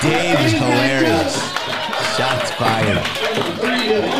Dave 0.02 0.38
is 0.40 0.52
hilarious. 0.52 1.34
Shots 2.16 2.50
fired. 2.52 2.98
What 3.58 3.70
are 3.72 3.76
you 3.82 3.88
doing? 3.88 4.10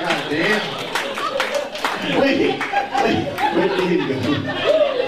God 0.00 0.20
damn. 0.30 0.62
Wait, 2.20 2.38
wait, 2.40 2.58
where'd 2.90 3.70
Dave 3.78 4.08
go? 4.08 4.16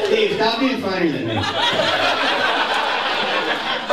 Dave, 0.08 0.34
stop 0.36 0.60
being 0.60 0.80
funnier 0.80 1.12
than 1.12 1.26
me. 1.28 1.34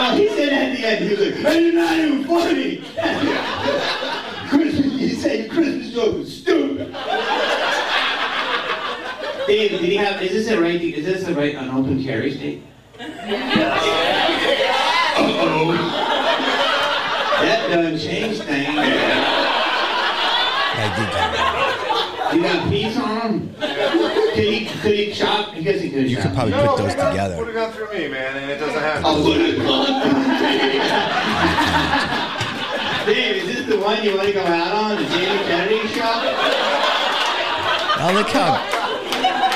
Oh, 0.02 0.16
he 0.16 0.30
said 0.30 0.54
at 0.54 0.78
the 0.78 0.86
end, 0.88 1.04
he 1.04 1.10
was 1.10 1.20
like, 1.20 1.36
"Hey, 1.36 1.64
you're 1.66 1.74
not 1.74 1.98
even 1.98 2.24
funny. 2.24 2.84
Christmas, 4.50 4.94
you 4.94 5.10
said 5.10 5.50
Christmas 5.50 5.92
joke 5.94 6.18
was 6.18 6.38
stupid. 6.38 6.94
Dave, 9.48 9.72
did 9.72 9.82
he 9.82 9.96
have, 9.98 10.22
is 10.22 10.32
this 10.32 10.48
a 10.50 10.62
right, 10.62 10.80
is 10.82 11.06
this 11.06 11.28
a 11.28 11.34
right 11.34 11.56
unopened 11.56 12.04
carry 12.06 12.32
state? 12.32 12.64
Uh-oh. 15.20 15.74
That 17.42 17.70
done 17.70 17.98
changed 17.98 18.44
things. 18.44 18.68
I 20.78 20.84
did 20.96 21.10
that. 21.14 22.32
You 22.34 22.42
got 22.44 22.70
peace 22.70 22.98
on 22.98 23.22
him? 23.22 23.56
Could 24.40 24.54
he, 24.54 24.66
could 24.80 24.96
he 24.96 25.12
chop? 25.12 25.54
I 25.54 25.60
guess 25.60 25.82
he 25.82 25.90
could 25.90 26.10
You 26.10 26.16
chop. 26.16 26.26
could 26.28 26.34
probably 26.34 26.52
no, 26.54 26.68
put 26.68 26.78
those 26.78 26.96
put 26.96 27.04
it 27.04 27.10
together. 27.10 27.36
Put 27.36 27.50
it 27.50 27.58
on 27.58 27.72
through 27.74 27.92
me, 27.94 28.08
man, 28.08 28.38
and 28.38 28.50
it 28.50 28.58
doesn't 28.58 28.82
happen. 28.82 29.04
Oh, 29.06 29.22
put 29.22 29.38
it 29.38 29.60
on. 29.60 29.86
Dave, 33.06 33.36
is 33.44 33.56
this 33.56 33.66
the 33.68 33.78
one 33.80 34.02
you 34.02 34.16
want 34.16 34.28
to 34.28 34.34
go 34.34 34.42
out 34.46 34.76
on? 34.76 34.96
The 34.96 35.04
Jamie 35.10 35.44
Kennedy 35.44 35.88
show? 35.90 36.04
Oh, 38.02 38.12
look 38.14 38.30
how 38.30 38.64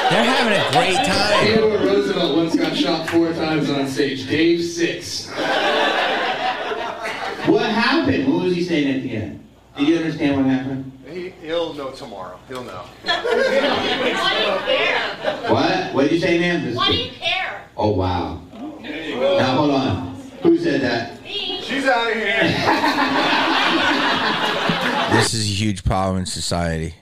they're 0.09 0.25
having 0.25 0.53
a 0.59 0.71
great 0.73 0.97
time. 1.07 1.45
Theodore 1.47 1.77
Roosevelt 1.77 2.35
once 2.35 2.55
got 2.57 2.75
shot 2.75 3.09
four 3.09 3.31
times 3.31 3.69
on 3.69 3.87
stage. 3.87 4.27
Dave 4.27 4.61
six. 4.65 5.29
What 7.47 7.69
happened? 7.71 8.27
What 8.33 8.43
was 8.43 8.53
he 8.55 8.63
saying 8.63 8.95
at 8.97 9.01
the 9.03 9.15
end? 9.15 9.39
Did 9.77 9.87
you 9.87 9.95
understand 9.97 10.35
what 10.35 10.45
happened? 10.45 10.91
He, 11.43 11.47
he'll 11.49 11.73
know 11.73 11.91
tomorrow. 11.91 12.39
He'll 12.47 12.63
know. 12.63 12.83
Why 13.03 13.21
do 13.21 14.43
you 14.43 14.77
care? 14.77 15.51
What? 15.51 15.93
What 15.93 16.03
did 16.03 16.11
you 16.13 16.19
say, 16.19 16.39
ma'am? 16.39 16.63
This- 16.63 16.75
Why 16.75 16.87
do 16.91 16.97
you 16.97 17.11
care? 17.11 17.67
Oh, 17.75 17.91
wow. 17.91 18.41
Now, 18.81 19.57
hold 19.57 19.71
on. 19.71 20.15
Who 20.41 20.57
said 20.57 20.81
that? 20.81 21.21
Me? 21.23 21.61
She's 21.61 21.85
out 21.85 22.11
of 22.11 22.17
here. 22.17 22.39
This 25.13 25.33
is 25.35 25.45
a 25.45 25.53
huge 25.53 25.83
problem 25.83 26.17
in 26.17 26.25
society. 26.25 26.95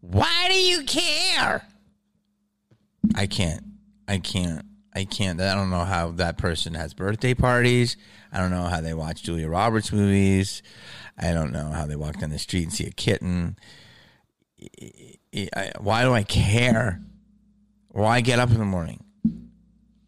Why 0.00 0.46
do 0.48 0.54
you 0.54 0.84
care? 0.84 1.62
I 3.14 3.26
can't. 3.26 3.62
I 4.08 4.18
can't. 4.18 4.64
I 4.94 5.04
can't. 5.04 5.38
I 5.38 5.54
don't 5.54 5.68
know 5.70 5.84
how 5.84 6.12
that 6.12 6.38
person 6.38 6.72
has 6.74 6.94
birthday 6.94 7.34
parties. 7.34 7.98
I 8.32 8.38
don't 8.38 8.50
know 8.50 8.64
how 8.64 8.80
they 8.80 8.94
watch 8.94 9.22
Julia 9.22 9.48
Roberts 9.48 9.92
movies. 9.92 10.62
I 11.18 11.32
don't 11.32 11.52
know 11.52 11.70
how 11.70 11.86
they 11.86 11.96
walk 11.96 12.18
down 12.18 12.30
the 12.30 12.38
street 12.38 12.64
and 12.64 12.72
see 12.72 12.86
a 12.86 12.90
kitten. 12.90 13.56
Why 15.80 16.02
do 16.02 16.12
I 16.12 16.22
care? 16.22 17.00
Why 17.88 18.20
get 18.20 18.38
up 18.38 18.50
in 18.50 18.58
the 18.58 18.64
morning? 18.64 19.04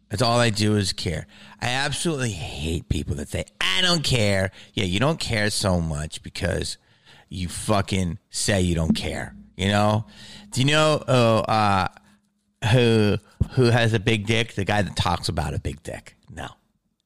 That's 0.09 0.21
all 0.21 0.39
I 0.39 0.49
do 0.49 0.75
is 0.75 0.93
care. 0.93 1.27
I 1.61 1.69
absolutely 1.69 2.31
hate 2.31 2.87
people 2.87 3.15
that 3.15 3.29
say, 3.29 3.45
I 3.59 3.81
don't 3.81 4.03
care. 4.03 4.51
Yeah, 4.73 4.85
you 4.85 4.99
don't 4.99 5.19
care 5.19 5.49
so 5.49 5.81
much 5.81 6.23
because 6.23 6.77
you 7.29 7.49
fucking 7.49 8.19
say 8.29 8.61
you 8.61 8.75
don't 8.75 8.95
care. 8.95 9.35
You 9.57 9.67
know? 9.67 10.05
Do 10.51 10.61
you 10.61 10.67
know 10.67 11.03
uh, 11.07 11.41
uh, 11.41 12.67
who 12.69 13.17
who 13.51 13.63
has 13.65 13.93
a 13.93 13.99
big 13.99 14.25
dick? 14.27 14.53
The 14.53 14.65
guy 14.65 14.81
that 14.81 14.95
talks 14.95 15.29
about 15.29 15.53
a 15.53 15.59
big 15.59 15.83
dick. 15.83 16.15
No. 16.29 16.47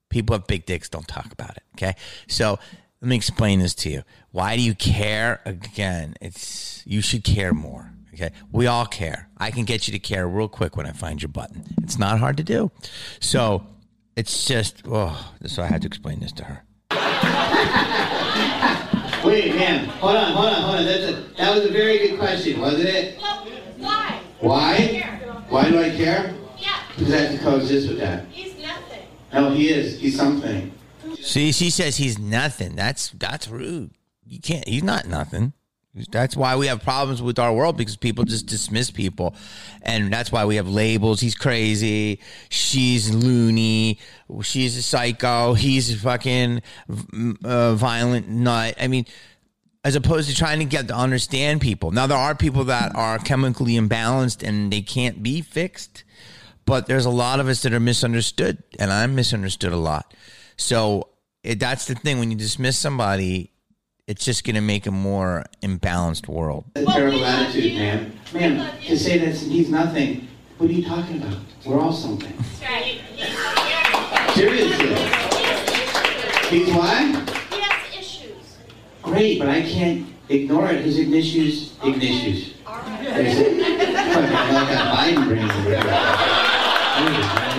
People 0.10 0.36
have 0.36 0.46
big 0.48 0.66
dicks 0.66 0.90
don't 0.90 1.08
talk 1.08 1.32
about 1.32 1.58
it. 1.58 1.64
Okay. 1.76 1.96
So 2.28 2.60
let 3.02 3.10
me 3.10 3.16
explain 3.16 3.60
this 3.60 3.74
to 3.76 3.90
you. 3.90 4.04
Why 4.32 4.56
do 4.56 4.62
you 4.62 4.76
care? 4.76 5.42
Again, 5.46 6.16
it's 6.22 6.84
you 6.86 7.02
should 7.02 7.24
care 7.24 7.54
more. 7.54 7.92
Okay. 8.14 8.32
We 8.52 8.68
all 8.68 8.86
care. 8.86 9.30
I 9.38 9.52
can 9.52 9.66
get 9.66 9.88
you 9.88 9.92
to 9.94 10.00
care 10.00 10.28
real 10.28 10.50
quick 10.50 10.78
when 10.78 10.86
I 10.86 10.92
find 10.92 11.22
your 11.22 11.30
button. 11.30 11.66
It's 11.82 11.98
not 11.98 12.20
hard 12.20 12.38
to 12.38 12.44
do. 12.44 12.72
So 13.20 13.66
it's 14.16 14.46
just 14.46 14.84
oh, 14.88 15.34
so 15.46 15.64
I 15.64 15.68
had 15.68 15.82
to 15.82 15.88
explain 15.88 16.20
this 16.20 16.32
to 16.34 16.44
her. 16.44 16.64
Wait, 19.26 19.56
man. 19.56 19.86
Hold 19.86 20.16
on, 20.16 20.34
hold 20.34 20.48
on, 20.48 20.62
hold 20.62 20.76
on. 20.80 20.86
That's 20.86 21.04
a, 21.04 21.12
that 21.38 21.56
was 21.56 21.66
a 21.66 21.72
very 21.72 22.00
good 22.00 22.20
question, 22.20 22.60
wasn't 22.60 22.90
it? 22.90 23.20
Well, 23.22 23.46
why? 23.78 24.20
Why? 24.40 24.76
Care. 24.78 25.18
Why 25.50 25.70
do 25.70 25.80
I 25.82 25.90
care? 25.92 26.34
Yeah, 26.58 26.80
Because 26.96 27.14
I 27.14 27.18
have 27.18 27.32
to 27.38 27.44
coexist 27.44 27.90
with 27.90 28.00
that. 28.00 28.26
he's 28.30 28.58
nothing. 28.62 29.06
No, 29.34 29.52
he 29.52 29.70
is. 29.70 30.00
He's 30.00 30.16
something. 30.18 30.72
See, 31.22 31.52
she 31.52 31.70
says 31.70 31.98
he's 31.98 32.18
nothing. 32.18 32.76
That's 32.76 33.10
that's 33.10 33.48
rude. 33.48 33.92
You 34.26 34.40
can't. 34.40 34.68
He's 34.68 34.84
not 34.84 35.08
nothing. 35.08 35.54
That's 36.10 36.38
why 36.38 36.56
we 36.56 36.68
have 36.68 36.82
problems 36.82 37.22
with 37.22 37.38
our 37.38 37.54
world 37.54 37.76
because 37.76 37.98
people 37.98 38.24
just 38.24 38.46
dismiss 38.46 38.90
people, 38.90 39.36
and 39.82 40.12
that's 40.12 40.32
why 40.32 40.46
we 40.46 40.56
have 40.56 40.70
labels. 40.70 41.20
He's 41.20 41.36
crazy. 41.36 42.22
She's 42.48 43.14
loony. 43.14 44.00
She's 44.42 44.78
a 44.78 44.82
psycho. 44.82 45.54
He's 45.54 45.94
a 45.94 45.98
fucking 45.98 46.62
uh, 47.44 47.76
violent 47.76 48.30
nut. 48.30 48.76
I 48.80 48.88
mean, 48.88 49.06
as 49.84 49.96
opposed 49.96 50.30
to 50.30 50.36
trying 50.36 50.60
to 50.60 50.66
get 50.66 50.88
to 50.88 50.96
understand 50.96 51.60
people. 51.60 51.92
Now 51.92 52.08
there 52.08 52.18
are 52.18 52.36
people 52.36 52.66
that 52.66 52.96
are 52.96 53.20
chemically 53.20 53.74
imbalanced 53.74 54.48
and 54.48 54.72
they 54.72 54.82
can't 54.82 55.22
be 55.22 55.42
fixed, 55.42 56.06
but 56.66 56.88
there's 56.88 57.06
a 57.06 57.10
lot 57.10 57.42
of 57.42 57.50
us 57.50 57.64
that 57.64 57.74
are 57.74 57.80
misunderstood, 57.82 58.64
and 58.80 58.94
I'm 58.94 59.14
misunderstood 59.14 59.74
a 59.74 59.78
lot. 59.78 60.14
So 60.56 61.10
it, 61.44 61.60
that's 61.60 61.86
the 61.86 61.96
thing. 61.96 62.20
When 62.20 62.32
you 62.32 62.38
dismiss 62.38 62.78
somebody, 62.78 63.52
it's 64.08 64.24
just 64.26 64.44
going 64.44 64.56
to 64.56 64.62
make 64.62 64.86
a 64.88 64.92
more 64.92 65.46
imbalanced 65.62 66.28
world. 66.28 66.66
a 66.76 66.84
terrible 66.86 67.24
attitude, 67.26 67.76
man. 67.76 68.20
Man, 68.34 68.82
to 68.82 68.98
say 68.98 69.18
that 69.20 69.36
he's 69.36 69.70
nothing. 69.70 70.28
What 70.58 70.70
are 70.70 70.74
you 70.74 70.84
talking 70.86 71.22
about? 71.22 71.38
We're 71.66 71.80
all 71.80 71.94
something. 71.94 72.34
Right. 72.62 73.02
Seriously. 74.36 74.96
He's 76.50 76.74
what? 76.74 77.30
He 77.54 77.60
has 77.62 77.98
issues. 77.98 78.58
Great, 79.02 79.40
but 79.40 79.50
I 79.50 79.62
can't 79.62 80.08
ignore 80.30 80.70
it. 80.70 80.84
His 80.84 80.98
ignissues, 81.00 81.70
ignissues. 81.80 82.54
All 82.66 82.76
right. 82.78 83.04
There's 83.04 83.38
it. 83.40 83.58
Fucking 83.58 84.54
like 84.54 84.68
that 84.70 84.96
Biden 84.98 85.28
brain 85.28 85.48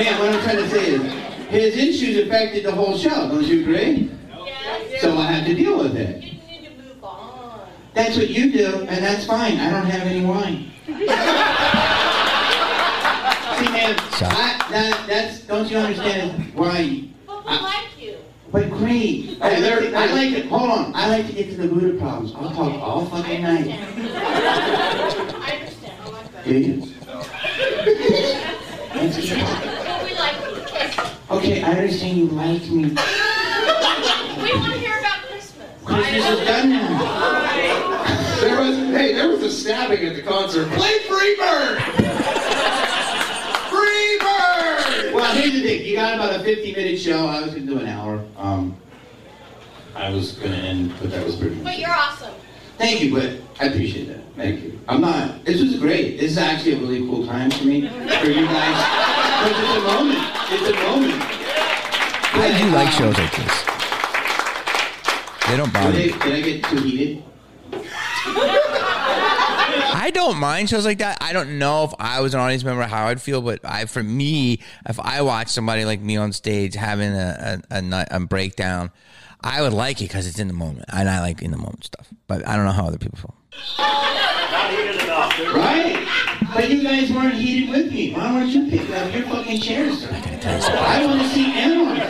over. 0.00 0.10
Man, 0.10 0.18
what 0.20 0.34
I'm 0.34 0.42
trying 0.42 0.56
to 0.56 0.70
say 0.70 0.94
is, 0.94 1.02
his 1.48 1.76
issues 1.76 2.26
affected 2.26 2.64
the 2.64 2.72
whole 2.72 2.96
show. 2.96 3.28
Don't 3.28 3.44
you 3.44 3.60
agree? 3.62 4.10
Yes. 4.44 5.00
So 5.02 5.16
I 5.16 5.32
have 5.32 5.46
to 5.46 5.54
deal 5.54 5.78
with 5.78 5.96
it. 5.96 6.22
You 6.22 6.32
need 6.46 6.64
to 6.64 6.82
move 6.82 7.04
on. 7.04 7.68
That's 7.94 8.16
what 8.16 8.28
you 8.30 8.52
do, 8.52 8.86
and 8.88 9.04
that's 9.04 9.24
fine. 9.26 9.58
I 9.58 9.70
don't 9.70 9.86
have 9.86 10.02
any 10.06 10.24
wine. 10.24 10.70
See, 10.86 10.92
man, 13.72 13.94
I, 13.98 14.66
that, 14.70 15.04
that's 15.06 15.40
don't 15.42 15.70
you 15.70 15.76
understand 15.76 16.54
why? 16.54 17.04
But 17.26 17.44
we 17.44 17.50
I- 17.52 17.60
like 17.62 18.00
you. 18.00 18.16
But 18.52 18.70
great. 18.70 19.38
I, 19.42 19.58
like- 19.58 19.94
I 19.94 20.12
like 20.12 20.32
it. 20.32 20.46
Hold 20.46 20.70
on. 20.70 20.92
I 20.94 21.08
like 21.08 21.26
to 21.26 21.32
get 21.32 21.50
to 21.50 21.56
the 21.56 21.68
root 21.68 21.94
of 21.94 22.00
problems. 22.00 22.32
I'll 22.36 22.50
talk 22.54 22.72
all 22.80 23.06
I 23.06 23.10
fucking 23.10 23.42
night. 23.42 23.66
I 23.68 23.72
understand. 25.60 26.02
I 26.02 26.08
like 26.10 26.32
that. 26.32 26.44
Do 26.44 26.54
you? 26.58 26.86
That's 28.92 29.16
good. 29.16 29.38
Well, 29.38 30.04
we 30.04 30.14
like 30.14 30.36
you. 30.40 30.56
Okay, 31.40 31.62
I 31.62 31.70
understand 31.72 32.18
you 32.18 32.26
like 32.26 32.68
me. 32.70 32.94
We 34.40 34.56
want 34.58 34.72
to 34.74 34.78
hear 34.78 34.98
about 34.98 35.22
Christmas. 35.28 35.68
Christmas 35.84 36.26
is 36.26 36.46
done 36.46 36.68
now. 36.70 36.98
There 38.40 38.60
was 38.60 38.76
hey, 38.76 39.14
there 39.14 39.28
was 39.28 39.42
a 39.42 39.50
stabbing 39.50 40.04
at 40.04 40.16
the 40.16 40.22
concert. 40.22 40.68
Play 40.68 40.98
Freebird! 41.00 41.76
Freebird! 43.70 45.14
Well, 45.14 45.34
here's 45.34 45.52
the 45.52 45.62
thing. 45.62 45.86
You 45.86 45.96
got 45.96 46.14
about 46.14 46.40
a 46.40 46.44
50 46.44 46.74
minute 46.74 46.98
show. 46.98 47.26
I 47.26 47.40
was 47.42 47.54
gonna 47.54 47.66
do 47.66 47.78
an 47.78 47.86
hour. 47.86 48.22
Um, 48.36 48.76
I 49.94 50.10
was 50.10 50.32
gonna 50.32 50.56
end, 50.56 50.92
but 51.00 51.10
that 51.10 51.24
was 51.24 51.36
pretty 51.36 51.54
much. 51.56 51.64
But 51.64 51.78
you're 51.78 51.90
awesome. 51.90 52.34
Thank 52.76 53.02
you, 53.02 53.14
but 53.14 53.30
I 53.60 53.66
appreciate 53.70 54.08
that. 54.08 54.20
Thank 54.36 54.62
you. 54.62 54.80
I'm 54.88 55.00
not. 55.02 55.44
This 55.44 55.60
was 55.62 55.78
great. 55.78 56.18
This 56.18 56.32
is 56.32 56.38
actually 56.38 56.72
a 56.74 56.78
really 56.78 57.00
cool 57.06 57.26
time 57.26 57.50
for 57.50 57.64
me, 57.64 57.88
for 57.88 58.26
you 58.26 58.44
guys. 58.46 59.19
It's 59.42 59.58
a 59.58 59.80
moment. 59.80 60.18
It's 60.52 60.68
a 60.68 60.74
moment. 60.86 61.22
I 62.32 62.58
do 62.58 62.70
like 62.70 62.88
Um, 62.88 62.92
shows 62.92 63.18
like 63.18 63.34
this. 63.36 63.64
They 65.48 65.56
don't 65.56 65.66
Did 65.66 65.72
bother 65.72 65.88
I, 65.88 65.92
me. 65.92 66.06
did 66.12 66.32
I 66.32 66.40
get 66.42 66.64
too 66.64 66.76
heated? 66.82 67.24
I 69.92 70.10
don't 70.12 70.38
mind 70.38 70.68
shows 70.68 70.84
like 70.84 70.98
that. 70.98 71.18
I 71.20 71.32
don't 71.32 71.58
know 71.58 71.84
if 71.84 71.92
I 71.98 72.20
was 72.20 72.34
an 72.34 72.40
audience 72.40 72.64
member 72.64 72.82
how 72.84 73.06
I'd 73.06 73.20
feel, 73.20 73.40
but 73.42 73.60
I, 73.64 73.84
for 73.86 74.02
me, 74.02 74.60
if 74.88 74.98
I 75.00 75.22
watch 75.22 75.48
somebody 75.48 75.84
like 75.84 76.00
me 76.00 76.16
on 76.16 76.32
stage 76.32 76.74
having 76.74 77.12
a 77.12 77.62
a, 77.70 77.76
a, 77.82 78.06
a 78.10 78.20
breakdown, 78.20 78.90
I 79.40 79.62
would 79.62 79.72
like 79.72 80.00
it 80.00 80.08
because 80.08 80.26
it's 80.26 80.38
in 80.38 80.48
the 80.48 80.54
moment, 80.54 80.84
and 80.92 81.08
I 81.08 81.20
like 81.20 81.42
in 81.42 81.50
the 81.50 81.56
moment 81.56 81.84
stuff. 81.84 82.08
But 82.26 82.46
I 82.46 82.56
don't 82.56 82.64
know 82.66 82.72
how 82.72 82.86
other 82.86 82.98
people 82.98 83.18
feel. 83.18 83.34
Right? 85.54 86.06
But 86.54 86.70
you 86.70 86.82
guys 86.82 87.10
weren't 87.12 87.34
heated 87.34 87.70
with 87.70 87.92
me. 87.92 88.12
Why 88.12 88.32
weren't 88.32 88.50
you 88.50 88.70
picking 88.70 88.94
up 88.94 89.12
your 89.12 89.24
fucking 89.24 89.60
chairs? 89.60 90.06
I 90.06 91.04
want 91.06 91.20
to 91.22 91.28
see 91.28 91.52
anarchy. 91.52 92.00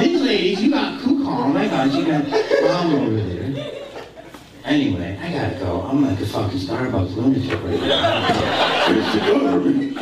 These 0.00 0.22
ladies, 0.22 0.62
you 0.62 0.70
got 0.70 1.00
kook. 1.00 1.18
Oh 1.22 1.48
my 1.48 1.66
God, 1.66 1.92
you 1.92 2.06
got 2.06 2.24
mom 2.62 2.94
over 2.94 3.20
there. 3.20 3.72
Anyway, 4.64 5.18
I 5.20 5.32
gotta 5.32 5.58
go. 5.58 5.82
I'm 5.82 6.06
like 6.06 6.20
a 6.20 6.26
fucking 6.26 6.58
Starbucks 6.58 7.16
lunatic 7.16 7.62
right 7.64 7.80
now. 7.80 8.22
Where's 8.88 9.12
the 9.12 9.18
government? 9.20 9.94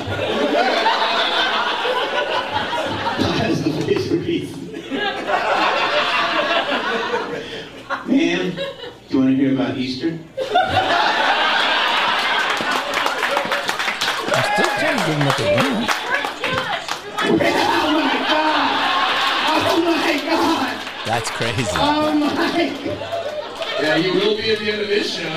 That's 3.39 3.61
the 3.63 3.71
voice 3.71 4.11
of 4.11 4.27
reason. 4.27 4.59
Man, 8.07 8.53
do 9.08 9.08
you 9.19 9.25
want 9.25 9.37
to 9.37 9.43
hear 9.45 9.53
about 9.55 9.77
Easter? 9.77 10.09
I'm 14.31 14.45
still 14.55 14.73
trying 14.79 14.99
to 14.99 15.03
give 15.07 15.17
them 15.19 15.27
what 15.27 15.37
they 15.39 15.45
want. 15.57 15.91
Oh 17.21 17.35
my 17.99 18.15
god! 18.29 18.71
Oh 19.67 19.79
my 19.85 20.15
god! 20.25 20.73
That's 21.07 21.31
crazy. 21.31 21.65
Oh 21.73 22.13
my 22.15 22.29
god! 22.29 23.83
Yeah, 23.83 23.97
you 23.97 24.13
will 24.15 24.37
be 24.37 24.51
at 24.53 24.59
the 24.61 24.71
end 24.73 24.83
of 24.83 24.89
this 24.89 25.13
show. 25.15 25.29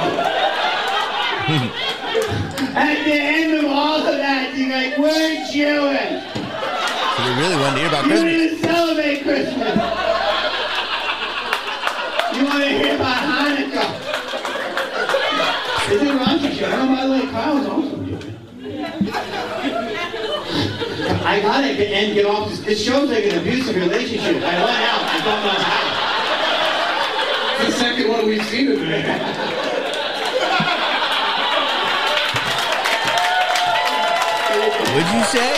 At 2.73 3.03
the 3.03 3.13
end 3.13 3.53
of 3.57 3.65
all 3.65 3.97
of 4.05 4.17
that, 4.17 4.55
you're 4.55 4.69
like, 4.69 4.97
we're 4.97 5.45
Jewish! 5.51 6.23
So 7.17 7.23
they 7.23 7.34
really 7.41 7.55
wanted 7.57 7.73
to 7.73 7.79
hear 7.79 7.88
about 7.89 8.05
You 8.05 8.13
don't 8.13 8.25
Christmas. 8.25 8.51
even 8.53 8.57
celebrate 8.63 9.23
Christmas! 9.23 10.20
Want 12.52 12.64
to 12.64 12.70
hear 12.70 12.95
about 12.95 13.16
Hanukkah? 13.16 13.88
Is 15.89 16.02
it? 16.02 16.12
Oh, 16.12 16.86
by 16.93 17.02
the 17.06 17.12
way, 17.14 17.24
Kyle's 17.32 17.66
also. 17.66 17.95
I 21.24 21.39
gotta 21.39 21.74
get, 21.76 21.91
and 21.93 22.14
get 22.14 22.26
off 22.26 22.49
this. 22.49 22.60
This 22.60 22.84
show's 22.84 23.10
like 23.10 23.24
an 23.24 23.38
abusive 23.39 23.76
relationship. 23.78 24.43
I 24.43 24.66
went 24.66 24.84
out. 24.84 25.02
I 25.08 25.18
don't 25.24 25.43
know 25.45 25.56
how. 25.64 25.86
It's 27.56 27.74
the 27.74 27.80
second 27.80 28.10
one 28.10 28.26
we've 28.26 28.45
seen 28.47 28.68
of 28.70 28.82
it. 28.82 29.06
What'd 34.91 35.14
you 35.16 35.24
say? 35.24 35.56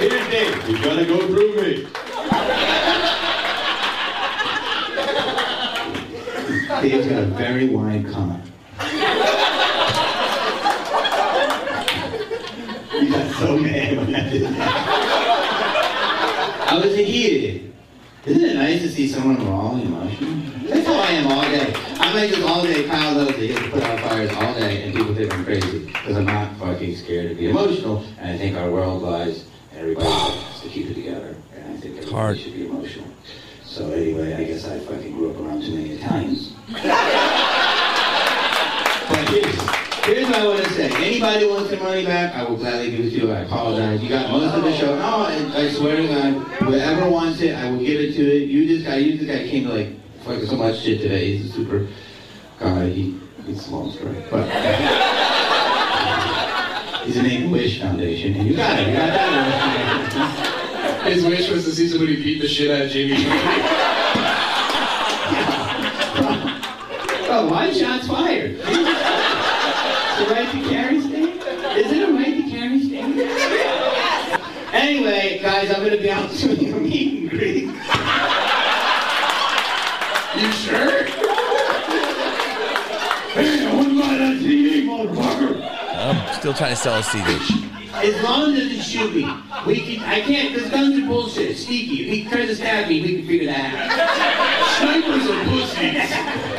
Here's 0.00 0.26
Dave. 0.28 0.68
You 0.68 0.76
gotta 0.82 1.04
go 1.06 1.18
through 1.28 1.54
me. 1.54 1.86
Dave's 6.82 7.06
got 7.08 7.22
a 7.22 7.26
very 7.26 7.68
wide 7.68 8.06
comment. 8.06 8.44
You 12.94 13.10
got 13.10 13.34
so 13.36 13.58
mad 13.58 13.96
when 13.96 14.14
I 14.14 14.28
did 14.30 14.42
that. 14.42 14.98
I 16.70 16.78
was 16.78 16.94
heated. 16.96 17.74
Isn't 18.26 18.44
it 18.44 18.54
nice 18.54 18.82
to 18.82 18.88
see 18.88 19.08
someone 19.08 19.44
raw 19.46 19.72
and 19.72 19.82
emotional? 19.84 20.34
That's 20.68 20.86
how 20.86 20.94
I 20.94 21.10
am 21.12 21.26
all 21.32 21.42
day. 21.42 21.72
I'm 21.98 22.14
like 22.14 22.30
this 22.30 22.44
all 22.44 22.62
day. 22.62 22.84
Kyle 22.84 23.14
loves 23.14 23.30
it. 23.30 23.38
He 23.38 23.48
has 23.48 23.62
to 23.64 23.70
put 23.70 23.82
out 23.82 24.00
fires 24.00 24.30
all 24.34 24.54
day, 24.54 24.82
and 24.84 24.94
people 24.94 25.14
think 25.14 25.32
I'm 25.32 25.44
crazy 25.44 25.86
because 25.86 26.16
I'm 26.16 26.26
not 26.26 26.56
fucking 26.58 26.94
scared 26.96 27.30
to 27.30 27.34
be 27.34 27.48
emotional. 27.48 28.04
And 28.18 28.30
I 28.30 28.38
think 28.38 28.56
our 28.56 28.70
world 28.70 29.02
lies, 29.02 29.46
and 29.72 29.80
everybody 29.80 30.08
has 30.08 30.60
to 30.62 30.68
keep 30.68 30.90
it 30.90 30.94
together. 30.94 31.34
And 31.56 31.72
I 31.72 31.76
think 31.78 31.96
everybody 31.96 32.10
hard. 32.12 32.38
should 32.38 32.54
be 32.54 32.66
emotional. 32.66 33.08
So 33.64 33.90
anyway, 33.90 34.34
I 34.34 34.44
guess 34.44 34.66
I 34.66 34.78
fucking 34.80 35.12
grew 35.12 35.30
up 35.30 35.38
around 35.40 35.62
too 35.62 35.72
many 35.74 35.90
Italians. 35.90 36.54
But 36.70 36.82
here's, 39.30 39.56
here's 40.04 40.26
what 40.26 40.36
I 40.36 40.46
want 40.46 40.64
to 40.64 40.70
say. 40.70 40.90
Anybody 40.96 41.46
wants 41.46 41.70
their 41.70 41.80
money 41.80 42.04
back, 42.04 42.34
I 42.34 42.42
will 42.44 42.56
gladly 42.56 42.90
give 42.90 43.00
it 43.06 43.10
to 43.10 43.16
you. 43.16 43.32
I 43.32 43.38
apologize. 43.40 44.02
You 44.02 44.08
got 44.10 44.30
most 44.30 44.54
of 44.54 44.62
the 44.62 44.76
show. 44.76 44.94
No, 44.94 45.24
I, 45.26 45.68
swear 45.70 45.96
to 45.96 46.06
God, 46.06 46.34
whoever 46.58 47.08
wants 47.08 47.40
it, 47.40 47.54
I 47.54 47.70
will 47.70 47.78
give 47.78 47.98
it 48.00 48.12
to 48.16 48.36
it. 48.36 48.48
You 48.50 48.66
this 48.68 48.82
guy, 48.86 48.96
you 48.96 49.16
this 49.16 49.26
guy 49.26 49.48
came 49.48 49.64
to 49.64 49.72
like 49.72 49.94
fucking 50.24 50.46
so 50.46 50.56
much 50.56 50.80
shit 50.80 51.00
today. 51.00 51.38
He's 51.38 51.50
a 51.50 51.54
super 51.54 51.88
guy. 52.58 52.90
He, 52.90 53.18
he's 53.46 53.66
a 53.66 53.70
long 53.74 53.90
story, 53.90 54.22
but 54.30 54.44
he's 57.06 57.16
a 57.16 57.22
Make 57.22 57.46
a 57.46 57.48
Wish 57.48 57.80
Foundation, 57.80 58.34
and 58.34 58.46
you 58.46 58.54
got 58.56 58.78
it. 58.78 58.88
You 58.88 58.94
got 58.94 59.06
that. 59.06 61.04
His 61.06 61.24
wish 61.24 61.48
was 61.48 61.64
to 61.64 61.70
see 61.70 61.88
somebody 61.88 62.22
beat 62.22 62.42
the 62.42 62.48
shit 62.48 62.70
out 62.70 62.82
of 62.82 62.90
Jamie. 62.90 63.24
Why 67.48 67.72
shots 67.72 68.06
fired? 68.06 68.56
It's 68.60 68.66
a 68.66 70.34
right 70.34 70.50
to 70.52 70.68
carry 70.68 71.00
state? 71.00 71.36
Is 71.78 71.92
it 71.92 72.08
a 72.08 72.12
right 72.12 72.36
to 72.36 72.50
carry 72.50 72.82
state? 72.82 73.04
Anyway, 74.74 75.38
guys, 75.40 75.70
I'm 75.70 75.82
gonna 75.82 75.96
be 75.96 76.10
out 76.10 76.30
doing 76.38 76.74
a 76.74 76.76
meet 76.76 77.20
and 77.20 77.30
greet. 77.30 77.64
You 80.36 80.52
sure? 80.52 81.04
Hey, 83.32 83.66
I 83.66 83.74
want 83.74 83.88
to 83.88 83.94
buy 83.98 84.18
that 84.18 84.36
TV, 84.42 84.84
motherfucker. 84.84 85.54
I'm 85.96 86.34
still 86.38 86.52
trying 86.52 86.70
to 86.70 86.76
sell 86.76 86.98
a 86.98 87.02
CD. 87.02 87.32
As 87.94 88.22
long 88.22 88.52
as 88.52 88.70
it's 88.72 88.86
should 88.86 89.14
be. 89.14 89.24
We 89.66 89.96
can, 89.96 90.04
I 90.04 90.20
can't, 90.20 90.54
because 90.54 90.70
guns 90.70 91.02
are 91.02 91.06
bullshit. 91.06 91.56
Sneaky. 91.56 92.08
If 92.08 92.12
he 92.12 92.24
tries 92.28 92.48
to 92.48 92.56
stab 92.56 92.88
me, 92.88 93.00
we 93.00 93.16
can 93.16 93.26
figure 93.26 93.46
that 93.50 93.74
out. 93.74 93.90
Snipers 94.78 95.30
are 95.30 95.44
pussies. 95.44 96.57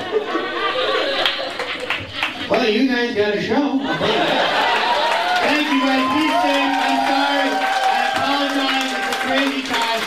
Well, 2.49 2.67
you 2.67 2.87
guys 2.87 3.13
got 3.13 3.35
a 3.35 3.41
show. 3.43 3.53
I'll 3.53 3.77
tell 3.77 4.09
you 4.09 4.25
that. 4.25 5.45
Thank 5.45 5.69
you 5.69 5.85
guys. 5.85 6.01
Be 6.17 6.25
safe. 6.41 6.81
I'm 6.81 6.97
sorry. 7.05 7.45
I 7.53 8.09
apologize. 8.09 8.89
It's 8.89 9.05
a 9.05 9.21
crazy 9.21 9.61
time. 9.69 10.01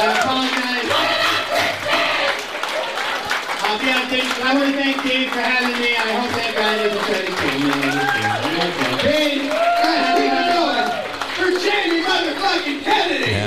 I 0.00 0.16
apologize. 0.16 0.88
Uh, 3.60 3.76
yeah, 3.84 4.08
Dave, 4.08 4.32
I 4.40 4.56
want 4.56 4.72
to 4.72 4.80
thank 4.80 4.96
Dave 5.04 5.28
for 5.28 5.44
having 5.44 5.76
me. 5.76 5.92
I 5.92 6.08
hope 6.24 6.32
that 6.40 6.56
guy 6.56 6.80
doesn't 6.80 7.04
try 7.04 7.20
to 7.20 7.36
kill 7.36 7.52
me. 7.68 7.84
Okay. 8.96 9.44
Hey, 9.44 9.52
guys, 9.52 10.16
we 10.16 10.24
can 10.32 10.56
do 10.56 10.64
for 11.36 11.52
Jamie 11.60 12.00
motherfucking 12.00 12.80
Kennedy. 12.80 13.44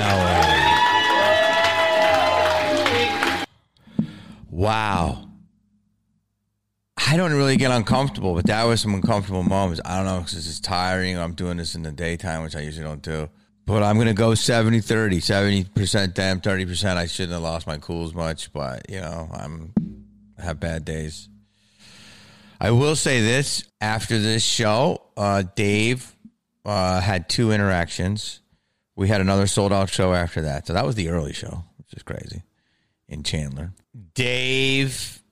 Wow. 4.50 5.27
Don't 7.18 7.34
really 7.34 7.56
get 7.56 7.70
uncomfortable, 7.70 8.34
but 8.34 8.46
that 8.46 8.64
was 8.64 8.80
some 8.80 8.94
uncomfortable 8.94 9.42
moments. 9.42 9.80
I 9.84 9.96
don't 9.96 10.06
know 10.06 10.20
because 10.20 10.46
it's 10.46 10.60
tiring. 10.60 11.18
I'm 11.18 11.34
doing 11.34 11.56
this 11.56 11.74
in 11.74 11.82
the 11.82 11.92
daytime, 11.92 12.42
which 12.42 12.56
I 12.56 12.60
usually 12.60 12.84
don't 12.84 13.02
do. 13.02 13.28
But 13.66 13.82
I'm 13.82 13.96
going 13.96 14.08
to 14.08 14.14
go 14.14 14.34
70 14.34 14.80
30, 14.80 15.20
70% 15.20 16.14
damn, 16.14 16.40
30%. 16.40 16.96
I 16.96 17.06
shouldn't 17.06 17.34
have 17.34 17.42
lost 17.42 17.66
my 17.66 17.76
cool 17.76 18.06
as 18.06 18.14
much, 18.14 18.50
but, 18.52 18.88
you 18.88 19.00
know, 19.00 19.28
I'm 19.32 19.74
I 20.38 20.44
have 20.44 20.60
bad 20.60 20.84
days. 20.84 21.28
I 22.60 22.70
will 22.70 22.96
say 22.96 23.20
this 23.20 23.64
after 23.80 24.18
this 24.18 24.42
show, 24.42 25.02
uh, 25.16 25.42
Dave 25.54 26.16
uh, 26.64 27.00
had 27.00 27.28
two 27.28 27.52
interactions. 27.52 28.40
We 28.96 29.08
had 29.08 29.20
another 29.20 29.46
sold 29.46 29.72
out 29.72 29.90
show 29.90 30.12
after 30.12 30.42
that. 30.42 30.66
So 30.66 30.72
that 30.72 30.86
was 30.86 30.94
the 30.94 31.08
early 31.08 31.32
show, 31.32 31.64
which 31.76 31.92
is 31.94 32.02
crazy 32.02 32.42
in 33.08 33.22
Chandler. 33.22 33.72
Dave 34.14 35.22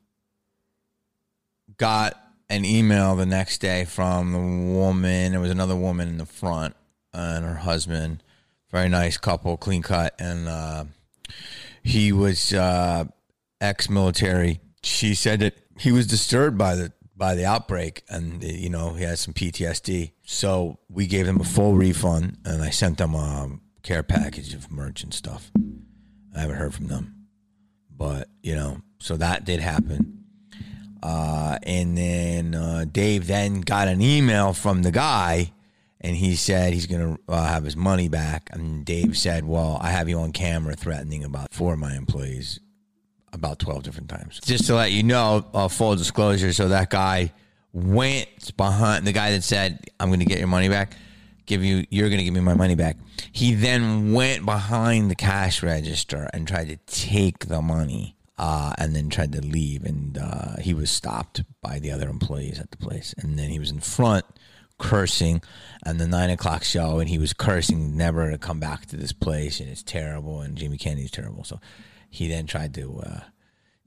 got 1.77 2.20
an 2.49 2.64
email 2.64 3.16
the 3.16 3.27
next 3.27 3.59
day 3.59 3.85
from 3.85 4.33
the 4.33 4.74
woman. 4.74 5.33
There 5.33 5.41
was 5.41 5.51
another 5.51 5.77
woman 5.77 6.09
in 6.09 6.18
the 6.18 6.27
front 6.27 6.74
and 7.12 7.45
her 7.45 7.57
husband. 7.57 8.22
Very 8.70 8.89
nice 8.89 9.16
couple, 9.16 9.57
clean 9.57 9.83
cut. 9.83 10.14
And 10.18 10.49
uh, 10.49 10.85
he 11.83 12.12
was 12.12 12.53
uh, 12.53 13.05
ex 13.61 13.89
military. 13.89 14.61
She 14.83 15.14
said 15.14 15.41
that 15.41 15.55
he 15.79 15.93
was 15.93 16.07
disturbed 16.07 16.59
by 16.59 16.74
the 16.74 16.93
by 17.18 17.35
the 17.35 17.47
outbreak 17.47 18.03
and 18.11 18.45
you 18.45 18.68
know 18.68 18.91
he 18.91 19.05
had 19.05 19.18
some 19.18 19.33
PTSD. 19.33 20.12
So 20.24 20.79
we 20.91 21.07
gave 21.07 21.27
him 21.27 21.41
a 21.41 21.45
full 21.45 21.74
refund 21.74 22.39
and 22.45 22.62
I 22.62 22.70
sent 22.70 22.99
them 22.99 23.14
a 23.14 23.59
care 23.83 24.03
package 24.03 24.53
of 24.53 24.70
merch 24.70 25.03
and 25.03 25.14
stuff. 25.14 25.51
I 26.37 26.41
haven't 26.41 26.57
heard 26.57 26.74
from 26.74 26.89
them. 26.89 27.29
But, 27.91 28.29
you 28.43 28.55
know, 28.55 28.83
so 28.99 29.16
that 29.16 29.45
did 29.45 29.61
happen. 29.61 30.26
Uh, 31.07 31.57
and 31.62 31.96
then 31.96 32.52
uh, 32.52 32.84
Dave 32.90 33.28
then 33.28 33.61
got 33.61 33.86
an 33.86 34.02
email 34.02 34.52
from 34.52 34.82
the 34.82 34.90
guy, 34.90 35.52
and 36.00 36.16
he 36.16 36.34
said 36.34 36.72
he's 36.72 36.86
going 36.86 37.14
to 37.14 37.32
uh, 37.32 37.46
have 37.46 37.62
his 37.62 37.76
money 37.76 38.09
back. 38.09 38.50
And 38.52 38.84
Dave 38.84 39.16
said, 39.16 39.44
"Well, 39.44 39.78
I 39.80 39.90
have 39.90 40.09
you 40.09 40.18
on 40.18 40.32
camera 40.32 40.74
threatening 40.74 41.22
about 41.22 41.54
four 41.54 41.74
of 41.74 41.78
my 41.78 41.94
employees 41.94 42.59
about 43.32 43.61
twelve 43.61 43.84
different 43.84 44.09
times." 44.09 44.40
Just 44.44 44.66
to 44.66 44.74
let 44.74 44.90
you 44.90 45.04
know, 45.04 45.46
uh, 45.54 45.68
full 45.68 45.94
disclosure. 45.94 46.52
So 46.52 46.70
that 46.70 46.90
guy 46.90 47.32
went 47.72 48.57
behind 48.57 49.07
the 49.07 49.12
guy 49.12 49.30
that 49.30 49.44
said, 49.44 49.86
"I'm 50.00 50.09
going 50.09 50.18
to 50.18 50.26
get 50.26 50.38
your 50.38 50.48
money 50.48 50.68
back." 50.68 50.96
Give 51.46 51.62
you, 51.62 51.86
you're 51.90 52.09
going 52.09 52.18
to 52.18 52.24
give 52.24 52.34
me 52.34 52.40
my 52.40 52.54
money 52.54 52.74
back. 52.74 52.96
He 53.30 53.54
then 53.54 54.12
went 54.12 54.44
behind 54.44 55.09
the 55.09 55.14
cash 55.14 55.62
register 55.62 56.28
and 56.34 56.48
tried 56.48 56.66
to 56.70 56.76
take 56.92 57.46
the 57.46 57.62
money 57.62 58.16
uh, 58.39 58.74
and 58.78 58.95
then 58.95 59.09
tried 59.09 59.32
to 59.32 59.41
leave. 59.41 59.84
And 59.84 60.18
uh, 60.18 60.57
he 60.61 60.74
was 60.74 60.91
stopped 60.91 61.43
by 61.62 61.78
the 61.78 61.91
other 61.91 62.09
employees 62.09 62.59
at 62.59 62.70
the 62.70 62.76
place. 62.76 63.14
And 63.18 63.39
then 63.39 63.51
he 63.51 63.59
was 63.59 63.70
in 63.70 63.80
front 63.80 64.24
cursing 64.78 65.43
on 65.84 65.99
the 65.99 66.07
nine 66.07 66.30
o'clock 66.30 66.64
show, 66.64 66.99
and 66.99 67.09
he 67.09 67.18
was 67.18 67.32
cursing 67.32 67.97
never 67.97 68.30
to 68.30 68.39
come 68.39 68.61
back 68.61 68.87
to 68.87 68.97
this 68.97 69.12
place, 69.12 69.61
and 69.61 69.68
it's 69.68 69.82
terrible, 69.82 70.41
and 70.41 70.57
Jamie 70.57 70.78
Kennedy's 70.78 71.11
terrible. 71.11 71.45
So 71.45 71.61
he 72.11 72.28
then 72.28 72.47
tried 72.47 72.74
to 72.74 73.03
uh, 73.05 73.20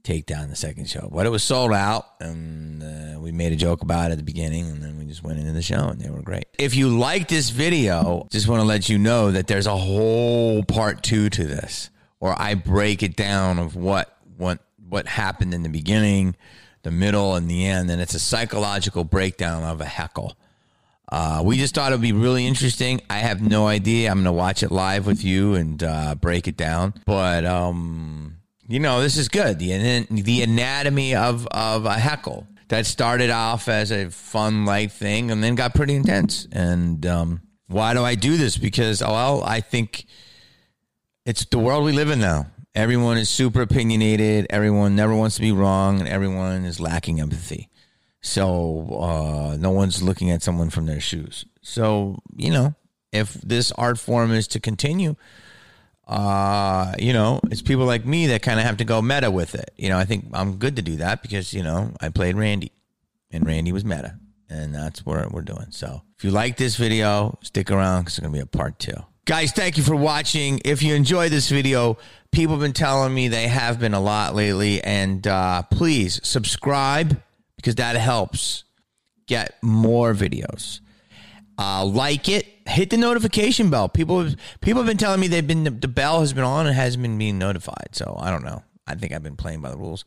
take 0.02 0.26
down 0.26 0.48
the 0.48 0.56
second 0.56 0.88
show, 0.88 1.08
but 1.12 1.26
it 1.26 1.30
was 1.30 1.42
sold 1.42 1.72
out, 1.72 2.06
and 2.20 2.82
uh, 2.82 3.20
we 3.20 3.32
made 3.32 3.52
a 3.52 3.56
joke 3.56 3.82
about 3.82 4.10
it 4.10 4.12
at 4.12 4.18
the 4.18 4.24
beginning, 4.24 4.68
and 4.68 4.82
then 4.82 4.98
we 4.98 5.04
just 5.04 5.22
went 5.22 5.38
into 5.38 5.52
the 5.52 5.62
show, 5.62 5.88
and 5.88 6.00
they 6.00 6.10
were 6.10 6.22
great. 6.22 6.46
If 6.58 6.74
you 6.74 6.88
like 6.98 7.28
this 7.28 7.50
video, 7.50 8.26
just 8.30 8.48
want 8.48 8.60
to 8.60 8.66
let 8.66 8.88
you 8.88 8.98
know 8.98 9.30
that 9.30 9.46
there's 9.46 9.66
a 9.66 9.76
whole 9.76 10.64
part 10.64 11.02
two 11.02 11.30
to 11.30 11.44
this, 11.44 11.90
or 12.18 12.34
I 12.36 12.54
break 12.54 13.02
it 13.02 13.16
down 13.16 13.58
of 13.58 13.76
what 13.76 14.16
what 14.40 14.60
what 14.88 15.06
happened 15.06 15.54
in 15.54 15.62
the 15.62 15.68
beginning, 15.68 16.34
the 16.82 16.90
middle, 16.90 17.36
and 17.36 17.48
the 17.48 17.66
end, 17.66 17.90
and 17.90 18.00
it's 18.00 18.14
a 18.14 18.20
psychological 18.20 19.04
breakdown 19.04 19.62
of 19.62 19.80
a 19.80 19.84
heckle. 19.84 20.36
Uh, 21.12 21.42
we 21.44 21.56
just 21.56 21.74
thought 21.74 21.92
it 21.92 21.96
would 21.96 22.02
be 22.02 22.12
really 22.12 22.46
interesting. 22.46 23.00
I 23.10 23.18
have 23.18 23.42
no 23.42 23.66
idea. 23.66 24.10
I'm 24.10 24.18
going 24.18 24.24
to 24.26 24.32
watch 24.32 24.62
it 24.62 24.70
live 24.70 25.06
with 25.06 25.24
you 25.24 25.54
and 25.54 25.82
uh, 25.82 26.14
break 26.14 26.46
it 26.46 26.56
down. 26.56 26.94
But 27.04 27.44
um, 27.44 28.36
you 28.68 28.78
know, 28.78 29.00
this 29.00 29.16
is 29.16 29.28
good. 29.28 29.58
The 29.58 30.06
the 30.08 30.42
anatomy 30.42 31.14
of 31.14 31.46
of 31.48 31.84
a 31.84 31.98
heckle 31.98 32.46
that 32.68 32.86
started 32.86 33.30
off 33.30 33.68
as 33.68 33.90
a 33.90 34.08
fun 34.10 34.64
light 34.64 34.92
thing 34.92 35.32
and 35.32 35.42
then 35.42 35.56
got 35.56 35.74
pretty 35.74 35.94
intense. 35.94 36.46
And 36.52 37.04
um, 37.04 37.42
why 37.66 37.94
do 37.94 38.04
I 38.04 38.14
do 38.14 38.36
this? 38.36 38.56
Because 38.56 39.02
well, 39.02 39.42
I 39.44 39.60
think 39.60 40.06
it's 41.26 41.44
the 41.46 41.58
world 41.58 41.84
we 41.84 41.92
live 41.92 42.10
in 42.10 42.20
now. 42.20 42.46
Everyone 42.74 43.18
is 43.18 43.28
super 43.28 43.62
opinionated. 43.62 44.46
Everyone 44.48 44.94
never 44.94 45.14
wants 45.14 45.36
to 45.36 45.42
be 45.42 45.50
wrong, 45.50 45.98
and 45.98 46.08
everyone 46.08 46.64
is 46.64 46.78
lacking 46.78 47.20
empathy. 47.20 47.68
So 48.20 48.98
uh, 49.00 49.56
no 49.58 49.70
one's 49.70 50.02
looking 50.02 50.30
at 50.30 50.42
someone 50.42 50.70
from 50.70 50.86
their 50.86 51.00
shoes. 51.00 51.44
So 51.62 52.20
you 52.36 52.52
know, 52.52 52.74
if 53.12 53.34
this 53.34 53.72
art 53.72 53.98
form 53.98 54.30
is 54.32 54.46
to 54.48 54.60
continue, 54.60 55.16
uh, 56.06 56.94
you 56.98 57.12
know, 57.12 57.40
it's 57.50 57.62
people 57.62 57.86
like 57.86 58.04
me 58.04 58.28
that 58.28 58.42
kind 58.42 58.60
of 58.60 58.66
have 58.66 58.76
to 58.76 58.84
go 58.84 59.02
meta 59.02 59.30
with 59.30 59.54
it. 59.54 59.72
You 59.76 59.88
know, 59.88 59.98
I 59.98 60.04
think 60.04 60.28
I'm 60.32 60.56
good 60.56 60.76
to 60.76 60.82
do 60.82 60.96
that 60.96 61.22
because 61.22 61.52
you 61.52 61.64
know 61.64 61.92
I 62.00 62.10
played 62.10 62.36
Randy, 62.36 62.72
and 63.32 63.44
Randy 63.44 63.72
was 63.72 63.84
meta, 63.84 64.16
and 64.48 64.72
that's 64.72 65.04
what 65.04 65.32
we're 65.32 65.42
doing. 65.42 65.66
So 65.70 66.02
if 66.16 66.24
you 66.24 66.30
like 66.30 66.56
this 66.56 66.76
video, 66.76 67.36
stick 67.42 67.70
around 67.70 68.02
because 68.02 68.18
it's 68.18 68.20
gonna 68.20 68.32
be 68.32 68.40
a 68.40 68.46
part 68.46 68.78
two. 68.78 68.94
Guys, 69.30 69.52
thank 69.52 69.76
you 69.76 69.84
for 69.84 69.94
watching. 69.94 70.60
If 70.64 70.82
you 70.82 70.92
enjoyed 70.96 71.30
this 71.30 71.50
video, 71.50 71.98
people 72.32 72.56
have 72.56 72.62
been 72.62 72.72
telling 72.72 73.14
me 73.14 73.28
they 73.28 73.46
have 73.46 73.78
been 73.78 73.94
a 73.94 74.00
lot 74.00 74.34
lately, 74.34 74.82
and 74.82 75.24
uh, 75.24 75.62
please 75.70 76.18
subscribe 76.24 77.22
because 77.54 77.76
that 77.76 77.94
helps 77.94 78.64
get 79.28 79.56
more 79.62 80.14
videos. 80.14 80.80
Uh, 81.56 81.84
like 81.84 82.28
it, 82.28 82.44
hit 82.66 82.90
the 82.90 82.96
notification 82.96 83.70
bell. 83.70 83.88
People, 83.88 84.30
people 84.60 84.82
have 84.82 84.88
been 84.88 84.96
telling 84.96 85.20
me 85.20 85.28
they've 85.28 85.46
been 85.46 85.62
the 85.62 85.86
bell 85.86 86.18
has 86.18 86.32
been 86.32 86.42
on 86.42 86.66
and 86.66 86.74
hasn't 86.74 87.00
been 87.00 87.16
being 87.16 87.38
notified. 87.38 87.90
So 87.92 88.16
I 88.18 88.32
don't 88.32 88.42
know. 88.42 88.64
I 88.88 88.96
think 88.96 89.12
I've 89.12 89.22
been 89.22 89.36
playing 89.36 89.60
by 89.60 89.70
the 89.70 89.76
rules. 89.76 90.04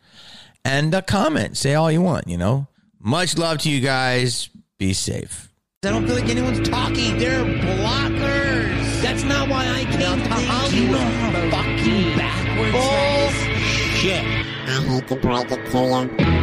And 0.66 0.94
uh, 0.94 1.02
comment, 1.02 1.56
say 1.56 1.76
all 1.76 1.90
you 1.90 2.02
want. 2.02 2.28
You 2.28 2.38
know, 2.38 2.68
much 3.00 3.38
love 3.38 3.60
to 3.60 3.70
you 3.70 3.80
guys. 3.80 4.50
Be 4.78 4.92
safe. 4.92 5.50
I 5.86 5.92
don't 5.92 6.06
feel 6.06 6.16
like 6.16 6.28
anyone's 6.28 6.68
talking. 6.68 7.18
They're 7.18 7.46
blockers. 7.46 8.43
That's 9.14 9.26
not 9.26 9.48
why 9.48 9.64
I 9.68 9.84
came 9.86 10.24
to 10.24 10.76
you. 10.76 10.98
Fucking 11.52 12.18
backwards. 12.18 12.72
Bullshit. 12.72 14.26
I 14.68 14.82
hate 14.82 15.08
to 15.08 15.16
break 15.18 15.52
it 15.52 15.70
to 15.70 15.78
you. 15.78 16.43